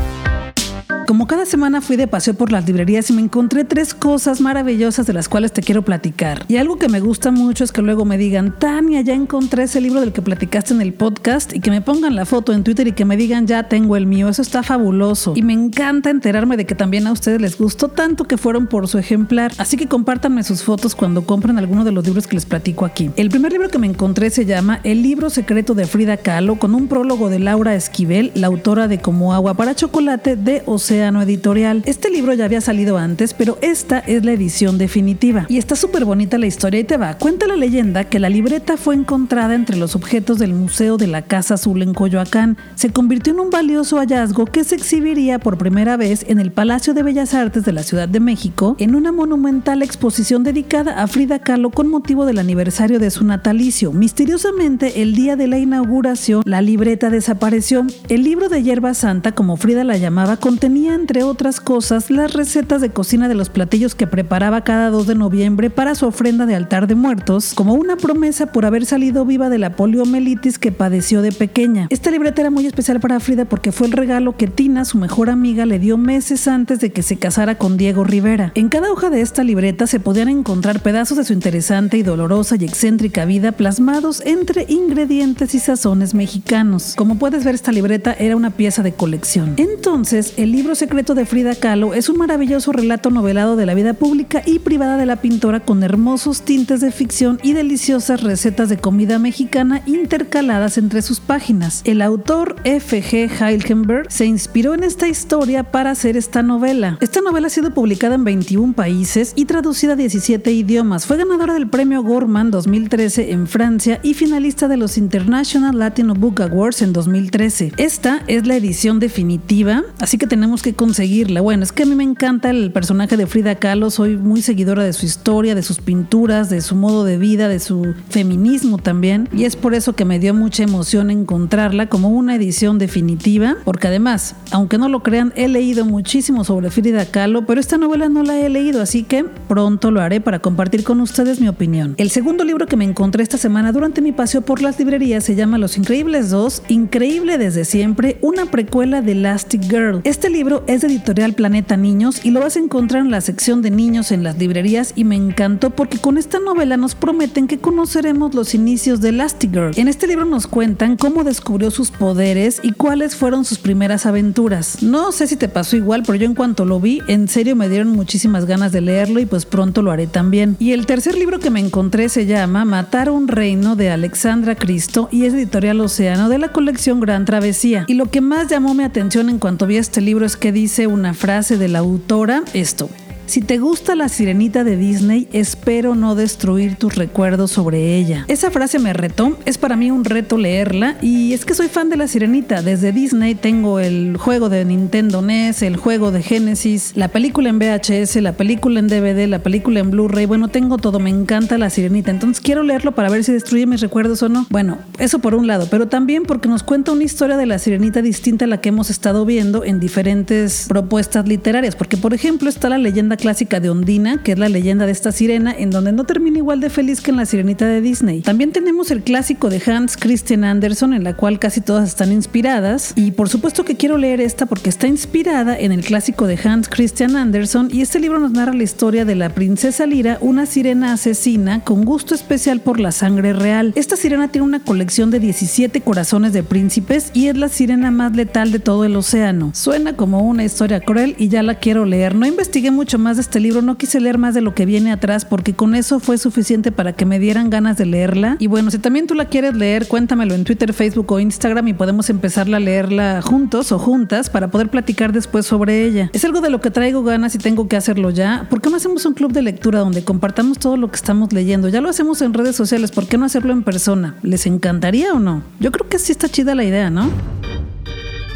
Como 1.07 1.27
cada 1.27 1.45
semana 1.45 1.81
fui 1.81 1.97
de 1.97 2.07
paseo 2.07 2.35
por 2.35 2.51
las 2.51 2.65
librerías 2.65 3.09
y 3.09 3.13
me 3.13 3.21
encontré 3.21 3.63
tres 3.63 3.93
cosas 3.93 4.39
maravillosas 4.39 5.05
de 5.07 5.13
las 5.13 5.27
cuales 5.27 5.51
te 5.51 5.61
quiero 5.61 5.81
platicar. 5.81 6.45
Y 6.47 6.57
algo 6.57 6.77
que 6.77 6.87
me 6.89 6.99
gusta 6.99 7.31
mucho 7.31 7.63
es 7.63 7.71
que 7.71 7.81
luego 7.81 8.05
me 8.05 8.17
digan, 8.17 8.57
Tania, 8.59 9.01
ya 9.01 9.13
encontré 9.13 9.63
ese 9.63 9.81
libro 9.81 9.99
del 9.99 10.13
que 10.13 10.21
platicaste 10.21 10.73
en 10.73 10.81
el 10.81 10.93
podcast 10.93 11.53
y 11.53 11.59
que 11.59 11.71
me 11.71 11.81
pongan 11.81 12.15
la 12.15 12.25
foto 12.25 12.53
en 12.53 12.63
Twitter 12.63 12.87
y 12.87 12.91
que 12.93 13.03
me 13.03 13.17
digan, 13.17 13.47
ya 13.47 13.63
tengo 13.63 13.97
el 13.97 14.05
mío. 14.05 14.29
Eso 14.29 14.41
está 14.41 14.63
fabuloso. 14.63 15.33
Y 15.35 15.41
me 15.41 15.53
encanta 15.53 16.11
enterarme 16.11 16.55
de 16.55 16.65
que 16.65 16.75
también 16.75 17.07
a 17.07 17.11
ustedes 17.11 17.41
les 17.41 17.57
gustó 17.57 17.89
tanto 17.89 18.25
que 18.25 18.37
fueron 18.37 18.67
por 18.67 18.87
su 18.87 18.97
ejemplar. 18.97 19.51
Así 19.57 19.77
que 19.77 19.87
compártanme 19.87 20.43
sus 20.43 20.63
fotos 20.63 20.95
cuando 20.95 21.25
compren 21.25 21.57
alguno 21.57 21.83
de 21.83 21.91
los 21.91 22.05
libros 22.05 22.27
que 22.27 22.35
les 22.35 22.45
platico 22.45 22.85
aquí. 22.85 23.11
El 23.15 23.29
primer 23.29 23.51
libro 23.51 23.69
que 23.69 23.79
me 23.79 23.87
encontré 23.87 24.29
se 24.29 24.45
llama 24.45 24.79
El 24.83 25.01
libro 25.01 25.29
secreto 25.29 25.73
de 25.73 25.85
Frida 25.87 26.17
Kahlo 26.17 26.55
con 26.55 26.75
un 26.75 26.87
prólogo 26.87 27.29
de 27.29 27.39
Laura 27.39 27.75
Esquivel, 27.75 28.31
la 28.35 28.47
autora 28.47 28.87
de 28.87 28.99
Como 28.99 29.33
agua 29.33 29.55
para 29.55 29.75
chocolate 29.75 30.35
de 30.35 30.63
Océano 30.65 30.90
Editorial. 30.91 31.83
Este 31.85 32.09
libro 32.09 32.33
ya 32.33 32.43
había 32.43 32.59
salido 32.59 32.97
antes, 32.97 33.33
pero 33.33 33.57
esta 33.61 33.99
es 33.99 34.25
la 34.25 34.33
edición 34.33 34.77
definitiva. 34.77 35.45
Y 35.47 35.57
está 35.57 35.77
súper 35.77 36.03
bonita 36.03 36.37
la 36.37 36.47
historia 36.47 36.81
y 36.81 36.83
te 36.83 36.97
va. 36.97 37.17
Cuenta 37.17 37.47
la 37.47 37.55
leyenda 37.55 38.03
que 38.03 38.19
la 38.19 38.27
libreta 38.27 38.75
fue 38.75 38.95
encontrada 38.95 39.55
entre 39.55 39.77
los 39.77 39.95
objetos 39.95 40.37
del 40.37 40.53
Museo 40.53 40.97
de 40.97 41.07
la 41.07 41.21
Casa 41.21 41.53
Azul 41.53 41.81
en 41.81 41.93
Coyoacán. 41.93 42.57
Se 42.75 42.91
convirtió 42.91 43.31
en 43.31 43.39
un 43.39 43.49
valioso 43.49 43.99
hallazgo 43.99 44.45
que 44.47 44.65
se 44.65 44.75
exhibiría 44.75 45.39
por 45.39 45.57
primera 45.57 45.95
vez 45.95 46.25
en 46.27 46.41
el 46.41 46.51
Palacio 46.51 46.93
de 46.93 47.03
Bellas 47.03 47.33
Artes 47.33 47.63
de 47.63 47.71
la 47.71 47.83
Ciudad 47.83 48.09
de 48.09 48.19
México 48.19 48.75
en 48.77 48.93
una 48.93 49.13
monumental 49.13 49.83
exposición 49.83 50.43
dedicada 50.43 51.01
a 51.01 51.07
Frida 51.07 51.39
Kahlo 51.39 51.69
con 51.69 51.87
motivo 51.87 52.25
del 52.25 52.37
aniversario 52.37 52.99
de 52.99 53.11
su 53.11 53.23
natalicio. 53.23 53.93
Misteriosamente, 53.93 55.01
el 55.01 55.15
día 55.15 55.37
de 55.37 55.47
la 55.47 55.57
inauguración, 55.57 56.43
la 56.45 56.61
libreta 56.61 57.09
desapareció. 57.09 57.87
El 58.09 58.23
libro 58.23 58.49
de 58.49 58.61
hierba 58.61 58.93
santa, 58.93 59.31
como 59.31 59.55
Frida 59.55 59.85
la 59.85 59.95
llamaba, 59.95 60.35
contenía 60.35 60.80
entre 60.87 61.23
otras 61.23 61.59
cosas, 61.59 62.09
las 62.09 62.33
recetas 62.33 62.81
de 62.81 62.89
cocina 62.89 63.27
de 63.27 63.35
los 63.35 63.49
platillos 63.49 63.95
que 63.95 64.07
preparaba 64.07 64.63
cada 64.63 64.89
2 64.89 65.07
de 65.07 65.15
noviembre 65.15 65.69
para 65.69 65.95
su 65.95 66.05
ofrenda 66.05 66.45
de 66.45 66.55
altar 66.55 66.87
de 66.87 66.95
muertos, 66.95 67.53
como 67.53 67.73
una 67.73 67.97
promesa 67.97 68.47
por 68.47 68.65
haber 68.65 68.85
salido 68.85 69.25
viva 69.25 69.49
de 69.49 69.57
la 69.57 69.75
poliomielitis 69.75 70.59
que 70.59 70.71
padeció 70.71 71.21
de 71.21 71.31
pequeña. 71.31 71.87
Esta 71.89 72.11
libreta 72.11 72.41
era 72.41 72.49
muy 72.49 72.65
especial 72.65 72.99
para 72.99 73.19
Frida 73.19 73.45
porque 73.45 73.71
fue 73.71 73.87
el 73.87 73.93
regalo 73.93 74.37
que 74.37 74.47
Tina, 74.47 74.85
su 74.85 74.97
mejor 74.97 75.29
amiga, 75.29 75.65
le 75.65 75.79
dio 75.79 75.97
meses 75.97 76.47
antes 76.47 76.79
de 76.79 76.91
que 76.91 77.03
se 77.03 77.17
casara 77.17 77.55
con 77.55 77.77
Diego 77.77 78.03
Rivera. 78.03 78.51
En 78.55 78.69
cada 78.69 78.91
hoja 78.91 79.09
de 79.09 79.21
esta 79.21 79.43
libreta 79.43 79.87
se 79.87 79.99
podían 79.99 80.29
encontrar 80.29 80.81
pedazos 80.81 81.17
de 81.17 81.23
su 81.23 81.33
interesante 81.33 81.97
y 81.97 82.03
dolorosa 82.03 82.55
y 82.59 82.65
excéntrica 82.65 83.25
vida 83.25 83.51
plasmados 83.51 84.21
entre 84.25 84.65
ingredientes 84.69 85.55
y 85.55 85.59
sazones 85.59 86.13
mexicanos. 86.13 86.93
Como 86.95 87.17
puedes 87.17 87.43
ver, 87.43 87.55
esta 87.55 87.71
libreta 87.71 88.13
era 88.13 88.35
una 88.35 88.51
pieza 88.51 88.83
de 88.83 88.93
colección. 88.93 89.55
Entonces, 89.57 90.33
el 90.37 90.51
libro 90.51 90.70
secreto 90.75 91.15
de 91.15 91.25
Frida 91.25 91.55
Kahlo 91.55 91.93
es 91.93 92.09
un 92.09 92.17
maravilloso 92.17 92.71
relato 92.71 93.09
novelado 93.09 93.55
de 93.55 93.65
la 93.65 93.73
vida 93.73 93.93
pública 93.93 94.41
y 94.45 94.59
privada 94.59 94.97
de 94.97 95.05
la 95.05 95.17
pintora 95.17 95.59
con 95.59 95.83
hermosos 95.83 96.41
tintes 96.43 96.81
de 96.81 96.91
ficción 96.91 97.39
y 97.43 97.53
deliciosas 97.53 98.21
recetas 98.21 98.69
de 98.69 98.77
comida 98.77 99.19
mexicana 99.19 99.81
intercaladas 99.85 100.77
entre 100.77 101.01
sus 101.01 101.19
páginas. 101.19 101.81
El 101.83 102.01
autor 102.01 102.55
F.G. 102.63 103.29
Heilgenberg 103.41 104.11
se 104.11 104.25
inspiró 104.25 104.73
en 104.73 104.83
esta 104.83 105.07
historia 105.07 105.63
para 105.63 105.91
hacer 105.91 106.17
esta 106.17 106.43
novela. 106.43 106.97
Esta 107.01 107.21
novela 107.21 107.47
ha 107.47 107.49
sido 107.51 107.73
publicada 107.73 108.15
en 108.15 108.23
21 108.23 108.73
países 108.73 109.33
y 109.35 109.45
traducida 109.45 109.93
a 109.93 109.95
17 109.95 110.51
idiomas. 110.51 111.05
Fue 111.05 111.17
ganadora 111.17 111.53
del 111.53 111.67
premio 111.67 112.03
Gorman 112.03 112.51
2013 112.51 113.31
en 113.31 113.47
Francia 113.47 113.99
y 114.03 114.13
finalista 114.13 114.67
de 114.67 114.77
los 114.77 114.97
International 114.97 115.77
Latino 115.77 116.13
Book 116.13 116.41
Awards 116.41 116.81
en 116.81 116.93
2013. 116.93 117.73
Esta 117.77 118.21
es 118.27 118.47
la 118.47 118.55
edición 118.55 118.99
definitiva, 118.99 119.83
así 119.99 120.17
que 120.17 120.27
tenemos 120.27 120.60
tenemos 120.61 120.63
que 120.63 120.73
conseguirla. 120.73 121.41
Bueno, 121.41 121.63
es 121.63 121.71
que 121.71 121.83
a 121.83 121.85
mí 121.85 121.95
me 121.95 122.03
encanta 122.03 122.49
el 122.49 122.71
personaje 122.71 123.17
de 123.17 123.27
Frida 123.27 123.55
Kahlo, 123.55 123.89
soy 123.89 124.17
muy 124.17 124.41
seguidora 124.41 124.83
de 124.83 124.93
su 124.93 125.05
historia, 125.05 125.55
de 125.55 125.63
sus 125.63 125.79
pinturas, 125.79 126.49
de 126.49 126.61
su 126.61 126.75
modo 126.75 127.03
de 127.03 127.17
vida, 127.17 127.47
de 127.47 127.59
su 127.59 127.93
feminismo 128.09 128.77
también, 128.77 129.27
y 129.33 129.45
es 129.45 129.55
por 129.55 129.73
eso 129.73 129.93
que 129.93 130.05
me 130.05 130.19
dio 130.19 130.33
mucha 130.33 130.63
emoción 130.63 131.09
encontrarla 131.09 131.87
como 131.87 132.09
una 132.09 132.35
edición 132.35 132.77
definitiva, 132.77 133.57
porque 133.65 133.87
además, 133.87 134.35
aunque 134.51 134.77
no 134.77 134.89
lo 134.89 135.03
crean, 135.03 135.33
he 135.35 135.47
leído 135.47 135.85
muchísimo 135.85 136.43
sobre 136.43 136.69
Frida 136.69 137.05
Kahlo, 137.05 137.45
pero 137.45 137.59
esta 137.59 137.77
novela 137.77 138.09
no 138.09 138.23
la 138.23 138.39
he 138.39 138.49
leído, 138.49 138.81
así 138.81 139.03
que 139.03 139.25
pronto 139.47 139.91
lo 139.91 140.01
haré 140.01 140.21
para 140.21 140.39
compartir 140.39 140.83
con 140.83 141.01
ustedes 141.01 141.39
mi 141.41 141.47
opinión. 141.47 141.95
El 141.97 142.09
segundo 142.09 142.43
libro 142.43 142.67
que 142.67 142.77
me 142.77 142.85
encontré 142.85 143.23
esta 143.23 143.37
semana 143.37 143.71
durante 143.71 144.01
mi 144.01 144.11
paseo 144.11 144.41
por 144.41 144.61
las 144.61 144.77
librerías 144.79 145.23
se 145.23 145.35
llama 145.35 145.57
Los 145.57 145.77
Increíbles 145.77 146.29
2, 146.29 146.63
Increíble 146.69 147.37
desde 147.37 147.65
siempre, 147.65 148.17
una 148.21 148.45
precuela 148.45 149.01
de 149.01 149.13
Elastic 149.13 149.63
Girl. 149.63 150.01
Este 150.03 150.29
libro 150.29 150.50
es 150.67 150.81
de 150.81 150.87
editorial 150.87 151.33
Planeta 151.33 151.77
Niños 151.77 152.25
y 152.25 152.31
lo 152.31 152.41
vas 152.41 152.55
a 152.55 152.59
encontrar 152.59 153.01
en 153.01 153.11
la 153.11 153.21
sección 153.21 153.61
de 153.61 153.71
niños 153.71 154.11
en 154.11 154.23
las 154.23 154.37
librerías 154.37 154.91
y 154.95 155.03
me 155.05 155.15
encantó 155.15 155.69
porque 155.69 155.97
con 155.97 156.17
esta 156.17 156.39
novela 156.39 156.77
nos 156.77 156.95
prometen 156.95 157.47
que 157.47 157.59
conoceremos 157.59 158.35
los 158.35 158.53
inicios 158.53 159.01
de 159.01 159.09
Elastic 159.09 159.51
Girl. 159.51 159.71
En 159.75 159.87
este 159.87 160.07
libro 160.07 160.25
nos 160.25 160.47
cuentan 160.47 160.97
cómo 160.97 161.23
descubrió 161.23 161.71
sus 161.71 161.91
poderes 161.91 162.59
y 162.63 162.73
cuáles 162.73 163.15
fueron 163.15 163.45
sus 163.45 163.59
primeras 163.59 164.05
aventuras. 164.05 164.83
No 164.83 165.11
sé 165.11 165.27
si 165.27 165.37
te 165.37 165.47
pasó 165.47 165.77
igual, 165.77 166.03
pero 166.05 166.15
yo 166.15 166.25
en 166.25 166.35
cuanto 166.35 166.65
lo 166.65 166.79
vi, 166.79 167.01
en 167.07 167.27
serio 167.27 167.55
me 167.55 167.69
dieron 167.69 167.89
muchísimas 167.89 168.45
ganas 168.45 168.71
de 168.71 168.81
leerlo 168.81 169.19
y 169.19 169.25
pues 169.25 169.45
pronto 169.45 169.81
lo 169.81 169.91
haré 169.91 170.07
también. 170.07 170.57
Y 170.59 170.73
el 170.73 170.85
tercer 170.85 171.15
libro 171.15 171.39
que 171.39 171.49
me 171.49 171.59
encontré 171.59 172.09
se 172.09 172.25
llama 172.25 172.65
Matar 172.65 173.09
un 173.09 173.27
reino 173.27 173.75
de 173.75 173.89
Alexandra 173.89 174.55
Cristo 174.55 175.07
y 175.11 175.25
es 175.25 175.33
editorial 175.33 175.79
Océano 175.79 176.29
de 176.29 176.39
la 176.39 176.51
colección 176.51 176.99
Gran 176.99 177.25
Travesía. 177.25 177.85
Y 177.87 177.93
lo 177.93 178.07
que 178.07 178.21
más 178.21 178.47
llamó 178.49 178.73
mi 178.73 178.83
atención 178.83 179.29
en 179.29 179.39
cuanto 179.39 179.67
vi 179.67 179.77
este 179.77 180.01
libro 180.01 180.25
es 180.25 180.35
que 180.41 180.51
dice 180.51 180.87
una 180.87 181.13
frase 181.13 181.57
de 181.57 181.67
la 181.67 181.79
autora, 181.79 182.43
esto, 182.53 182.89
si 183.31 183.39
te 183.39 183.59
gusta 183.59 183.95
la 183.95 184.09
sirenita 184.09 184.65
de 184.65 184.75
Disney, 184.75 185.29
espero 185.31 185.95
no 185.95 186.15
destruir 186.15 186.75
tus 186.75 186.95
recuerdos 186.95 187.51
sobre 187.51 187.95
ella. 187.95 188.25
Esa 188.27 188.51
frase 188.51 188.77
me 188.77 188.91
retó, 188.91 189.37
es 189.45 189.57
para 189.57 189.77
mí 189.77 189.89
un 189.89 190.03
reto 190.03 190.37
leerla 190.37 190.97
y 191.01 191.31
es 191.31 191.45
que 191.45 191.53
soy 191.53 191.69
fan 191.69 191.89
de 191.89 191.95
la 191.95 192.09
sirenita. 192.09 192.61
Desde 192.61 192.91
Disney 192.91 193.35
tengo 193.35 193.79
el 193.79 194.17
juego 194.17 194.49
de 194.49 194.65
Nintendo 194.65 195.21
NES, 195.21 195.61
el 195.61 195.77
juego 195.77 196.11
de 196.11 196.21
Genesis, 196.23 196.91
la 196.95 197.07
película 197.07 197.47
en 197.47 197.59
VHS, 197.59 198.17
la 198.17 198.33
película 198.33 198.81
en 198.81 198.89
DVD, 198.89 199.25
la 199.29 199.39
película 199.39 199.79
en 199.79 199.91
Blu-ray. 199.91 200.25
Bueno, 200.25 200.49
tengo 200.49 200.77
todo, 200.77 200.99
me 200.99 201.09
encanta 201.09 201.57
la 201.57 201.69
sirenita. 201.69 202.11
Entonces 202.11 202.43
quiero 202.43 202.63
leerlo 202.63 202.91
para 202.95 203.09
ver 203.09 203.23
si 203.23 203.31
destruye 203.31 203.65
mis 203.65 203.79
recuerdos 203.79 204.21
o 204.23 204.27
no. 204.27 204.45
Bueno, 204.49 204.79
eso 204.99 205.19
por 205.19 205.35
un 205.35 205.47
lado, 205.47 205.69
pero 205.71 205.87
también 205.87 206.23
porque 206.23 206.49
nos 206.49 206.63
cuenta 206.63 206.91
una 206.91 207.05
historia 207.05 207.37
de 207.37 207.45
la 207.45 207.59
sirenita 207.59 208.01
distinta 208.01 208.43
a 208.43 208.49
la 208.49 208.59
que 208.59 208.67
hemos 208.67 208.89
estado 208.89 209.25
viendo 209.25 209.63
en 209.63 209.79
diferentes 209.79 210.65
propuestas 210.67 211.25
literarias. 211.29 211.77
Porque, 211.77 211.95
por 211.95 212.13
ejemplo, 212.13 212.49
está 212.49 212.67
la 212.67 212.77
leyenda 212.77 213.15
clásica 213.21 213.59
de 213.59 213.69
Ondina, 213.69 214.21
que 214.23 214.33
es 214.33 214.39
la 214.39 214.49
leyenda 214.49 214.85
de 214.85 214.91
esta 214.91 215.11
sirena, 215.11 215.55
en 215.57 215.69
donde 215.69 215.91
no 215.91 216.03
termina 216.03 216.39
igual 216.39 216.59
de 216.59 216.71
feliz 216.71 216.99
que 217.01 217.11
en 217.11 217.17
la 217.17 217.25
sirenita 217.25 217.65
de 217.65 217.79
Disney. 217.79 218.21
También 218.21 218.51
tenemos 218.51 218.89
el 218.89 219.03
clásico 219.03 219.49
de 219.49 219.61
Hans 219.65 219.95
Christian 219.95 220.43
Andersen, 220.43 220.93
en 220.93 221.03
la 221.03 221.15
cual 221.15 221.39
casi 221.39 221.61
todas 221.61 221.87
están 221.87 222.11
inspiradas. 222.11 222.93
Y 222.95 223.11
por 223.11 223.29
supuesto 223.29 223.63
que 223.63 223.77
quiero 223.77 223.97
leer 223.97 224.19
esta 224.19 224.47
porque 224.47 224.69
está 224.69 224.87
inspirada 224.87 225.57
en 225.57 225.71
el 225.71 225.85
clásico 225.85 226.25
de 226.25 226.39
Hans 226.43 226.67
Christian 226.67 227.15
Andersen. 227.15 227.69
Y 227.71 227.81
este 227.81 227.99
libro 227.99 228.19
nos 228.19 228.31
narra 228.31 228.53
la 228.53 228.63
historia 228.63 229.05
de 229.05 229.15
la 229.15 229.29
princesa 229.29 229.85
Lira, 229.85 230.17
una 230.21 230.47
sirena 230.47 230.93
asesina 230.93 231.63
con 231.63 231.85
gusto 231.85 232.15
especial 232.15 232.59
por 232.59 232.79
la 232.79 232.91
sangre 232.91 233.33
real. 233.33 233.71
Esta 233.75 233.95
sirena 233.95 234.29
tiene 234.29 234.47
una 234.47 234.63
colección 234.63 235.11
de 235.11 235.19
17 235.19 235.81
corazones 235.81 236.33
de 236.33 236.41
príncipes 236.41 237.11
y 237.13 237.27
es 237.27 237.37
la 237.37 237.49
sirena 237.49 237.91
más 237.91 238.15
letal 238.15 238.51
de 238.51 238.59
todo 238.59 238.83
el 238.83 238.95
océano. 238.95 239.51
Suena 239.53 239.95
como 239.95 240.21
una 240.21 240.43
historia 240.43 240.79
cruel 240.79 241.15
y 241.19 241.27
ya 241.27 241.43
la 241.43 241.55
quiero 241.55 241.85
leer. 241.85 242.15
No 242.15 242.25
investigué 242.25 242.71
mucho 242.71 242.97
más 243.01 243.17
de 243.17 243.21
este 243.21 243.39
libro, 243.39 243.61
no 243.61 243.77
quise 243.77 243.99
leer 243.99 244.17
más 244.17 244.33
de 244.33 244.41
lo 244.41 244.55
que 244.55 244.65
viene 244.65 244.91
atrás 244.91 245.25
porque 245.25 245.53
con 245.53 245.75
eso 245.75 245.99
fue 245.99 246.17
suficiente 246.17 246.71
para 246.71 246.93
que 246.93 247.05
me 247.05 247.19
dieran 247.19 247.49
ganas 247.49 247.77
de 247.77 247.85
leerla. 247.85 248.37
Y 248.39 248.47
bueno, 248.47 248.71
si 248.71 248.79
también 248.79 249.07
tú 249.07 249.15
la 249.15 249.25
quieres 249.25 249.55
leer, 249.55 249.87
cuéntamelo 249.87 250.33
en 250.33 250.43
Twitter, 250.43 250.73
Facebook 250.73 251.11
o 251.11 251.19
Instagram 251.19 251.67
y 251.67 251.73
podemos 251.73 252.09
empezarla 252.09 252.57
a 252.57 252.59
leerla 252.59 253.21
juntos 253.21 253.71
o 253.71 253.79
juntas 253.79 254.29
para 254.29 254.49
poder 254.49 254.69
platicar 254.69 255.11
después 255.11 255.45
sobre 255.45 255.85
ella. 255.85 256.09
Es 256.13 256.23
algo 256.25 256.41
de 256.41 256.49
lo 256.49 256.61
que 256.61 256.71
traigo 256.71 257.03
ganas 257.03 257.35
y 257.35 257.37
tengo 257.37 257.67
que 257.67 257.75
hacerlo 257.75 258.09
ya. 258.09 258.47
¿Por 258.49 258.61
qué 258.61 258.69
no 258.69 258.77
hacemos 258.77 259.05
un 259.05 259.13
club 259.13 259.31
de 259.31 259.41
lectura 259.41 259.79
donde 259.79 260.03
compartamos 260.03 260.59
todo 260.59 260.77
lo 260.77 260.89
que 260.89 260.95
estamos 260.95 261.33
leyendo? 261.33 261.67
Ya 261.67 261.81
lo 261.81 261.89
hacemos 261.89 262.21
en 262.21 262.33
redes 262.33 262.55
sociales, 262.55 262.91
¿por 262.91 263.07
qué 263.07 263.17
no 263.17 263.25
hacerlo 263.25 263.53
en 263.53 263.63
persona? 263.63 264.15
¿Les 264.21 264.45
encantaría 264.45 265.13
o 265.13 265.19
no? 265.19 265.43
Yo 265.59 265.71
creo 265.71 265.89
que 265.89 265.99
sí 265.99 266.11
está 266.11 266.29
chida 266.29 266.55
la 266.55 266.63
idea, 266.63 266.89
¿no? 266.89 267.09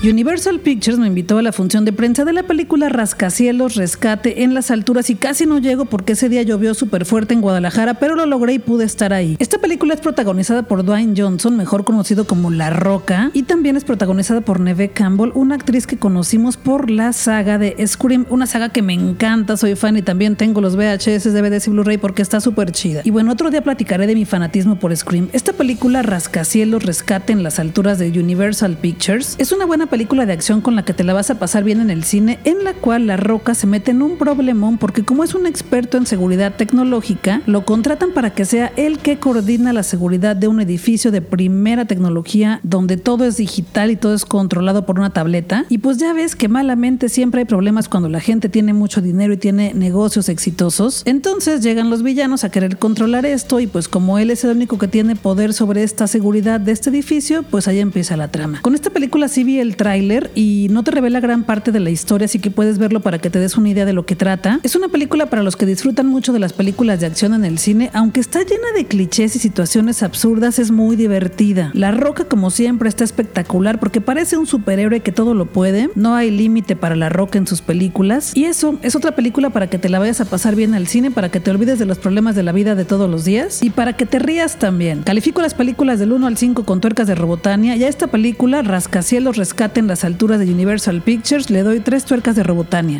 Universal 0.04 0.60
Pictures 0.60 1.00
me 1.00 1.08
invitó 1.08 1.38
a 1.38 1.42
la 1.42 1.52
función 1.52 1.86
de 1.86 1.94
prensa 1.94 2.26
de 2.26 2.34
la 2.34 2.44
película 2.44 2.90
Rascacielos 2.90 3.76
Rescate 3.76 4.44
en 4.44 4.54
las 4.54 4.70
alturas 4.70 5.10
y 5.10 5.16
casi 5.16 5.46
no 5.46 5.58
llego 5.58 5.86
porque 5.86 6.14
ese 6.14 6.30
día 6.30 6.44
llovió 6.44 6.74
súper 6.74 7.06
fuerte 7.06 7.34
en 7.34 7.42
Guadalajara, 7.42 7.96
pero 7.96 8.16
lo 8.16 8.26
logré 8.26 8.54
y 8.54 8.60
pude 8.60 8.84
estar 8.84 9.14
ahí. 9.14 9.36
Esta 9.40 9.58
película 9.58 9.94
es 9.94 10.02
protagonizada 10.02 10.64
por 10.64 10.84
Dwayne 10.84 11.16
Johnson, 11.18 11.56
mejor 11.56 11.86
conocido 11.86 12.28
como 12.28 12.52
La 12.52 12.70
Roca, 12.70 13.32
y 13.34 13.44
también 13.44 13.78
es 13.78 13.84
protagonizada 13.84 14.42
por 14.42 14.60
Neve 14.60 14.90
Campbell, 14.90 15.32
una 15.34 15.56
actriz 15.56 15.88
que 15.88 15.98
conocimos 15.98 16.58
por 16.58 16.92
la 16.92 17.12
saga 17.14 17.58
de 17.58 17.76
Scream, 17.88 18.28
una 18.30 18.46
saga 18.46 18.70
que 18.70 18.82
me 18.82 18.94
encanta, 18.94 19.58
soy 19.58 19.76
fan 19.76 19.98
y 19.98 20.02
también 20.02 20.36
tengo 20.36 20.62
los 20.62 20.76
VHS, 20.76 21.34
DVDs 21.34 21.68
y 21.68 21.72
Blu-ray 21.72 21.98
porque 21.98 22.22
está 22.22 22.42
súper 22.42 22.72
chida. 22.72 23.02
Y 23.06 23.12
bueno, 23.12 23.32
otro 23.32 23.50
día 23.50 23.64
platicaré 23.64 24.06
de 24.06 24.14
mi 24.14 24.26
fanatismo 24.26 24.78
por 24.78 24.96
Scream. 24.96 25.30
Esta 25.32 25.54
película 25.54 26.04
Rascacielos 26.04 26.84
Rescate 26.84 27.34
en 27.34 27.44
las 27.44 27.60
alturas 27.60 27.98
de 27.98 28.10
Universal 28.10 28.78
Pictures 28.78 29.36
es 29.40 29.52
una 29.52 29.66
buena 29.66 29.85
película 29.88 30.26
de 30.26 30.34
acción 30.34 30.62
con 30.62 30.76
la 30.76 30.86
que 30.86 30.94
te 30.94 31.04
la 31.04 31.14
vas 31.14 31.30
a 31.30 31.40
pasar 31.40 31.64
bien 31.64 31.82
en 31.82 31.90
el 31.90 32.04
cine, 32.04 32.40
en 32.44 32.64
la 32.64 32.74
cual 32.74 33.08
La 33.08 33.18
Roca 33.18 33.56
se 33.56 33.68
mete 33.68 33.92
en 33.92 34.02
un 34.02 34.18
problemón 34.18 34.78
porque 34.78 35.04
como 35.04 35.24
es 35.24 35.36
un 35.36 35.46
experto 35.48 35.98
en 35.98 36.06
seguridad 36.06 36.56
tecnológica, 36.56 37.42
lo 37.46 37.66
contratan 37.66 38.12
para 38.12 38.34
que 38.34 38.46
sea 38.46 38.72
el 38.76 39.00
que 39.00 39.18
coordina 39.18 39.74
la 39.74 39.84
seguridad 39.84 40.36
de 40.36 40.48
un 40.48 40.62
edificio 40.62 41.12
de 41.12 41.22
primera 41.22 41.86
tecnología 41.86 42.60
donde 42.64 42.98
todo 42.98 43.26
es 43.26 43.38
digital 43.38 43.92
y 43.92 43.96
todo 43.96 44.14
es 44.14 44.26
controlado 44.26 44.86
por 44.86 45.00
una 45.00 45.12
tableta. 45.12 45.66
Y 45.70 45.80
pues 45.80 45.98
ya 45.98 46.14
ves 46.14 46.36
que 46.36 46.48
malamente 46.48 47.10
siempre 47.10 47.42
hay 47.42 47.46
problemas 47.46 47.90
cuando 47.90 48.10
la 48.10 48.20
gente 48.20 48.50
tiene 48.50 48.74
mucho 48.74 49.02
dinero 49.02 49.34
y 49.34 49.38
tiene 49.38 49.74
negocios 49.74 50.30
exitosos. 50.30 51.04
Entonces 51.06 51.62
llegan 51.62 51.90
los 51.90 52.04
villanos 52.04 52.44
a 52.44 52.50
querer 52.50 52.78
controlar 52.78 53.26
esto 53.26 53.60
y 53.60 53.68
pues 53.68 53.88
como 53.88 54.20
él 54.20 54.32
es 54.32 54.44
el 54.44 54.52
único 54.52 54.78
que 54.78 54.88
tiene 54.88 55.16
poder 55.16 55.54
sobre 55.54 55.84
esta 55.84 56.08
seguridad 56.08 56.60
de 56.60 56.72
este 56.72 56.90
edificio, 56.90 57.44
pues 57.44 57.68
ahí 57.68 57.80
empieza 57.80 58.18
la 58.18 58.30
trama. 58.30 58.62
Con 58.62 58.76
esta 58.76 58.90
película 58.90 59.28
sí 59.28 59.44
vi 59.44 59.60
el 59.60 59.75
tráiler 59.76 60.32
y 60.36 60.68
no 60.72 60.84
te 60.84 60.92
revela 60.92 61.20
gran 61.20 61.44
parte 61.44 61.72
de 61.72 61.80
la 61.80 61.90
historia, 61.90 62.26
así 62.26 62.40
que 62.40 62.52
puedes 62.52 62.78
verlo 62.78 63.00
para 63.00 63.20
que 63.20 63.30
te 63.30 63.40
des 63.40 63.58
una 63.58 63.70
idea 63.70 63.86
de 63.86 63.94
lo 63.94 64.06
que 64.06 64.16
trata. 64.16 64.60
Es 64.64 64.76
una 64.76 64.90
película 64.90 65.28
para 65.28 65.44
los 65.44 65.56
que 65.56 65.66
disfrutan 65.66 66.08
mucho 66.08 66.34
de 66.34 66.40
las 66.40 66.54
películas 66.54 67.00
de 67.00 67.06
acción 67.06 67.34
en 67.34 67.46
el 67.46 67.58
cine, 67.58 67.90
aunque 67.94 68.20
está 68.20 68.40
llena 68.40 68.72
de 68.76 68.86
clichés 68.86 69.36
y 69.36 69.40
situaciones 69.40 70.04
absurdas, 70.04 70.60
es 70.60 70.72
muy 70.72 70.96
divertida. 70.96 71.72
La 71.74 71.92
Roca, 71.92 72.26
como 72.26 72.50
siempre, 72.50 72.90
está 72.90 73.04
espectacular 73.04 73.80
porque 73.80 74.02
parece 74.02 74.38
un 74.38 74.48
superhéroe 74.48 75.02
que 75.02 75.12
todo 75.12 75.34
lo 75.34 75.46
puede. 75.46 75.90
No 75.96 76.16
hay 76.16 76.32
límite 76.32 76.76
para 76.76 76.96
La 76.96 77.10
Roca 77.10 77.38
en 77.38 77.48
sus 77.48 77.62
películas. 77.62 78.32
Y 78.36 78.46
eso 78.46 78.78
es 78.82 78.96
otra 78.96 79.16
película 79.16 79.50
para 79.50 79.68
que 79.68 79.78
te 79.78 79.90
la 79.90 80.00
vayas 80.00 80.22
a 80.22 80.26
pasar 80.26 80.56
bien 80.56 80.74
al 80.74 80.88
cine, 80.88 81.12
para 81.12 81.30
que 81.30 81.40
te 81.40 81.52
olvides 81.52 81.80
de 81.80 81.86
los 81.86 81.98
problemas 81.98 82.36
de 82.36 82.44
la 82.44 82.52
vida 82.52 82.76
de 82.76 82.86
todos 82.86 83.10
los 83.10 83.26
días 83.26 83.62
y 83.62 83.70
para 83.70 83.94
que 83.94 84.06
te 84.06 84.20
rías 84.20 84.58
también. 84.58 85.04
Califico 85.04 85.42
las 85.42 85.54
películas 85.54 86.00
del 86.00 86.14
1 86.14 86.28
al 86.28 86.38
5 86.38 86.66
con 86.66 86.82
tuercas 86.82 87.08
de 87.08 87.16
Robotania 87.16 87.76
y 87.76 87.84
a 87.84 87.88
esta 87.88 88.08
película, 88.08 88.62
Rascacielos 88.62 89.38
Rescate 89.38 89.65
en 89.74 89.88
las 89.88 90.04
alturas 90.04 90.40
de 90.40 90.46
Universal 90.46 91.02
Pictures, 91.02 91.50
le 91.50 91.64
doy 91.64 91.80
tres 91.80 92.06
tuercas 92.06 92.36
de 92.36 92.44
Robotania. 92.44 93.00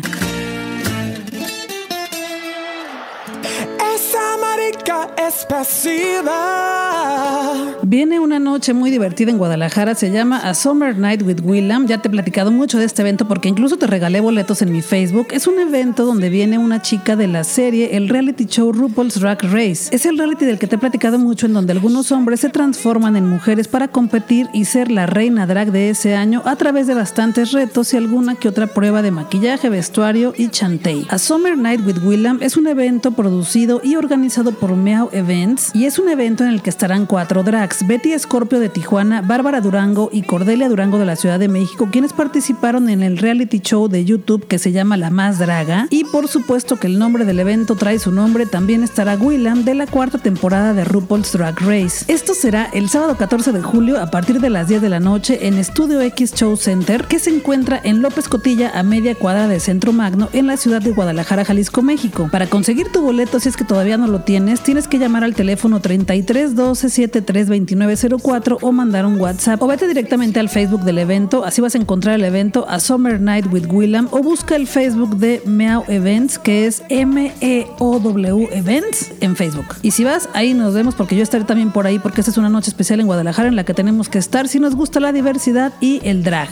Viene 7.82 8.18
una 8.18 8.38
noche 8.38 8.74
muy 8.74 8.90
divertida 8.90 9.30
en 9.30 9.38
Guadalajara, 9.38 9.94
se 9.94 10.10
llama 10.10 10.38
A 10.38 10.54
Summer 10.54 10.98
Night 10.98 11.22
with 11.22 11.40
Willam. 11.44 11.86
Ya 11.86 12.02
te 12.02 12.08
he 12.08 12.10
platicado 12.10 12.50
mucho 12.50 12.78
de 12.78 12.84
este 12.84 13.02
evento 13.02 13.28
porque 13.28 13.48
incluso 13.48 13.76
te 13.76 13.86
regalé 13.86 14.20
boletos 14.20 14.62
en 14.62 14.72
mi 14.72 14.82
Facebook. 14.82 15.28
Es 15.30 15.46
un 15.46 15.60
evento 15.60 16.04
donde 16.04 16.28
viene 16.28 16.58
una 16.58 16.82
chica 16.82 17.14
de 17.14 17.28
la 17.28 17.44
serie, 17.44 17.96
el 17.96 18.08
reality 18.08 18.46
show 18.46 18.72
RuPaul's 18.72 19.20
Drag 19.20 19.40
Race. 19.44 19.88
Es 19.92 20.04
el 20.04 20.18
reality 20.18 20.44
del 20.44 20.58
que 20.58 20.66
te 20.66 20.74
he 20.74 20.78
platicado 20.78 21.18
mucho 21.18 21.46
en 21.46 21.52
donde 21.52 21.72
algunos 21.72 22.10
hombres 22.10 22.40
se 22.40 22.48
transforman 22.48 23.14
en 23.16 23.28
mujeres 23.28 23.68
para 23.68 23.88
competir 23.88 24.48
y 24.52 24.64
ser 24.64 24.90
la 24.90 25.06
reina 25.06 25.46
drag 25.46 25.70
de 25.70 25.90
ese 25.90 26.16
año 26.16 26.42
a 26.44 26.56
través 26.56 26.88
de 26.88 26.94
bastantes 26.94 27.52
retos 27.52 27.94
y 27.94 27.98
alguna 27.98 28.34
que 28.34 28.48
otra 28.48 28.66
prueba 28.66 29.02
de 29.02 29.12
maquillaje, 29.12 29.68
vestuario 29.68 30.32
y 30.36 30.48
chantey. 30.48 31.06
A 31.08 31.18
Summer 31.18 31.56
Night 31.56 31.86
with 31.86 32.02
Willam 32.04 32.38
es 32.42 32.56
un 32.56 32.66
evento 32.66 33.12
producido 33.12 33.80
y 33.84 33.94
organizado 33.94 34.55
por 34.56 34.76
Meow 34.76 35.08
Events 35.12 35.70
y 35.74 35.86
es 35.86 35.98
un 35.98 36.08
evento 36.08 36.44
en 36.44 36.50
el 36.50 36.62
que 36.62 36.70
estarán 36.70 37.06
cuatro 37.06 37.42
drags, 37.42 37.86
Betty 37.86 38.12
Escorpio 38.12 38.58
de 38.58 38.68
Tijuana, 38.68 39.22
Bárbara 39.22 39.60
Durango 39.60 40.10
y 40.12 40.22
Cordelia 40.22 40.68
Durango 40.68 40.98
de 40.98 41.06
la 41.06 41.16
Ciudad 41.16 41.38
de 41.38 41.48
México, 41.48 41.88
quienes 41.90 42.12
participaron 42.12 42.88
en 42.88 43.02
el 43.02 43.18
reality 43.18 43.60
show 43.60 43.88
de 43.88 44.04
YouTube 44.04 44.46
que 44.46 44.58
se 44.58 44.72
llama 44.72 44.96
La 44.96 45.10
Más 45.10 45.38
Draga 45.38 45.86
y 45.90 46.04
por 46.04 46.28
supuesto 46.28 46.76
que 46.76 46.86
el 46.86 46.98
nombre 46.98 47.24
del 47.24 47.40
evento 47.40 47.76
trae 47.76 47.98
su 47.98 48.12
nombre, 48.12 48.46
también 48.46 48.82
estará 48.82 49.14
Willam 49.16 49.64
de 49.64 49.74
la 49.74 49.86
cuarta 49.86 50.18
temporada 50.18 50.72
de 50.74 50.84
RuPaul's 50.84 51.32
Drag 51.32 51.58
Race. 51.60 52.04
Esto 52.08 52.34
será 52.34 52.68
el 52.72 52.88
sábado 52.88 53.16
14 53.16 53.52
de 53.52 53.62
julio 53.62 54.00
a 54.00 54.10
partir 54.10 54.40
de 54.40 54.50
las 54.50 54.68
10 54.68 54.82
de 54.82 54.88
la 54.88 55.00
noche 55.00 55.46
en 55.46 55.58
Estudio 55.58 56.00
X 56.00 56.34
Show 56.34 56.56
Center 56.56 57.04
que 57.04 57.18
se 57.18 57.30
encuentra 57.30 57.80
en 57.82 58.02
López 58.02 58.28
Cotilla 58.28 58.70
a 58.74 58.82
media 58.82 59.14
cuadra 59.14 59.48
de 59.48 59.60
Centro 59.60 59.92
Magno 59.92 60.28
en 60.32 60.46
la 60.46 60.56
ciudad 60.56 60.80
de 60.80 60.92
Guadalajara, 60.92 61.44
Jalisco, 61.44 61.82
México. 61.82 62.28
Para 62.30 62.46
conseguir 62.46 62.90
tu 62.92 63.02
boleto, 63.02 63.40
si 63.40 63.48
es 63.48 63.56
que 63.56 63.64
todavía 63.64 63.96
no 63.96 64.06
lo 64.06 64.20
tienes, 64.20 64.45
tienes 64.54 64.86
que 64.86 64.98
llamar 64.98 65.24
al 65.24 65.34
teléfono 65.34 65.80
33 65.80 66.54
12 66.54 66.88
73 66.88 67.48
29 67.48 67.96
04 68.22 68.58
o 68.60 68.72
mandar 68.72 69.04
un 69.04 69.20
WhatsApp 69.20 69.60
o 69.60 69.66
vete 69.66 69.88
directamente 69.88 70.38
al 70.38 70.48
Facebook 70.48 70.82
del 70.84 70.98
evento, 70.98 71.44
así 71.44 71.60
vas 71.60 71.74
a 71.74 71.78
encontrar 71.78 72.14
el 72.14 72.24
evento 72.24 72.64
a 72.68 72.78
Summer 72.78 73.20
Night 73.20 73.46
with 73.52 73.66
Willam 73.68 74.08
o 74.12 74.22
busca 74.22 74.54
el 74.54 74.68
Facebook 74.68 75.16
de 75.16 75.42
Meow 75.46 75.84
Events 75.88 76.38
que 76.38 76.66
es 76.66 76.82
M-E-O-W 76.88 78.48
Events 78.52 79.12
en 79.20 79.34
Facebook. 79.34 79.66
Y 79.82 79.90
si 79.90 80.04
vas, 80.04 80.28
ahí 80.32 80.54
nos 80.54 80.74
vemos 80.74 80.94
porque 80.94 81.16
yo 81.16 81.22
estaré 81.22 81.44
también 81.44 81.72
por 81.72 81.86
ahí 81.86 81.98
porque 81.98 82.20
esta 82.20 82.30
es 82.30 82.38
una 82.38 82.48
noche 82.48 82.70
especial 82.70 83.00
en 83.00 83.06
Guadalajara 83.06 83.48
en 83.48 83.56
la 83.56 83.64
que 83.64 83.74
tenemos 83.74 84.08
que 84.08 84.18
estar 84.18 84.46
si 84.46 84.60
nos 84.60 84.76
gusta 84.76 85.00
la 85.00 85.12
diversidad 85.12 85.72
y 85.80 86.00
el 86.04 86.22
drag. 86.22 86.48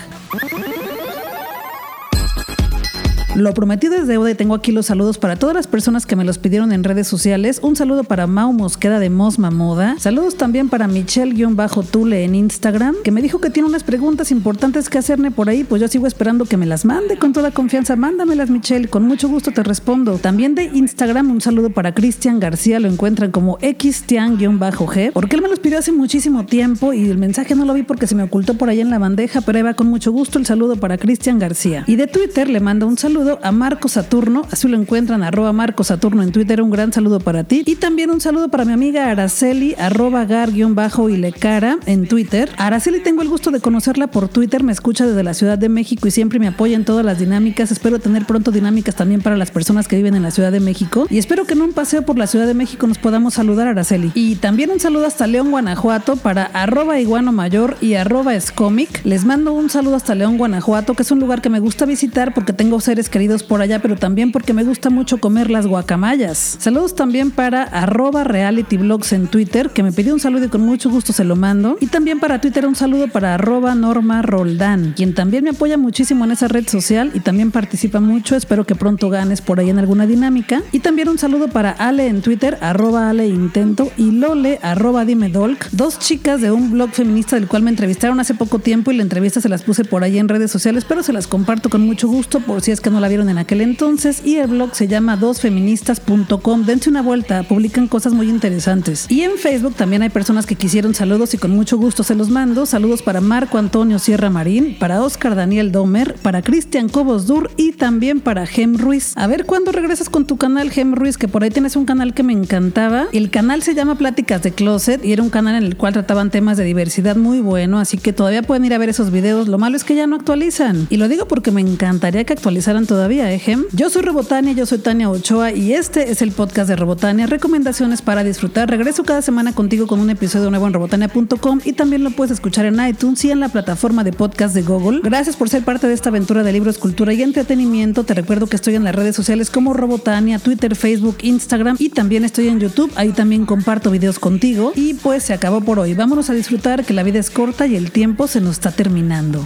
Lo 3.35 3.53
prometido 3.53 3.97
es 3.97 4.07
deuda 4.07 4.31
y 4.31 4.37
tengo 4.37 4.55
aquí 4.55 4.71
los 4.71 4.87
saludos 4.87 5.19
para 5.19 5.35
todas 5.35 5.57
las 5.57 5.67
personas 5.67 6.07
que 6.07 6.15
me 6.15 6.25
los 6.25 6.39
pidieron 6.39 6.71
en 6.71 6.85
redes 6.85 7.09
sociales. 7.09 7.59
Un 7.63 7.75
saludo 7.75 8.05
para 8.05 8.29
Mau 8.29 8.53
Mosqueda 8.53 9.01
de 9.01 9.11
Mosma 9.11 9.51
Moda. 9.51 9.97
Saludos 9.99 10.37
también 10.37 10.69
para 10.69 10.87
Michelle-Tule 10.87 12.23
en 12.23 12.37
Instagram, 12.37 12.95
que 13.03 13.11
me 13.11 13.23
dijo 13.23 13.41
que 13.41 13.51
tiene 13.51 13.69
unas 13.69 13.83
preguntas 13.83 14.31
importantes 14.31 14.89
que 14.89 14.99
hacerme 14.99 15.33
por 15.33 15.49
ahí. 15.49 15.65
Pues 15.65 15.83
yo 15.83 15.89
sigo 15.89 16.07
esperando 16.07 16.45
que 16.45 16.57
me 16.57 16.65
las 16.65 16.85
mande 16.85 17.19
con 17.19 17.33
toda 17.33 17.51
confianza. 17.51 17.97
Mándamelas, 17.97 18.51
Michelle. 18.51 18.87
Con 18.87 19.03
mucho 19.03 19.29
gusto 19.29 19.51
te 19.51 19.65
respondo. 19.65 20.19
También 20.19 20.55
de 20.55 20.71
Instagram, 20.73 21.33
un 21.33 21.41
saludo 21.41 21.71
para 21.71 21.93
Cristian 21.93 22.39
García. 22.39 22.79
Lo 22.79 22.87
encuentran 22.87 23.33
como 23.33 23.59
xtian-g, 23.59 25.11
porque 25.13 25.35
él 25.35 25.43
me 25.43 25.49
los 25.49 25.59
pidió 25.59 25.81
hace 25.81 25.91
muchísimo 25.91 26.47
tiempo 26.47 26.93
y 26.93 27.11
el 27.11 27.19
mensaje 27.19 27.57
no 27.57 27.65
lo 27.65 27.75
vi 27.75 27.83
porque 27.83 28.07
se 28.07 28.15
me 28.15 28.23
ocultó 28.23 28.55
por 28.55 28.69
ahí 28.69 28.81
en 28.81 28.91
la 28.91 29.01
bandeja, 29.01 29.41
pero 29.41 29.59
ahí 29.59 29.65
va 29.65 29.75
con 29.75 29.89
mucho 29.89 30.13
gusto 30.13 30.39
el 30.39 30.47
saludo 30.47 30.77
para 30.77 30.99
Cristian 30.99 31.41
García. 31.41 31.83
Y 31.89 31.97
de 31.97 32.07
Twitter 32.07 32.49
le 32.49 32.61
mando 32.61 32.87
un 32.87 32.97
saludo 32.97 33.24
a 33.43 33.53
Marco 33.53 33.89
Saturno, 33.89 34.47
así 34.51 34.69
lo 34.69 34.77
encuentran, 34.77 35.23
arroba 35.23 35.53
Marco 35.53 35.85
Saturno 35.85 36.23
en 36.23 36.33
Twitter, 36.33 36.61
un 36.63 36.71
gran 36.71 36.93
saludo 36.93 37.21
para 37.21 37.45
ti. 37.45 37.63
Y 37.67 37.77
también 37.77 38.11
un 38.11 38.21
saludo 38.21 38.49
para 38.49 38.65
mi 38.65 38.73
amiga 38.73 39.11
Araceli, 39.11 39.75
arroba 39.79 40.25
gar-bajo 40.25 41.09
y 41.09 41.17
lecara 41.17 41.79
en 41.87 42.07
Twitter. 42.07 42.51
Araceli 42.57 43.01
tengo 43.01 43.23
el 43.23 43.29
gusto 43.29 43.51
de 43.51 43.61
conocerla 43.61 44.09
por 44.09 44.29
Twitter, 44.29 44.63
me 44.63 44.73
escucha 44.73 45.07
desde 45.07 45.23
la 45.23 45.35
Ciudad 45.35 45.59
de 45.59 45.69
México 45.69 46.07
y 46.07 46.11
siempre 46.11 46.39
me 46.39 46.49
apoya 46.49 46.77
en 46.77 46.85
todas 46.85 47.05
las 47.05 47.19
dinámicas. 47.19 47.73
Espero 47.73 47.99
tener 47.99 48.27
pronto 48.27 48.51
dinámicas 48.51 48.95
también 48.95 49.23
para 49.23 49.37
las 49.37 49.51
personas 49.51 49.89
que 49.89 49.97
viven 49.97 50.15
en 50.15 50.23
la 50.23 50.31
Ciudad 50.31 50.53
de 50.53 50.61
México. 50.61 51.07
Y 51.11 51.19
espero 51.19 51.45
que 51.45 51.55
en 51.55 51.63
un 51.63 51.73
paseo 51.73 52.03
por 52.03 52.19
la 52.19 52.27
Ciudad 52.27 52.47
de 52.47 52.55
México 52.55 52.87
nos 52.87 52.99
podamos 52.99 53.35
saludar, 53.35 53.69
Araceli. 53.69 54.13
Y 54.15 54.37
también 54.37 54.71
un 54.71 54.81
saludo 54.81 55.07
hasta 55.07 55.27
León, 55.27 55.51
Guanajuato, 55.51 56.17
para 56.17 56.45
arroba 56.45 57.01
iguano 57.01 57.33
mayor 57.33 57.77
y 57.81 57.95
arroba 57.95 58.35
escomic. 58.35 59.05
Les 59.05 59.25
mando 59.25 59.53
un 59.53 59.71
saludo 59.71 59.97
hasta 59.97 60.15
León, 60.15 60.39
Guanajuato, 60.39 60.95
que 60.95 61.03
es 61.03 61.11
un 61.11 61.21
lugar 61.21 61.41
que 61.41 61.51
me 61.51 61.61
gusta 61.61 61.87
visitar 61.87 62.35
porque 62.35 62.53
tengo 62.53 62.81
seres 62.81 63.09
queridos 63.15 63.45
por 63.45 63.63
allá, 63.63 63.79
pero 63.79 63.95
también 63.95 64.33
porque 64.33 64.53
me 64.53 64.65
gusta 64.65 64.91
mucho 64.91 65.19
comer 65.19 65.49
las 65.49 65.69
guacamayas. 65.69 66.57
Saludos 66.59 66.97
también 66.97 67.31
para 67.31 67.67
realityblogs 67.87 69.13
en 69.13 69.29
Twitter, 69.29 69.71
que 69.71 69.85
me 69.85 69.93
pidió 69.93 70.13
un 70.15 70.19
saludo 70.19 70.47
y 70.47 70.49
con 70.49 70.63
mucho 70.63 70.91
gusto 70.91 71.13
se 71.13 71.23
lo 71.23 71.37
mando. 71.37 71.77
Y 71.79 71.87
también 71.87 72.19
para 72.19 72.41
Twitter 72.41 72.67
un 72.67 72.75
saludo 72.75 73.07
para 73.07 73.35
arroba 73.35 73.77
Norma 73.77 74.21
Roldán, 74.23 74.95
quien 74.97 75.15
también 75.15 75.45
me 75.45 75.51
apoya 75.51 75.79
muchísimo 75.79 76.25
en 76.25 76.33
esa 76.33 76.49
red 76.49 76.67
social 76.67 77.13
y 77.15 77.21
también 77.21 77.53
participa 77.53 78.01
mucho. 78.01 78.35
Espero 78.35 78.67
que 78.67 78.75
pronto 78.75 79.11
ganes 79.11 79.41
por 79.41 79.61
ahí 79.61 79.71
en 79.71 79.79
alguna 79.79 80.09
dinámica. 80.09 80.65
Y 80.73 80.81
también 80.81 81.09
un 81.09 81.19
saludo 81.19 81.47
para 81.47 81.71
Ale 81.71 82.09
en 82.09 82.21
Twitter, 82.21 82.59
arroba 82.63 83.11
Ale 83.11 83.29
y 83.29 84.11
Lole, 84.11 84.59
arroba 84.61 85.05
Dime 85.05 85.29
Dolk, 85.29 85.69
dos 85.71 86.01
chicas 86.01 86.41
de 86.41 86.51
un 86.51 86.73
blog 86.73 86.91
feminista 86.91 87.37
del 87.37 87.47
cual 87.47 87.63
me 87.63 87.71
entrevistaron 87.71 88.19
hace 88.19 88.35
poco 88.35 88.59
tiempo 88.59 88.91
y 88.91 88.97
la 88.97 89.03
entrevista 89.05 89.41
se 89.41 89.49
las 89.49 89.63
puse 89.63 89.85
por 89.85 90.03
ahí 90.03 90.19
en 90.19 90.29
redes 90.29 90.51
sociales, 90.51 90.85
pero 90.85 91.05
se 91.05 91.13
las 91.13 91.29
comparto 91.29 91.71
con 91.71 91.83
mucho 91.83 92.09
gusto 92.09 92.41
por 92.41 92.61
si 92.61 92.73
es 92.73 92.81
que 92.81 92.91
no 92.91 93.04
la 93.05 93.09
vieron 93.09 93.29
en 93.29 93.37
aquel 93.37 93.61
entonces 93.61 94.23
y 94.25 94.37
el 94.37 94.47
blog 94.47 94.75
se 94.75 94.89
llama 94.89 95.19
dosfeministas.com. 95.19 96.65
Dense 96.65 96.89
una 96.89 97.03
vuelta, 97.03 97.43
publican 97.43 97.87
cosas 97.87 98.15
muy 98.15 98.31
interesantes. 98.31 99.05
Y 99.11 99.21
en 99.21 99.33
Facebook 99.37 99.75
también 99.75 100.01
hay 100.01 100.09
personas 100.09 100.47
que 100.47 100.55
quisieron 100.55 100.95
saludos 100.95 101.35
y 101.35 101.39
con 101.39 101.51
mucho 101.51 101.77
gusto 101.77 102.03
se 102.03 102.15
los 102.15 102.31
mando. 102.31 102.65
Saludos 102.65 103.03
para 103.03 103.21
Marco 103.21 103.59
Antonio 103.59 103.99
Sierra 103.99 104.31
Marín, 104.31 104.79
para 104.79 105.03
Oscar 105.03 105.37
Daniel 105.37 105.71
Domer, 105.71 106.15
para 106.23 106.41
Cristian 106.41 106.89
Cobos 106.89 107.27
Dur 107.27 107.51
y 107.59 107.73
también 107.73 108.21
para 108.21 108.47
Gem 108.47 108.79
Ruiz. 108.79 109.13
A 109.17 109.27
ver 109.27 109.45
cuándo 109.45 109.71
regresas 109.71 110.09
con 110.09 110.25
tu 110.25 110.39
canal 110.39 110.71
Gem 110.71 110.95
Ruiz, 110.95 111.19
que 111.19 111.29
por 111.29 111.45
ahí 111.45 111.51
tienes 111.51 111.77
un 111.77 111.85
canal 111.85 112.15
que 112.15 112.23
me 112.23 112.33
encantaba. 112.33 113.09
El 113.13 113.29
canal 113.29 113.63
se 113.63 113.75
llama 113.75 113.99
Pláticas 113.99 114.43
de 114.43 114.53
Closet 114.53 115.05
y 115.05 115.13
era 115.13 115.23
un 115.23 115.29
canal 115.29 115.57
en 115.57 115.65
el 115.65 115.77
cual 115.77 115.93
trataban 115.93 116.31
temas 116.31 116.57
de 116.57 116.65
diversidad 116.65 117.17
muy 117.17 117.41
bueno, 117.41 117.81
así 117.81 117.99
que 117.99 118.15
todavía 118.15 118.43
pueden 118.43 118.65
ir 118.65 118.73
a 118.73 118.79
ver 118.79 118.89
esos 118.89 119.11
videos. 119.11 119.47
Lo 119.47 119.59
malo 119.59 119.77
es 119.77 119.85
que 119.85 119.95
ya 119.95 120.07
no 120.07 120.17
actualizan. 120.17 120.87
Y 120.89 120.97
lo 120.97 121.07
digo 121.07 121.29
porque 121.29 121.51
me 121.51 121.61
encantaría 121.61 122.25
que 122.25 122.33
actualizaran 122.33 122.87
todavía, 122.95 123.33
¿eh? 123.33 123.43
Yo 123.73 123.91
soy 123.91 124.03
Robotania, 124.03 124.53
yo 124.53 124.67
soy 124.67 124.79
Tania 124.79 125.11
Ochoa 125.11 125.51
y 125.51 125.73
este 125.73 126.13
es 126.13 126.23
el 126.23 126.31
podcast 126.31 126.69
de 126.69 126.77
Robotania, 126.77 127.27
recomendaciones 127.27 128.03
para 128.03 128.23
disfrutar. 128.23 128.71
Regreso 128.71 129.03
cada 129.03 129.21
semana 129.21 129.53
contigo 129.53 129.89
con 129.89 129.99
un 129.99 130.11
episodio 130.11 130.49
nuevo 130.49 130.69
en 130.69 130.75
robotania.com 130.75 131.61
y 131.65 131.73
también 131.73 132.05
lo 132.05 132.13
puedes 132.13 132.31
escuchar 132.31 132.67
en 132.67 132.79
iTunes 132.87 133.25
y 133.25 133.33
en 133.33 133.41
la 133.41 133.49
plataforma 133.49 134.05
de 134.05 134.13
podcast 134.13 134.55
de 134.55 134.63
Google. 134.63 135.01
Gracias 135.03 135.35
por 135.35 135.49
ser 135.49 135.65
parte 135.65 135.89
de 135.89 135.93
esta 135.93 136.11
aventura 136.11 136.45
de 136.45 136.53
libros, 136.53 136.79
cultura 136.79 137.13
y 137.13 137.23
entretenimiento. 137.25 138.05
Te 138.05 138.15
recuerdo 138.15 138.47
que 138.47 138.55
estoy 138.55 138.77
en 138.77 138.85
las 138.85 138.95
redes 138.95 139.17
sociales 139.17 139.51
como 139.51 139.75
Robotania, 139.75 140.39
Twitter, 140.39 140.77
Facebook, 140.77 141.17
Instagram 141.23 141.75
y 141.81 141.89
también 141.89 142.25
estoy 142.25 142.47
en 142.47 142.61
YouTube. 142.61 142.93
Ahí 142.95 143.11
también 143.11 143.45
comparto 143.45 143.91
videos 143.91 144.21
contigo. 144.21 144.71
Y 144.77 144.95
pues 144.95 145.25
se 145.25 145.35
acabó 145.35 145.61
por 145.63 145.81
hoy. 145.81 145.95
Vámonos 145.95 146.31
a 146.31 146.33
disfrutar 146.33 146.85
que 146.85 146.95
la 146.95 147.03
vida 147.03 147.19
es 147.19 147.31
corta 147.31 147.67
y 147.67 147.75
el 147.75 147.91
tiempo 147.91 148.29
se 148.29 148.41
nos 148.41 148.53
está 148.53 148.71
terminando. 148.71 149.43